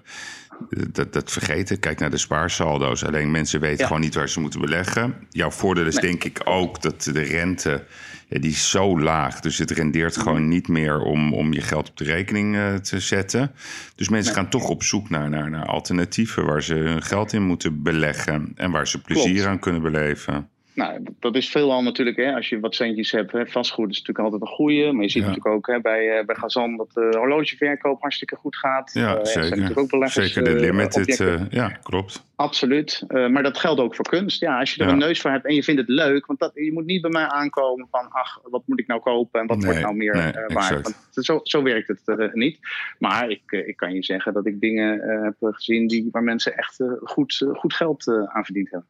dat, 0.92 1.12
dat 1.12 1.32
vergeten. 1.32 1.78
Kijk 1.78 1.98
naar 1.98 2.10
de 2.10 2.16
spaarsaldo's. 2.16 3.04
Alleen 3.04 3.30
mensen 3.30 3.60
weten 3.60 3.78
ja. 3.78 3.86
gewoon 3.86 4.00
niet 4.00 4.14
waar 4.14 4.28
ze 4.28 4.40
moeten 4.40 4.60
beleggen. 4.60 5.14
Jouw 5.30 5.50
voordeel 5.50 5.86
is 5.86 5.94
nee. 5.94 6.02
denk 6.02 6.24
ik 6.24 6.40
ook 6.44 6.82
dat 6.82 7.02
de 7.02 7.20
rente 7.20 7.84
ja, 8.28 8.38
die 8.38 8.50
is 8.50 8.70
zo 8.70 9.00
laag. 9.00 9.40
Dus 9.40 9.58
het 9.58 9.70
rendeert 9.70 10.16
gewoon 10.16 10.48
niet 10.48 10.68
meer 10.68 11.00
om, 11.00 11.34
om 11.34 11.52
je 11.52 11.60
geld 11.60 11.88
op 11.88 11.96
de 11.96 12.04
rekening 12.04 12.54
uh, 12.54 12.74
te 12.74 13.00
zetten. 13.00 13.52
Dus 13.94 14.08
mensen 14.08 14.34
nee. 14.34 14.42
gaan 14.42 14.50
toch 14.50 14.68
op 14.68 14.82
zoek 14.82 15.10
naar, 15.10 15.30
naar, 15.30 15.50
naar 15.50 15.66
alternatieven 15.66 16.46
waar 16.46 16.62
ze 16.62 16.74
hun 16.74 17.02
geld 17.02 17.32
in 17.32 17.42
moeten 17.42 17.82
beleggen. 17.82 18.52
En 18.54 18.70
waar 18.70 18.88
ze 18.88 19.00
plezier 19.00 19.32
Klopt. 19.32 19.46
aan 19.46 19.58
kunnen 19.58 19.82
beleven. 19.82 20.48
Nou, 20.76 21.02
dat 21.20 21.36
is 21.36 21.50
veelal 21.50 21.82
natuurlijk, 21.82 22.16
hè, 22.16 22.34
als 22.34 22.48
je 22.48 22.60
wat 22.60 22.74
centjes 22.74 23.10
hebt. 23.10 23.32
Hè, 23.32 23.46
vastgoed 23.46 23.90
is 23.90 23.98
natuurlijk 23.98 24.24
altijd 24.24 24.42
een 24.42 24.56
goede. 24.56 24.92
Maar 24.92 25.02
je 25.02 25.10
ziet 25.10 25.22
ja. 25.22 25.28
natuurlijk 25.28 25.54
ook 25.54 25.66
hè, 25.66 25.80
bij, 25.80 26.18
uh, 26.18 26.24
bij 26.24 26.34
Gazan 26.34 26.76
dat 26.76 26.92
de 26.92 27.16
horlogeverkoop 27.18 28.00
hartstikke 28.00 28.36
goed 28.36 28.56
gaat. 28.56 28.90
Ja, 28.92 29.18
uh, 29.18 29.24
zeker. 29.24 29.78
Ook 29.78 29.90
beleggers, 29.90 30.32
zeker 30.32 30.44
de 30.44 30.60
limited, 30.60 31.20
uh, 31.20 31.40
ja, 31.50 31.68
klopt. 31.68 32.24
Absoluut. 32.34 33.04
maar 33.08 33.42
dat 33.42 33.58
geldt 33.58 33.80
ook 33.80 33.94
voor 33.94 34.08
kunst. 34.08 34.40
Ja, 34.40 34.58
als 34.58 34.74
je 34.74 34.80
er 34.80 34.86
ja. 34.86 34.92
een 34.92 34.98
neus 34.98 35.20
voor 35.20 35.30
hebt 35.30 35.46
en 35.46 35.54
je 35.54 35.62
vindt 35.62 35.80
het 35.80 35.90
leuk. 35.90 36.26
Want 36.26 36.38
dat, 36.38 36.50
je 36.54 36.72
moet 36.72 36.86
niet 36.86 37.02
bij 37.02 37.10
mij 37.10 37.26
aankomen 37.26 37.88
van, 37.90 38.08
ach, 38.10 38.40
wat 38.42 38.62
moet 38.66 38.80
ik 38.80 38.86
nou 38.86 39.00
kopen 39.00 39.40
en 39.40 39.46
wat 39.46 39.56
nee, 39.56 39.66
wordt 39.66 39.82
nou 39.82 39.96
meer 39.96 40.14
nee, 40.14 40.46
waard. 40.46 40.82
Want 40.82 41.26
zo, 41.26 41.40
zo 41.42 41.62
werkt 41.62 41.88
het 41.88 42.34
niet. 42.34 42.58
Maar 42.98 43.30
ik, 43.30 43.42
ik 43.50 43.76
kan 43.76 43.94
je 43.94 44.02
zeggen 44.02 44.32
dat 44.32 44.46
ik 44.46 44.60
dingen 44.60 45.00
heb 45.24 45.36
gezien 45.40 45.86
die, 45.86 46.08
waar 46.10 46.22
mensen 46.22 46.56
echt 46.56 46.84
goed, 47.02 47.46
goed 47.52 47.74
geld 47.74 48.08
aan 48.08 48.44
verdiend 48.44 48.70
hebben. 48.70 48.88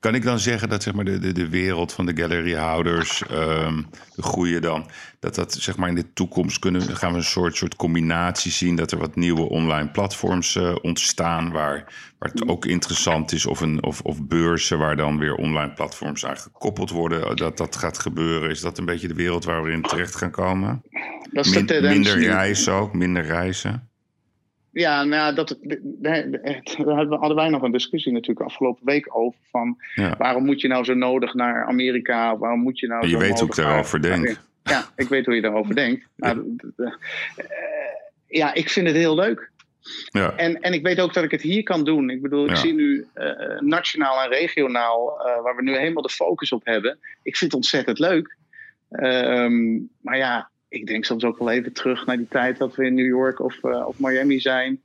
Kan 0.00 0.14
ik 0.14 0.22
dan 0.22 0.38
zeggen 0.38 0.68
dat 0.68 0.82
zeg 0.82 0.94
maar, 0.94 1.04
de, 1.04 1.18
de, 1.18 1.32
de 1.32 1.48
wereld 1.48 1.92
van 1.92 2.06
de 2.06 2.16
galeriehouders, 2.16 3.22
um, 3.30 3.86
de 4.14 4.22
groeien 4.22 4.62
dan, 4.62 4.90
dat 5.20 5.34
dat 5.34 5.52
zeg 5.52 5.76
maar 5.76 5.88
in 5.88 5.94
de 5.94 6.12
toekomst 6.12 6.58
kunnen, 6.58 6.82
gaan 6.82 7.10
we 7.10 7.16
een 7.16 7.24
soort, 7.24 7.56
soort 7.56 7.76
combinatie 7.76 8.50
zien, 8.50 8.76
dat 8.76 8.92
er 8.92 8.98
wat 8.98 9.16
nieuwe 9.16 9.48
online 9.48 9.90
platforms 9.90 10.54
uh, 10.54 10.74
ontstaan 10.82 11.50
waar, 11.50 11.92
waar 12.18 12.30
het 12.30 12.48
ook 12.48 12.64
interessant 12.64 13.32
is, 13.32 13.46
of, 13.46 13.60
een, 13.60 13.82
of, 13.82 14.00
of 14.00 14.22
beurzen 14.26 14.78
waar 14.78 14.96
dan 14.96 15.18
weer 15.18 15.34
online 15.34 15.72
platforms 15.72 16.26
aan 16.26 16.38
gekoppeld 16.38 16.90
worden, 16.90 17.36
dat 17.36 17.56
dat 17.56 17.76
gaat 17.76 17.98
gebeuren. 17.98 18.50
Is 18.50 18.60
dat 18.60 18.78
een 18.78 18.84
beetje 18.84 19.08
de 19.08 19.14
wereld 19.14 19.44
waar 19.44 19.62
we 19.62 19.70
in 19.70 19.82
terecht 19.82 20.16
gaan 20.16 20.30
komen? 20.30 20.82
Dat 21.32 21.46
is 21.46 21.54
Min, 21.54 21.82
minder 21.82 22.18
reizen 22.18 22.72
ook, 22.72 22.94
minder 22.94 23.24
reizen? 23.24 23.90
Ja, 24.76 25.04
nou 25.04 25.34
dat, 25.34 25.56
daar 25.60 27.06
hadden 27.08 27.36
wij 27.36 27.48
nog 27.48 27.62
een 27.62 27.72
discussie 27.72 28.12
natuurlijk 28.12 28.46
afgelopen 28.46 28.86
week 28.86 29.16
over. 29.16 29.38
Van 29.50 29.76
ja. 29.94 30.14
waarom 30.18 30.44
moet 30.44 30.60
je 30.60 30.68
nou 30.68 30.84
zo 30.84 30.94
nodig 30.94 31.34
naar 31.34 31.64
Amerika? 31.64 32.38
Waarom 32.38 32.60
moet 32.60 32.78
je 32.78 32.86
nou 32.86 33.04
je 33.04 33.10
zo 33.10 33.18
weet 33.18 33.40
hoe 33.40 33.48
ik 33.48 33.54
daarover 33.54 34.02
denk. 34.02 34.40
Ja, 34.62 34.84
ik 34.96 35.08
weet 35.08 35.26
hoe 35.26 35.34
je 35.34 35.40
daarover 35.40 35.74
denkt. 35.84 36.06
Maar, 36.16 36.36
uh, 36.36 36.92
ja, 38.26 38.54
ik 38.54 38.68
vind 38.68 38.86
het 38.86 38.96
heel 38.96 39.14
leuk. 39.14 39.50
Ja. 40.10 40.36
En, 40.36 40.60
en 40.60 40.72
ik 40.72 40.82
weet 40.82 41.00
ook 41.00 41.14
dat 41.14 41.24
ik 41.24 41.30
het 41.30 41.42
hier 41.42 41.62
kan 41.62 41.84
doen. 41.84 42.10
Ik 42.10 42.22
bedoel, 42.22 42.44
ik 42.44 42.50
ja. 42.50 42.56
zie 42.56 42.74
nu 42.74 43.06
uh, 43.14 43.60
nationaal 43.60 44.22
en 44.22 44.28
regionaal, 44.28 45.26
uh, 45.26 45.42
waar 45.42 45.56
we 45.56 45.62
nu 45.62 45.76
helemaal 45.76 46.02
de 46.02 46.08
focus 46.08 46.52
op 46.52 46.64
hebben. 46.64 46.98
Ik 47.22 47.36
vind 47.36 47.52
het 47.52 47.60
ontzettend 47.60 47.98
leuk. 47.98 48.36
Um, 48.90 49.90
maar 50.00 50.16
ja, 50.16 50.50
ik 50.68 50.86
denk 50.86 51.04
soms 51.04 51.24
ook 51.24 51.38
wel 51.38 51.50
even 51.50 51.72
terug 51.72 52.06
naar 52.06 52.16
die 52.16 52.28
tijd 52.28 52.58
dat 52.58 52.74
we 52.74 52.86
in 52.86 52.94
New 52.94 53.06
York 53.06 53.40
of, 53.40 53.62
uh, 53.62 53.86
of 53.86 53.98
Miami 53.98 54.40
zijn. 54.40 54.80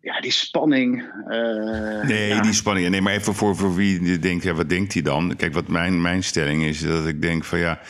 Ja, 0.00 0.20
die 0.20 0.30
spanning. 0.30 1.02
Uh, 1.28 2.02
nee, 2.02 2.28
ja. 2.28 2.42
die 2.42 2.52
spanning. 2.52 2.88
Nee, 2.88 3.00
maar 3.00 3.12
even 3.12 3.34
voor, 3.34 3.56
voor 3.56 3.74
wie 3.74 4.18
denkt, 4.18 4.44
ja, 4.44 4.52
wat 4.52 4.68
denkt 4.68 4.92
hij 4.92 5.02
dan? 5.02 5.36
Kijk, 5.36 5.54
wat 5.54 5.68
mijn, 5.68 6.00
mijn 6.02 6.22
stelling 6.22 6.64
is, 6.64 6.80
dat 6.80 7.06
ik 7.06 7.22
denk 7.22 7.44
van 7.44 7.58
ja, 7.58 7.80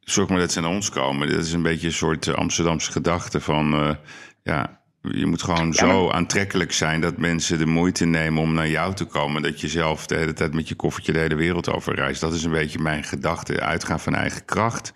zorg 0.00 0.28
maar 0.28 0.38
dat 0.38 0.52
ze 0.52 0.60
naar 0.60 0.70
ons 0.70 0.90
komen. 0.90 1.28
Dat 1.28 1.44
is 1.44 1.52
een 1.52 1.62
beetje 1.62 1.86
een 1.86 1.92
soort 1.92 2.34
Amsterdamse 2.34 2.92
gedachte 2.92 3.40
van, 3.40 3.74
uh, 3.74 3.94
ja, 4.42 4.80
je 5.02 5.26
moet 5.26 5.42
gewoon 5.42 5.66
ja, 5.66 5.72
zo 5.72 6.04
maar... 6.04 6.14
aantrekkelijk 6.14 6.72
zijn 6.72 7.00
dat 7.00 7.16
mensen 7.16 7.58
de 7.58 7.66
moeite 7.66 8.04
nemen 8.04 8.42
om 8.42 8.54
naar 8.54 8.68
jou 8.68 8.94
te 8.94 9.04
komen. 9.04 9.42
Dat 9.42 9.60
je 9.60 9.68
zelf 9.68 10.06
de 10.06 10.16
hele 10.16 10.32
tijd 10.32 10.54
met 10.54 10.68
je 10.68 10.74
koffertje 10.74 11.12
de 11.12 11.18
hele 11.18 11.34
wereld 11.34 11.70
over 11.70 11.94
reist. 11.94 12.20
Dat 12.20 12.34
is 12.34 12.44
een 12.44 12.50
beetje 12.50 12.78
mijn 12.78 13.04
gedachte. 13.04 13.60
Uitgaan 13.60 14.00
van 14.00 14.14
eigen 14.14 14.44
kracht. 14.44 14.92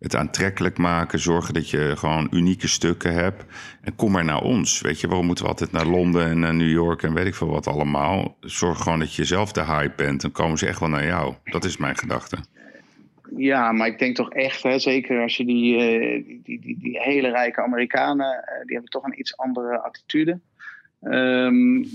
Het 0.00 0.16
aantrekkelijk 0.16 0.78
maken. 0.78 1.18
Zorgen 1.18 1.54
dat 1.54 1.70
je 1.70 1.92
gewoon 1.96 2.28
unieke 2.30 2.68
stukken 2.68 3.14
hebt. 3.14 3.44
En 3.80 3.96
kom 3.96 4.12
maar 4.12 4.24
naar 4.24 4.42
ons. 4.42 4.80
Weet 4.80 5.00
je, 5.00 5.06
waarom 5.06 5.26
moeten 5.26 5.44
we 5.44 5.50
altijd 5.50 5.72
naar 5.72 5.86
Londen 5.86 6.26
en 6.26 6.38
naar 6.38 6.54
New 6.54 6.70
York 6.70 7.02
en 7.02 7.14
weet 7.14 7.26
ik 7.26 7.34
veel 7.34 7.48
wat 7.48 7.66
allemaal? 7.66 8.36
Zorg 8.40 8.78
gewoon 8.78 8.98
dat 8.98 9.14
je 9.14 9.24
zelf 9.24 9.52
de 9.52 9.64
hype 9.64 9.92
bent. 9.96 10.20
Dan 10.20 10.32
komen 10.32 10.58
ze 10.58 10.66
echt 10.66 10.80
wel 10.80 10.88
naar 10.88 11.06
jou. 11.06 11.34
Dat 11.44 11.64
is 11.64 11.76
mijn 11.76 11.96
gedachte. 11.96 12.36
Ja, 13.36 13.72
maar 13.72 13.86
ik 13.86 13.98
denk 13.98 14.16
toch 14.16 14.32
echt, 14.32 14.62
hè, 14.62 14.78
zeker 14.78 15.22
als 15.22 15.36
je 15.36 15.44
die, 15.44 15.74
uh, 15.74 16.24
die, 16.44 16.60
die, 16.60 16.78
die, 16.78 17.00
hele 17.00 17.30
rijke 17.30 17.62
Amerikanen, 17.62 18.26
uh, 18.26 18.64
die 18.64 18.72
hebben 18.72 18.90
toch 18.90 19.04
een 19.04 19.18
iets 19.18 19.36
andere 19.36 19.82
attitude. 19.82 20.40
Um, 21.02 21.88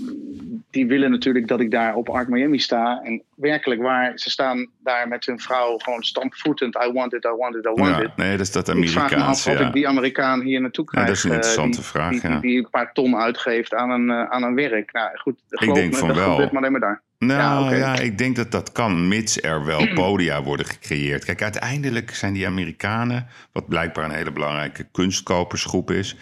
die 0.70 0.86
willen 0.86 1.10
natuurlijk 1.10 1.48
dat 1.48 1.60
ik 1.60 1.70
daar 1.70 1.94
op 1.94 2.08
Art 2.08 2.28
Miami 2.28 2.58
sta. 2.58 3.00
En 3.02 3.22
werkelijk 3.34 3.82
waar, 3.82 4.12
ze 4.14 4.30
staan 4.30 4.70
daar 4.82 5.08
met 5.08 5.26
hun 5.26 5.40
vrouw 5.40 5.78
gewoon 5.78 6.02
stampvoetend. 6.02 6.74
I 6.74 6.92
want 6.92 7.12
it, 7.12 7.24
I 7.24 7.28
want 7.36 7.54
it, 7.54 7.64
I 7.64 7.68
want 7.68 7.96
ja, 7.96 8.02
it. 8.02 8.16
Nee, 8.16 8.30
dat 8.30 8.40
is 8.40 8.52
dat 8.52 8.68
Amerikaans. 8.68 9.02
Ik 9.02 9.08
vraag 9.08 9.26
me 9.26 9.54
af 9.54 9.58
ja. 9.58 9.66
ik 9.66 9.72
die 9.72 9.88
Amerikaan 9.88 10.40
hier 10.40 10.60
naartoe 10.60 10.84
krijg. 10.84 11.06
Ja, 11.06 11.12
dat 11.12 11.18
is 11.18 11.24
een 11.24 11.32
interessante 11.32 11.76
die, 11.76 11.86
vraag, 11.86 12.10
die, 12.10 12.20
ja. 12.22 12.28
die, 12.28 12.40
die, 12.40 12.58
een 12.58 12.70
paar 12.70 12.92
ton 12.92 13.16
uitgeeft 13.16 13.74
aan 13.74 13.90
een, 13.90 14.08
uh, 14.08 14.30
aan 14.30 14.42
een 14.42 14.54
werk. 14.54 14.92
Nou 14.92 15.18
goed, 15.18 15.40
ik 15.48 15.74
denk 15.74 15.92
me, 15.92 15.98
van 15.98 16.08
dat 16.08 16.16
wel. 16.16 16.36
maar 16.38 16.56
alleen 16.56 16.72
maar 16.72 16.80
daar. 16.80 17.02
Nou 17.26 17.76
ja, 17.76 17.98
ik 17.98 18.18
denk 18.18 18.36
dat 18.36 18.50
dat 18.50 18.72
kan, 18.72 19.08
mits 19.08 19.42
er 19.42 19.64
wel 19.64 19.92
podia 19.94 20.42
worden 20.42 20.66
gecreëerd. 20.66 21.24
Kijk, 21.24 21.42
uiteindelijk 21.42 22.14
zijn 22.14 22.32
die 22.32 22.46
Amerikanen, 22.46 23.26
wat 23.52 23.68
blijkbaar 23.68 24.04
een 24.04 24.14
hele 24.14 24.32
belangrijke 24.32 24.86
kunstkopersgroep 24.92 25.90
is. 25.90 26.16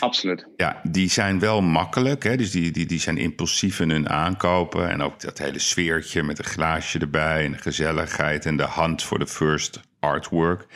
Absoluut. 0.00 0.46
Ja, 0.56 0.80
die 0.82 1.10
zijn 1.10 1.38
wel 1.38 1.62
makkelijk. 1.62 2.22
Hè? 2.22 2.36
Dus 2.36 2.50
die, 2.50 2.70
die, 2.70 2.86
die 2.86 3.00
zijn 3.00 3.18
impulsief 3.18 3.80
in 3.80 3.90
hun 3.90 4.08
aankopen. 4.08 4.90
En 4.90 5.02
ook 5.02 5.20
dat 5.20 5.38
hele 5.38 5.58
sfeertje 5.58 6.22
met 6.22 6.38
een 6.38 6.44
glaasje 6.44 6.98
erbij 6.98 7.44
en 7.44 7.52
de 7.52 7.58
gezelligheid 7.58 8.46
en 8.46 8.56
de 8.56 8.62
hand 8.62 9.02
voor 9.02 9.18
de 9.18 9.26
first 9.26 9.80
artwork. 10.00 10.66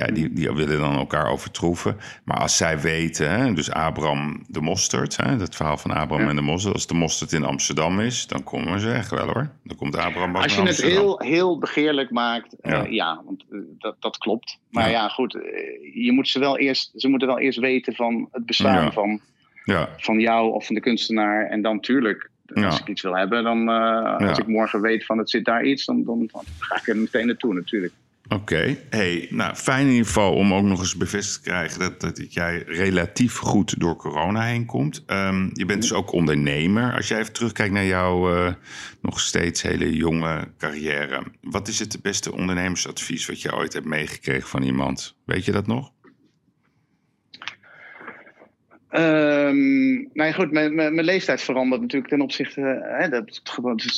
Ja, 0.00 0.06
die, 0.06 0.32
die 0.32 0.52
willen 0.52 0.78
dan 0.78 0.94
elkaar 0.96 1.30
overtroeven. 1.30 1.96
Maar 2.24 2.36
als 2.38 2.56
zij 2.56 2.80
weten, 2.80 3.30
hè, 3.30 3.52
dus 3.54 3.70
Abraham 3.70 4.44
de 4.48 4.60
Mosterd, 4.60 5.16
hè, 5.16 5.36
dat 5.36 5.56
verhaal 5.56 5.76
van 5.76 5.90
Abraham 5.90 6.24
Ja. 6.24 6.30
en 6.30 6.36
de 6.36 6.42
Mosterd, 6.42 6.74
als 6.74 6.86
de 6.86 6.94
Mosterd 6.94 7.32
in 7.32 7.44
Amsterdam 7.44 8.00
is, 8.00 8.26
dan 8.26 8.44
komen 8.44 8.80
ze 8.80 8.90
echt 8.92 9.10
wel 9.10 9.26
hoor. 9.26 9.50
Dan 9.64 9.76
komt 9.76 9.96
Abraham 9.96 10.36
ook 10.36 10.42
Als 10.42 10.54
je 10.54 10.62
het 10.62 10.82
heel, 10.82 11.20
heel 11.20 11.58
begeerlijk 11.58 12.10
maakt, 12.10 12.60
eh, 12.60 12.72
Ja. 12.72 12.84
ja, 12.88 13.22
want 13.24 13.44
eh, 13.50 13.58
dat, 13.78 13.96
dat 13.98 14.18
klopt. 14.18 14.58
Maar 14.70 14.90
Ja. 14.90 15.08
goed, 15.08 15.34
eh, 15.34 15.40
je 16.04 16.12
moet 16.12 16.28
ze, 16.28 16.38
wel 16.38 16.58
eerst, 16.58 16.90
ze 16.94 17.08
moeten 17.08 17.28
wel 17.28 17.38
eerst 17.38 17.58
weten 17.58 17.94
van 17.94 18.28
het 18.32 18.46
bestaan 18.46 18.92
van, 18.92 19.20
Ja, 19.64 19.88
van 19.96 20.18
jou 20.20 20.52
of 20.52 20.66
van 20.66 20.74
de 20.74 20.80
kunstenaar. 20.80 21.46
En 21.46 21.62
dan 21.62 21.80
tuurlijk, 21.80 22.30
Ja. 22.54 22.66
als 22.66 22.80
ik 22.80 22.88
iets 22.88 23.02
wil 23.02 23.16
hebben, 23.16 23.42
dan 23.44 23.68
uh, 23.68 24.28
als 24.28 24.38
ik 24.38 24.46
morgen 24.46 24.80
weet 24.80 25.04
van 25.06 25.18
het 25.18 25.30
zit 25.30 25.44
daar 25.44 25.64
iets, 25.64 25.84
dan, 25.84 26.04
dan, 26.04 26.28
dan 26.32 26.42
ga 26.58 26.76
ik 26.76 26.88
er 26.88 26.96
meteen 26.96 27.26
naartoe 27.26 27.54
natuurlijk. 27.54 27.92
Oké, 28.34 28.78
hey, 28.90 29.26
nou 29.30 29.54
fijn 29.54 29.86
in 29.86 29.92
ieder 29.92 30.06
geval 30.06 30.34
om 30.34 30.54
ook 30.54 30.64
nog 30.64 30.78
eens 30.80 30.96
bevestigd 30.96 31.42
te 31.42 31.48
krijgen 31.48 31.78
dat, 31.78 32.00
dat 32.00 32.32
jij 32.34 32.62
relatief 32.66 33.36
goed 33.36 33.80
door 33.80 33.96
corona 33.96 34.42
heen 34.42 34.66
komt. 34.66 35.04
Um, 35.06 35.50
je 35.52 35.64
bent 35.64 35.82
dus 35.82 35.92
ook 35.92 36.12
ondernemer. 36.12 36.94
Als 36.94 37.08
jij 37.08 37.18
even 37.18 37.32
terugkijkt 37.32 37.72
naar 37.72 37.84
jouw 37.84 38.34
uh, 38.36 38.52
nog 39.00 39.20
steeds 39.20 39.62
hele 39.62 39.96
jonge 39.96 40.48
carrière, 40.58 41.22
wat 41.40 41.68
is 41.68 41.78
het 41.78 42.02
beste 42.02 42.32
ondernemersadvies 42.32 43.26
wat 43.26 43.42
je 43.42 43.54
ooit 43.54 43.72
hebt 43.72 43.86
meegekregen 43.86 44.48
van 44.48 44.62
iemand? 44.62 45.16
Weet 45.24 45.44
je 45.44 45.52
dat 45.52 45.66
nog? 45.66 45.90
Um, 48.92 49.94
nou 50.12 50.28
ja, 50.28 50.32
goed, 50.32 50.50
mijn, 50.50 50.74
mijn, 50.74 50.94
mijn, 50.94 51.06
leeftijd 51.06 51.42
verandert 51.42 51.80
natuurlijk 51.80 52.10
ten 52.10 52.20
opzichte. 52.20 52.60
Hè, 52.82 53.08
dat, 53.08 53.28
is 53.28 53.42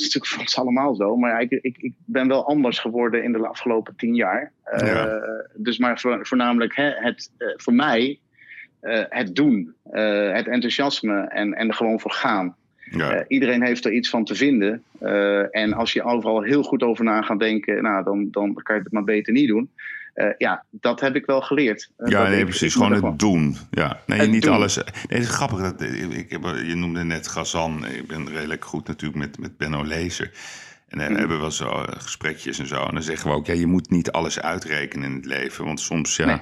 natuurlijk 0.01 0.27
voor 0.27 0.41
ons 0.41 0.59
allemaal 0.59 0.95
zo. 0.95 1.17
Maar 1.17 1.41
ik, 1.41 1.51
ik, 1.51 1.77
ik, 1.79 1.93
ben 2.05 2.29
wel 2.29 2.47
anders 2.47 2.79
geworden 2.79 3.25
in 3.25 3.33
de 3.33 3.47
afgelopen 3.47 3.97
tien 3.97 4.15
jaar. 4.15 4.53
Ja. 4.77 5.07
Uh, 5.07 5.23
dus 5.55 5.79
maar 5.79 6.01
voor, 6.01 6.27
voornamelijk 6.27 6.77
hè, 6.77 6.91
het, 6.95 7.31
uh, 7.39 7.49
voor 7.57 7.75
mij 7.75 8.19
uh, 8.83 9.03
het 9.09 9.35
doen, 9.35 9.75
het 9.91 10.47
enthousiasme 10.47 11.21
en, 11.21 11.55
en 11.55 11.69
er 11.69 11.75
gewoon 11.75 12.01
voor 12.01 12.13
gaan. 12.13 12.57
Ja. 12.91 13.25
iedereen 13.29 13.63
heeft 13.63 13.85
er 13.85 13.93
iets 13.93 14.11
van 14.11 14.25
te 14.25 14.35
vinden. 14.35 14.83
en 15.51 15.73
als 15.73 15.93
je 15.93 16.03
overal 16.03 16.43
heel 16.43 16.63
goed 16.63 16.83
over 16.83 17.05
na 17.05 17.23
gaat 17.23 17.39
denken, 17.39 17.83
nou, 17.83 18.05
dan, 18.05 18.29
dan 18.31 18.55
kan 18.63 18.77
je 18.77 18.83
het 18.83 18.93
maar 18.93 19.05
beter 19.05 19.33
niet 19.33 19.49
doen. 19.49 19.71
Uh, 20.15 20.27
ja, 20.39 20.65
dat 20.71 21.01
heb 21.01 21.15
ik 21.17 21.27
wel 21.27 21.41
geleerd. 21.41 21.91
Uh, 21.99 22.09
ja, 22.11 22.29
nee, 22.29 22.45
precies. 22.45 22.73
Gewoon 22.73 23.05
het 23.05 23.19
doen. 23.19 23.57
Ja, 23.71 24.01
nee, 24.07 24.21
het 24.21 24.31
niet 24.31 24.43
doen. 24.43 24.53
alles. 24.53 24.77
Nee, 24.77 24.85
het 25.09 25.23
is 25.23 25.29
grappig. 25.29 25.59
Dat, 25.61 25.81
ik 25.81 26.31
heb, 26.31 26.43
je 26.43 26.75
noemde 26.75 27.05
net 27.05 27.29
Gazan. 27.29 27.87
Ik 27.87 28.07
ben 28.07 28.29
redelijk 28.29 28.65
goed 28.65 28.87
natuurlijk 28.87 29.19
met, 29.21 29.39
met 29.39 29.57
Benno 29.57 29.85
Lezer. 29.85 30.31
En 30.89 30.99
we 30.99 31.05
Mm. 31.09 31.17
hebben 31.17 31.41
wel 31.41 31.51
zo 31.51 31.69
eh, 31.69 31.83
gesprekjes 32.01 32.59
en 32.59 32.67
zo. 32.67 32.85
En 32.87 32.95
dan 32.95 33.03
zeggen 33.03 33.31
we 33.31 33.37
ook, 33.37 33.47
ja, 33.47 33.55
je 33.55 33.67
moet 33.67 33.91
niet 33.91 34.11
alles 34.13 34.41
uitrekenen 34.41 35.11
in 35.11 35.17
het 35.17 35.25
leven. 35.25 35.65
Want 35.65 35.81
soms, 35.81 36.17
ja, 36.17 36.27
Nee. 36.27 36.41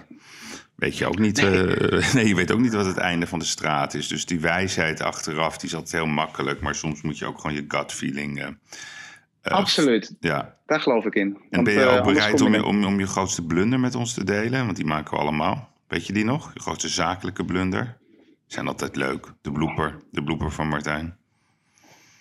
weet 0.77 0.99
je 0.99 1.07
ook 1.07 1.19
niet... 1.19 1.43
Nee. 1.43 1.77
nee, 2.15 2.29
je 2.29 2.35
weet 2.35 2.51
ook 2.53 2.61
niet 2.61 2.75
wat 2.75 2.87
het 2.87 2.97
einde 2.97 3.27
van 3.27 3.39
de 3.39 3.45
straat 3.45 3.95
is. 3.95 4.09
Dus 4.09 4.27
die 4.27 4.41
wijsheid 4.41 5.01
achteraf, 5.03 5.57
die 5.59 5.69
is 5.69 5.75
altijd 5.75 5.93
heel 6.03 6.13
makkelijk. 6.13 6.61
Maar 6.61 6.75
soms 6.75 7.03
moet 7.03 7.19
je 7.19 7.27
ook 7.27 7.41
gewoon 7.41 7.57
je 7.57 7.65
gut 7.69 7.93
feeling... 7.93 8.57
Uh, 9.43 9.53
Absoluut. 9.53 10.17
Ja. 10.21 10.57
Daar 10.67 10.81
geloof 10.81 11.05
ik 11.05 11.15
in. 11.15 11.39
En 11.51 11.65
ben 11.65 11.73
je 11.73 11.81
uh, 11.81 11.97
ook 11.97 12.05
bereid 12.05 12.39
je 12.39 12.45
om, 12.45 12.55
om, 12.55 12.85
om 12.85 12.99
je 12.99 13.07
grootste 13.07 13.47
blunder 13.47 13.81
met 13.81 13.95
ons 13.95 14.15
te 14.15 14.25
delen? 14.25 14.65
Want 14.65 14.77
die 14.77 14.87
maken 14.87 15.15
we 15.15 15.21
allemaal. 15.21 15.69
Weet 15.89 16.07
je 16.07 16.13
die 16.13 16.25
nog? 16.25 16.51
Je 16.55 16.61
grootste 16.61 16.89
zakelijke 16.89 17.45
blunder? 17.45 17.99
Zijn 18.47 18.67
altijd 18.67 18.97
leuk. 18.97 19.33
De 19.41 19.53
blooper. 19.53 19.97
De 20.11 20.23
blooper 20.23 20.53
van 20.53 20.69
Martijn. 20.69 21.17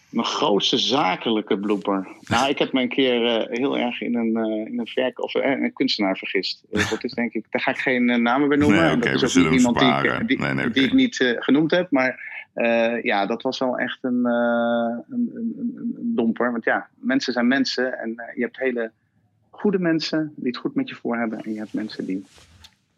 Mijn 0.09 0.27
grootste 0.27 0.77
zakelijke 0.77 1.59
blooper. 1.59 2.07
Nou, 2.27 2.49
ik 2.49 2.59
heb 2.59 2.73
me 2.73 2.81
een 2.81 2.89
keer 2.89 3.23
uh, 3.23 3.57
heel 3.57 3.77
erg 3.77 4.01
in 4.01 4.15
een, 4.15 4.37
uh, 4.37 4.71
in 4.71 4.79
een, 4.79 4.87
verk 4.87 5.23
of, 5.23 5.35
uh, 5.35 5.45
een 5.45 5.73
kunstenaar 5.73 6.17
vergist. 6.17 6.65
dat 6.89 7.03
is 7.03 7.13
denk 7.13 7.33
ik, 7.33 7.45
daar 7.49 7.61
ga 7.61 7.71
ik 7.71 7.77
geen 7.77 8.21
namen 8.21 8.47
bij 8.47 8.57
noemen. 8.57 8.81
Nee, 8.81 8.95
okay, 8.95 9.11
dat 9.11 9.21
is 9.21 9.37
ook 9.37 9.43
niet 9.43 9.59
iemand 9.59 9.79
die 9.79 9.87
ik, 9.87 10.27
die, 10.27 10.39
nee, 10.39 10.53
nee, 10.53 10.67
okay. 10.67 10.83
ik 10.83 10.93
niet 10.93 11.35
genoemd 11.39 11.71
heb. 11.71 11.91
Maar 11.91 12.37
ja, 13.03 13.25
dat 13.25 13.41
was 13.41 13.59
wel 13.59 13.77
echt 13.77 13.97
een, 14.01 14.25
een, 14.25 15.05
een, 15.09 15.73
een, 15.75 16.11
domper. 16.15 16.51
Want 16.51 16.63
ja, 16.63 16.87
mensen 16.95 17.33
zijn 17.33 17.47
mensen. 17.47 17.99
En 17.99 18.09
je 18.35 18.41
hebt 18.41 18.59
hele 18.59 18.91
goede 19.49 19.79
mensen 19.79 20.33
die 20.35 20.47
het 20.47 20.57
goed 20.57 20.75
met 20.75 20.89
je 20.89 20.95
voor 20.95 21.17
hebben. 21.17 21.39
En 21.39 21.53
je 21.53 21.59
hebt 21.59 21.73
mensen 21.73 22.05
die 22.05 22.25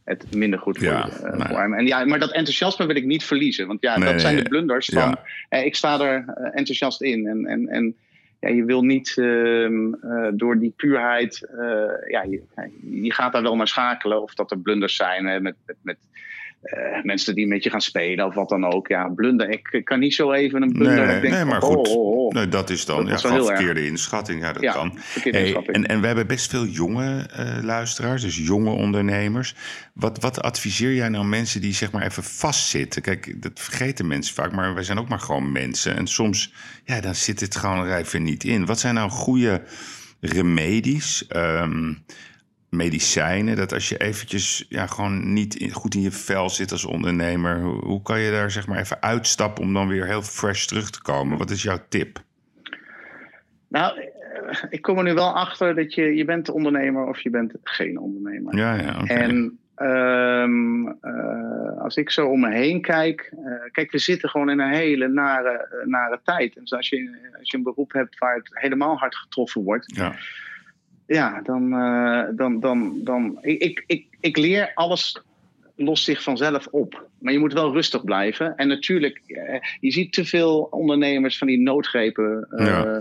het 0.03 0.35
minder 0.35 0.59
goed 0.59 0.77
voor, 0.77 0.87
ja, 0.87 1.05
je, 1.05 1.27
nee. 1.27 1.47
voor 1.47 1.59
hebben. 1.59 1.77
En 1.77 1.87
ja, 1.87 2.05
maar 2.05 2.19
dat 2.19 2.31
enthousiasme 2.31 2.85
wil 2.85 2.95
ik 2.95 3.05
niet 3.05 3.23
verliezen. 3.23 3.67
Want 3.67 3.81
ja, 3.81 3.97
nee, 3.97 4.11
dat 4.11 4.21
zijn 4.21 4.35
de 4.35 4.49
blunders 4.49 4.89
van... 4.93 5.09
Ja. 5.09 5.23
eh, 5.49 5.65
ik 5.65 5.75
sta 5.75 5.99
er 5.99 6.25
enthousiast 6.53 7.01
in. 7.01 7.27
En, 7.27 7.45
en, 7.45 7.67
en 7.67 7.95
ja, 8.39 8.49
je 8.49 8.65
wil 8.65 8.83
niet 8.83 9.15
uh, 9.17 10.27
door 10.33 10.59
die 10.59 10.73
puurheid... 10.75 11.49
Ja, 12.07 12.23
je, 12.23 12.41
je, 13.01 13.13
gaat 13.13 13.33
daar 13.33 13.41
wel 13.41 13.55
naar 13.55 13.67
schakelen. 13.67 14.21
Of 14.21 14.33
dat 14.33 14.51
er 14.51 14.59
blunders 14.59 14.95
zijn 14.95 15.25
hè, 15.25 15.39
met... 15.39 15.55
met, 15.65 15.75
met 15.81 15.97
uh, 16.63 17.03
mensen 17.03 17.35
die 17.35 17.47
met 17.47 17.63
je 17.63 17.69
gaan 17.69 17.81
spelen 17.81 18.25
of 18.25 18.33
wat 18.33 18.49
dan 18.49 18.65
ook. 18.65 18.87
Ja, 18.87 19.07
blunder. 19.07 19.49
Ik 19.49 19.81
kan 19.83 19.99
niet 19.99 20.13
zo 20.13 20.31
even 20.31 20.61
een 20.61 20.71
blunder. 20.71 21.05
Nee, 21.05 21.15
ik 21.15 21.21
denk, 21.21 21.33
nee 21.33 21.45
maar 21.45 21.61
oh, 21.61 21.69
goed. 21.69 21.87
Oh, 21.87 22.25
oh. 22.25 22.33
Nee, 22.33 22.47
dat 22.47 22.69
is 22.69 22.85
dan 22.85 23.05
dat 23.05 23.21
ja, 23.21 23.29
gewoon 23.29 23.45
verkeerde 23.45 23.85
inschatting. 23.85 24.41
Ja, 24.41 24.53
dat 24.53 24.61
ja, 24.61 24.71
kan. 24.71 24.97
Hey, 25.21 25.55
en, 25.55 25.87
en 25.87 26.01
we 26.01 26.07
hebben 26.07 26.27
best 26.27 26.49
veel 26.49 26.65
jonge 26.65 27.29
uh, 27.39 27.63
luisteraars, 27.63 28.21
dus 28.21 28.37
jonge 28.37 28.69
ondernemers. 28.69 29.55
Wat, 29.93 30.19
wat 30.19 30.41
adviseer 30.41 30.93
jij 30.93 31.09
nou 31.09 31.25
mensen 31.25 31.61
die 31.61 31.73
zeg 31.73 31.91
maar 31.91 32.05
even 32.05 32.23
vastzitten? 32.23 33.01
Kijk, 33.01 33.41
dat 33.41 33.59
vergeten 33.59 34.07
mensen 34.07 34.33
vaak, 34.33 34.51
maar 34.51 34.73
wij 34.73 34.83
zijn 34.83 34.99
ook 34.99 35.09
maar 35.09 35.19
gewoon 35.19 35.51
mensen. 35.51 35.95
En 35.95 36.07
soms, 36.07 36.53
ja, 36.83 37.01
dan 37.01 37.15
zit 37.15 37.39
het 37.39 37.55
gewoon 37.55 37.85
er 37.85 37.97
even 37.97 38.23
niet 38.23 38.43
in. 38.43 38.65
Wat 38.65 38.79
zijn 38.79 38.95
nou 38.95 39.09
goede 39.09 39.61
remedies? 40.19 41.25
Um, 41.35 42.03
medicijnen. 42.71 43.55
Dat 43.55 43.73
als 43.73 43.89
je 43.89 43.97
eventjes 43.97 44.65
ja, 44.69 44.87
gewoon 44.87 45.33
niet 45.33 45.55
in, 45.55 45.71
goed 45.71 45.95
in 45.95 46.01
je 46.01 46.11
vel 46.11 46.49
zit 46.49 46.71
als 46.71 46.85
ondernemer. 46.85 47.59
Hoe, 47.59 47.85
hoe, 47.85 48.01
kan 48.01 48.19
je 48.19 48.31
daar 48.31 48.51
zeg 48.51 48.67
maar 48.67 48.79
even 48.79 49.01
uitstappen 49.01 49.63
om 49.63 49.73
dan 49.73 49.87
weer 49.87 50.05
heel 50.05 50.21
fresh 50.21 50.65
terug 50.65 50.89
te 50.89 51.01
komen? 51.01 51.37
Wat 51.37 51.49
is 51.49 51.63
jouw 51.63 51.79
tip? 51.89 52.19
Nou, 53.67 54.09
ik 54.69 54.81
kom 54.81 54.97
er 54.97 55.03
nu 55.03 55.13
wel 55.13 55.35
achter 55.35 55.75
dat 55.75 55.93
je, 55.93 56.15
je 56.15 56.25
bent 56.25 56.49
ondernemer 56.49 57.07
of 57.07 57.21
je 57.21 57.29
bent 57.29 57.53
geen 57.63 57.99
ondernemer. 57.99 58.57
Ja, 58.57 58.73
ja. 58.73 59.01
Okay. 59.01 59.17
En 59.17 59.59
um, 59.75 60.87
uh, 60.87 61.81
als 61.81 61.95
ik 61.95 62.09
zo 62.09 62.27
om 62.27 62.39
me 62.39 62.51
heen 62.51 62.81
kijk. 62.81 63.33
Uh, 63.45 63.71
kijk, 63.71 63.91
we 63.91 63.97
zitten 63.97 64.29
gewoon 64.29 64.49
in 64.49 64.59
een 64.59 64.73
hele 64.73 65.07
nare, 65.07 65.83
nare 65.85 66.19
tijd. 66.23 66.55
En 66.55 66.61
dus 66.61 66.73
als 66.73 66.89
je, 66.89 67.29
als 67.39 67.51
je 67.51 67.57
een 67.57 67.63
beroep 67.63 67.91
hebt 67.91 68.17
waar 68.17 68.35
het 68.35 68.49
helemaal 68.51 68.97
hard 68.97 69.15
getroffen 69.15 69.63
wordt. 69.63 69.95
Ja 69.95 70.15
ja, 71.13 71.41
dan, 71.41 71.73
uh, 71.73 72.23
dan, 72.35 72.59
dan, 72.59 72.99
dan 73.03 73.37
ik, 73.41 73.83
ik, 73.87 74.05
ik 74.19 74.37
leer 74.37 74.71
alles 74.73 75.21
lost 75.75 76.03
zich 76.03 76.23
vanzelf 76.23 76.67
op. 76.67 77.07
Maar 77.19 77.33
je 77.33 77.39
moet 77.39 77.53
wel 77.53 77.73
rustig 77.73 78.03
blijven. 78.03 78.55
En 78.55 78.67
natuurlijk, 78.67 79.21
eh, 79.25 79.59
je 79.79 79.91
ziet 79.91 80.13
te 80.13 80.25
veel 80.25 80.67
ondernemers 80.71 81.37
van 81.37 81.47
die 81.47 81.59
noodgrepen 81.59 82.47
uh, 82.51 82.95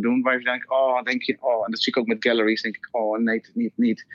doen. 0.00 0.22
Waar 0.22 0.38
je 0.38 0.44
denkt, 0.44 0.70
oh, 0.70 1.02
denk 1.02 1.22
je, 1.22 1.36
oh, 1.40 1.64
en 1.64 1.70
dat 1.70 1.82
zie 1.82 1.92
ik 1.92 1.98
ook 1.98 2.06
met 2.06 2.24
galleries. 2.24 2.62
Denk 2.62 2.76
ik, 2.76 2.88
oh, 2.90 3.18
nee, 3.18 3.40
niet, 3.54 3.72
niet. 3.76 4.06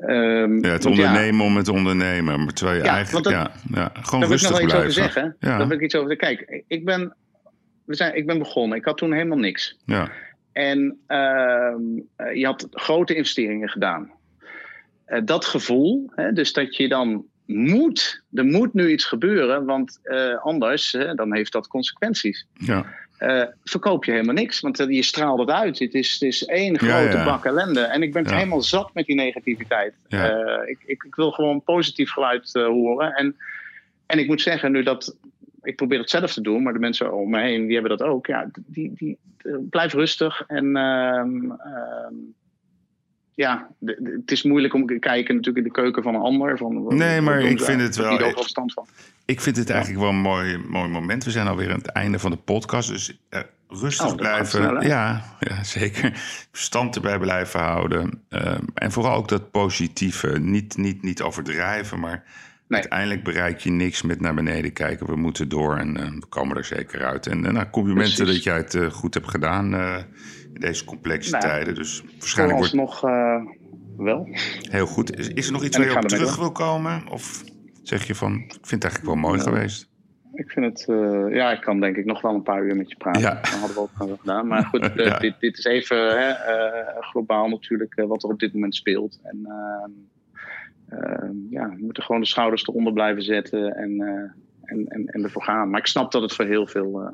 Um, 0.00 0.64
ja, 0.64 0.70
het 0.70 0.86
ondernemen 0.86 1.44
om 1.44 1.56
het 1.56 1.68
ondernemen. 1.68 2.44
Maar 2.44 2.52
terwijl 2.52 2.78
je 2.78 2.84
ja, 2.84 2.94
eigenlijk, 2.94 3.24
dat, 3.24 3.34
ja, 3.34 3.50
ja, 3.74 3.90
gewoon 3.92 4.20
daar 4.20 4.30
rustig 4.30 4.50
wil 4.50 4.58
ik 4.58 4.64
nog 4.64 4.72
wel 4.72 4.86
iets 4.86 4.98
over 4.98 5.12
zeggen. 5.12 5.36
Daar 5.40 5.68
wil 5.68 5.76
ik 5.76 5.82
iets 5.82 5.94
over 5.94 6.16
Kijk, 6.16 6.62
ik 6.66 6.84
ben, 6.84 7.14
we 7.84 7.94
zijn, 7.94 8.16
ik 8.16 8.26
ben 8.26 8.38
begonnen. 8.38 8.78
Ik 8.78 8.84
had 8.84 8.96
toen 8.96 9.12
helemaal 9.12 9.38
niks. 9.38 9.78
Ja. 9.84 10.10
En 10.58 10.98
uh, 11.08 11.74
je 12.34 12.44
had 12.44 12.66
grote 12.70 13.14
investeringen 13.14 13.68
gedaan. 13.68 14.10
Uh, 15.08 15.20
dat 15.24 15.44
gevoel, 15.44 16.10
hè, 16.14 16.32
dus 16.32 16.52
dat 16.52 16.76
je 16.76 16.88
dan 16.88 17.24
moet, 17.46 18.22
er 18.32 18.44
moet 18.44 18.74
nu 18.74 18.90
iets 18.90 19.04
gebeuren, 19.04 19.64
want 19.64 20.00
uh, 20.04 20.38
anders 20.42 20.96
dan 21.14 21.34
heeft 21.34 21.52
dat 21.52 21.68
consequenties. 21.68 22.46
Ja. 22.52 22.86
Verkoop 23.64 24.04
je 24.04 24.10
helemaal 24.10 24.34
niks, 24.34 24.60
want 24.60 24.78
je 24.78 25.02
straalt 25.02 25.38
het 25.38 25.50
uit. 25.50 25.78
Het 25.78 25.94
is, 25.94 26.12
het 26.12 26.22
is 26.22 26.44
één 26.44 26.78
grote 26.78 27.16
ja, 27.16 27.24
bak 27.24 27.44
ellende. 27.44 27.80
En 27.80 28.02
ik 28.02 28.12
ben 28.12 28.22
het 28.22 28.34
helemaal 28.34 28.62
zat 28.62 28.94
met 28.94 29.06
die 29.06 29.16
negativiteit. 29.16 29.94
Ik, 30.08 30.78
ik, 30.86 31.02
ik, 31.02 31.14
wil 31.14 31.30
gewoon 31.30 31.62
positief 31.62 32.10
geluid 32.10 32.52
horen. 32.52 33.12
En, 33.12 33.36
en 34.06 34.18
ik 34.18 34.26
moet 34.26 34.40
zeggen, 34.40 34.72
nu 34.72 34.82
dat 34.82 35.16
ik 35.62 35.76
probeer 35.76 35.98
het 35.98 36.10
zelf 36.10 36.32
te 36.32 36.40
doen, 36.40 36.62
maar 36.62 36.72
de 36.72 36.78
mensen 36.78 37.14
om 37.14 37.30
me 37.30 37.40
heen 37.40 37.66
die 37.66 37.78
hebben 37.78 37.98
dat 37.98 38.08
ook. 38.08 38.26
Ja, 38.26 38.50
die, 38.66 38.92
die, 38.94 39.18
blijf 39.70 39.92
rustig 39.92 40.44
en 40.46 40.76
ehm, 40.76 41.50
ehm, 41.50 42.14
ja, 43.34 43.68
het 43.84 44.30
is 44.30 44.42
moeilijk 44.42 44.74
om 44.74 44.86
te 44.86 44.98
kijken 44.98 45.34
natuurlijk 45.34 45.66
in 45.66 45.72
de 45.72 45.80
keuken 45.80 46.02
van 46.02 46.14
een 46.14 46.20
ander. 46.20 46.58
Van, 46.58 46.96
nee, 46.96 47.20
maar 47.20 47.40
ik 47.40 47.60
vind 47.60 47.80
het 47.80 47.96
wel. 47.96 48.12
Ik, 48.12 48.36
van. 48.54 48.86
ik 49.24 49.40
vind 49.40 49.56
het 49.56 49.70
eigenlijk 49.70 50.00
wel 50.00 50.10
een 50.10 50.20
mooi, 50.20 50.58
mooi 50.58 50.88
moment. 50.88 51.24
We 51.24 51.30
zijn 51.30 51.46
alweer 51.46 51.70
aan 51.70 51.78
het 51.78 51.86
einde 51.86 52.18
van 52.18 52.30
de 52.30 52.36
podcast. 52.36 52.88
Dus 52.88 53.18
uh, 53.30 53.40
rustig 53.68 54.10
oh, 54.10 54.14
blijven. 54.14 54.86
Ja, 54.86 55.24
ja, 55.40 55.64
zeker. 55.78 56.10
Verstand 56.50 56.94
erbij 56.94 57.18
blijven 57.18 57.60
houden. 57.60 58.22
Uh, 58.30 58.58
en 58.74 58.92
vooral 58.92 59.16
ook 59.16 59.28
dat 59.28 59.50
positieve. 59.50 60.38
Niet, 60.38 60.76
niet, 60.76 61.02
niet 61.02 61.22
overdrijven, 61.22 62.00
maar 62.00 62.24
Nee. 62.68 62.80
Uiteindelijk 62.80 63.24
bereik 63.24 63.58
je 63.58 63.70
niks 63.70 64.02
met 64.02 64.20
naar 64.20 64.34
beneden 64.34 64.72
kijken. 64.72 65.06
We 65.06 65.16
moeten 65.16 65.48
door 65.48 65.76
en 65.76 65.96
uh, 65.96 66.04
we 66.04 66.26
komen 66.28 66.56
er 66.56 66.64
zeker 66.64 67.04
uit. 67.04 67.26
En 67.26 67.44
uh, 67.44 67.50
nou, 67.50 67.70
complimenten 67.70 68.26
dat 68.26 68.42
jij 68.42 68.56
het 68.56 68.74
uh, 68.74 68.90
goed 68.90 69.14
hebt 69.14 69.28
gedaan 69.28 69.74
in 70.54 70.60
deze 70.60 70.84
complexe 70.84 71.30
nou, 71.30 71.42
tijden. 71.42 71.74
Dus 71.74 72.02
waarschijnlijk 72.18 72.58
wordt 72.58 72.74
nog 72.74 73.00
wel. 73.96 74.28
Heel 74.70 74.86
goed. 74.86 75.18
Is, 75.18 75.28
is 75.28 75.46
er 75.46 75.52
nog 75.52 75.64
iets 75.64 75.76
waar 75.76 75.86
je 75.86 75.96
op 75.96 76.08
terug 76.08 76.36
wil 76.36 76.52
komen? 76.52 77.08
Of 77.10 77.44
zeg 77.82 78.04
je 78.04 78.14
van, 78.14 78.34
ik 78.34 78.50
vind 78.50 78.82
het 78.82 78.84
eigenlijk 78.84 79.14
wel 79.14 79.30
mooi 79.30 79.40
geweest? 79.40 79.88
Ik 80.34 80.50
vind 80.50 80.66
het, 80.66 80.84
ja, 81.32 81.52
ik 81.52 81.60
kan 81.60 81.80
denk 81.80 81.96
ik 81.96 82.04
nog 82.04 82.20
wel 82.20 82.34
een 82.34 82.42
paar 82.42 82.64
uur 82.64 82.76
met 82.76 82.90
je 82.90 82.96
praten. 82.96 83.22
Ja. 83.22 83.34
Dat 83.34 83.48
hadden 83.48 83.74
we 83.74 83.80
ook 83.80 83.98
wel 83.98 84.16
gedaan. 84.16 84.46
Maar 84.46 84.64
goed, 84.64 84.90
ja. 84.94 85.18
dit, 85.18 85.34
dit, 85.40 85.58
is 85.58 85.64
even 85.64 86.36
globaal 87.00 87.48
natuurlijk 87.48 88.04
wat 88.06 88.22
er 88.22 88.30
op 88.30 88.38
dit 88.38 88.52
moment 88.52 88.74
speelt. 88.74 89.18
En 89.22 89.46
Ehm, 89.46 89.90
ja, 91.50 91.68
we 91.68 91.76
moeten 91.78 92.02
gewoon 92.02 92.20
de 92.20 92.26
schouders 92.26 92.66
eronder 92.66 92.92
blijven 92.92 93.22
zetten 93.22 93.76
en, 93.76 93.90
uh, 93.90 94.08
en, 94.62 94.86
en, 94.88 95.06
en 95.06 95.24
ervoor 95.24 95.42
gaan. 95.42 95.70
Maar 95.70 95.80
ik 95.80 95.86
snap 95.86 96.12
dat 96.12 96.22
het 96.22 96.34
voor 96.34 96.44
heel 96.44 96.66
veel 96.66 97.02
uh, 97.02 97.08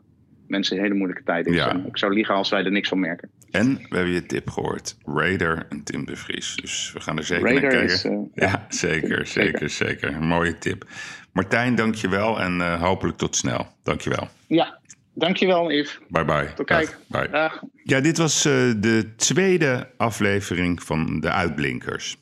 mensen 0.47 0.77
een 0.77 0.83
hele 0.83 0.95
moeilijke 0.95 1.23
tijd 1.23 1.47
is. 1.47 1.55
Ja. 1.55 1.81
ik 1.87 1.99
zou 1.99 2.13
liegen 2.13 2.35
als 2.35 2.51
wij 2.51 2.65
er 2.65 2.71
niks 2.71 2.89
van 2.89 3.01
merken. 3.01 3.31
En 3.51 3.75
we 3.75 3.97
hebben 3.97 4.15
je 4.15 4.27
tip 4.27 4.49
gehoord. 4.49 4.97
Raider 5.05 5.67
en 5.69 5.83
Tim 5.85 6.07
de 6.07 6.17
Vries. 6.17 6.57
Dus 6.57 6.91
we 6.93 7.01
gaan 7.01 7.17
er 7.17 7.25
zeker 7.25 7.45
Raider 7.45 7.63
naar 7.63 7.73
kijken. 7.73 7.95
Is, 7.95 8.05
uh, 8.05 8.19
ja, 8.51 8.67
zeker, 8.69 9.27
zeker, 9.27 9.71
zeker. 9.71 10.15
Een 10.15 10.27
mooie 10.27 10.59
tip. 10.59 10.87
Martijn, 11.33 11.75
dank 11.75 11.95
je 11.95 12.09
wel 12.09 12.41
en 12.41 12.79
hopelijk 12.79 13.17
tot 13.17 13.37
snel. 13.37 13.67
Dank 13.83 14.01
je 14.01 14.11
wel. 14.11 14.29
Ja, 14.47 14.79
Dankjewel, 15.17 15.73
Yves. 15.73 15.99
Bye 16.09 16.25
bye. 16.25 16.53
Tot 16.55 16.67
kijk. 16.67 16.99
Bye. 17.07 17.29
Dag. 17.31 17.63
Ja, 17.83 18.01
dit 18.01 18.19
was 18.19 18.43
de 18.43 19.13
tweede 19.17 19.91
aflevering 19.97 20.83
van 20.83 21.21
De 21.21 21.31
Uitblinkers. 21.31 22.17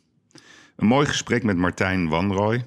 Een 0.83 0.89
mooi 0.89 1.07
gesprek 1.07 1.43
met 1.43 1.57
Martijn 1.57 2.09
Wanrooy. 2.09 2.65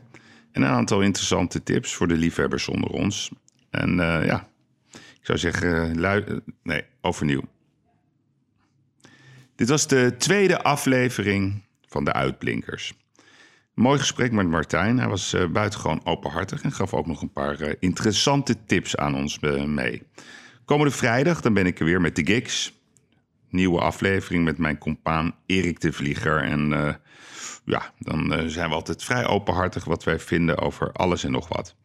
En 0.51 0.61
een 0.61 0.69
aantal 0.69 1.01
interessante 1.01 1.63
tips 1.63 1.93
voor 1.93 2.07
de 2.07 2.13
liefhebbers 2.13 2.67
onder 2.67 2.89
ons. 2.89 3.31
En 3.69 3.89
uh, 3.89 4.25
ja, 4.25 4.47
ik 4.93 5.19
zou 5.21 5.37
zeggen, 5.37 5.99
lui 5.99 6.41
nee, 6.63 6.83
overnieuw. 7.01 7.41
Dit 9.55 9.69
was 9.69 9.87
de 9.87 10.15
tweede 10.17 10.61
aflevering 10.63 11.63
van 11.87 12.03
de 12.03 12.13
Uitblinkers. 12.13 12.93
mooi 13.73 13.99
gesprek 13.99 14.31
met 14.31 14.47
Martijn. 14.47 14.99
Hij 14.99 15.07
was 15.07 15.33
uh, 15.33 15.47
buitengewoon 15.47 16.05
openhartig 16.05 16.61
en 16.61 16.71
gaf 16.71 16.93
ook 16.93 17.07
nog 17.07 17.21
een 17.21 17.33
paar 17.33 17.75
interessante 17.79 18.65
tips 18.65 18.97
aan 18.97 19.15
ons 19.15 19.39
mee. 19.39 20.03
Komende 20.65 20.93
vrijdag 20.93 21.41
dan 21.41 21.53
ben 21.53 21.65
ik 21.65 21.79
er 21.79 21.85
weer 21.85 22.01
met 22.01 22.15
de 22.15 22.25
Gigs. 22.25 22.73
Nieuwe 23.49 23.79
aflevering 23.79 24.43
met 24.43 24.57
mijn 24.57 24.77
compaan 24.77 25.35
Erik 25.45 25.79
de 25.79 25.93
Vlieger. 25.93 26.43
En 26.43 26.99
ja, 27.65 27.93
dan 27.99 28.33
eh, 28.33 28.45
zijn 28.45 28.69
we 28.69 28.75
altijd 28.75 29.03
vrij 29.03 29.27
openhartig 29.27 29.83
wat 29.83 30.03
wij 30.03 30.19
vinden 30.19 30.57
over 30.57 30.91
alles 30.91 31.23
en 31.23 31.31
nog 31.31 31.47
wat. 31.47 31.75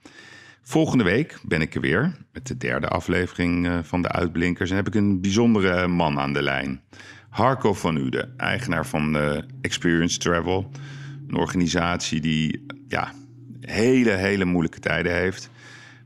Volgende 0.62 1.05
week 1.05 1.39
ben 1.43 1.61
ik 1.61 1.74
er 1.74 1.81
weer 1.81 2.16
met 2.33 2.47
de 2.47 2.57
derde 2.57 2.89
aflevering 2.89 3.66
eh, 3.66 3.78
van 3.83 4.03
de 4.03 4.09
Uitblinkers. 4.09 4.70
En 4.70 4.76
heb 4.76 4.87
ik 4.87 4.95
een 4.95 5.20
bijzondere 5.20 5.87
man 5.87 6.18
aan 6.18 6.33
de 6.33 6.43
lijn. 6.43 6.83
Harco 7.31 7.74
van 7.74 7.97
Uden, 7.97 8.35
eigenaar 8.37 8.87
van 8.87 9.16
uh, 9.16 9.39
Experience 9.61 10.18
Travel. 10.18 10.70
Een 11.28 11.37
organisatie 11.37 12.20
die 12.20 12.66
ja, 12.89 13.12
hele, 13.61 14.11
hele 14.11 14.45
moeilijke 14.45 14.81
tijden 14.81 15.14
heeft. 15.14 15.51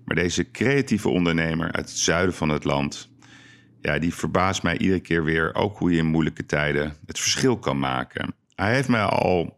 Maar 0.05 0.17
deze 0.17 0.51
creatieve 0.51 1.09
ondernemer 1.09 1.73
uit 1.73 1.89
het 1.89 1.99
zuiden 1.99 2.35
van 2.35 2.49
het 2.49 2.65
land... 2.65 3.13
Ja, 3.81 3.99
die 3.99 4.15
verbaast 4.15 4.63
mij 4.63 4.79
iedere 4.79 5.01
keer 5.01 5.25
weer 5.25 5.55
ook 5.55 5.79
hoe 5.79 5.91
je 5.91 5.99
in 5.99 6.07
moeilijke 6.07 6.47
tijden 6.47 6.97
het 7.07 7.21
verschil 7.21 7.59
kan 7.59 7.79
maken. 7.79 8.35
Hij 8.55 8.75
heeft 8.75 8.89
mij 8.89 9.03
al 9.03 9.54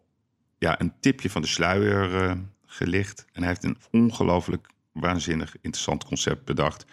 ja, 0.59 0.81
een 0.81 0.93
tipje 1.01 1.31
van 1.31 1.43
de 1.43 1.49
sluier 1.49 2.25
uh, 2.25 2.33
gelicht. 2.67 3.25
En 3.33 3.41
hij 3.43 3.49
heeft 3.49 3.65
een 3.65 3.79
ongelooflijk 3.91 4.67
waanzinnig 4.93 5.55
interessant 5.61 6.05
concept 6.05 6.45
bedacht. 6.45 6.85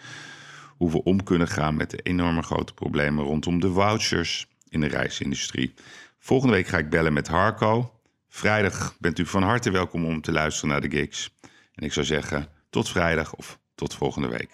Hoe 0.76 0.90
we 0.90 1.02
om 1.02 1.22
kunnen 1.22 1.48
gaan 1.48 1.76
met 1.76 1.90
de 1.90 1.98
enorme 2.02 2.42
grote 2.42 2.74
problemen 2.74 3.24
rondom 3.24 3.60
de 3.60 3.72
vouchers 3.72 4.46
in 4.68 4.80
de 4.80 4.86
reisindustrie. 4.86 5.74
Volgende 6.18 6.54
week 6.54 6.66
ga 6.66 6.78
ik 6.78 6.90
bellen 6.90 7.12
met 7.12 7.28
Harco. 7.28 8.00
Vrijdag 8.28 8.96
bent 8.98 9.18
u 9.18 9.26
van 9.26 9.42
harte 9.42 9.70
welkom 9.70 10.04
om 10.04 10.20
te 10.20 10.32
luisteren 10.32 10.70
naar 10.70 10.80
de 10.80 10.96
gigs. 10.96 11.36
En 11.74 11.84
ik 11.84 11.92
zou 11.92 12.06
zeggen, 12.06 12.48
tot 12.70 12.88
vrijdag 12.88 13.34
of 13.34 13.58
tot 13.74 13.94
volgende 13.94 14.28
week. 14.28 14.50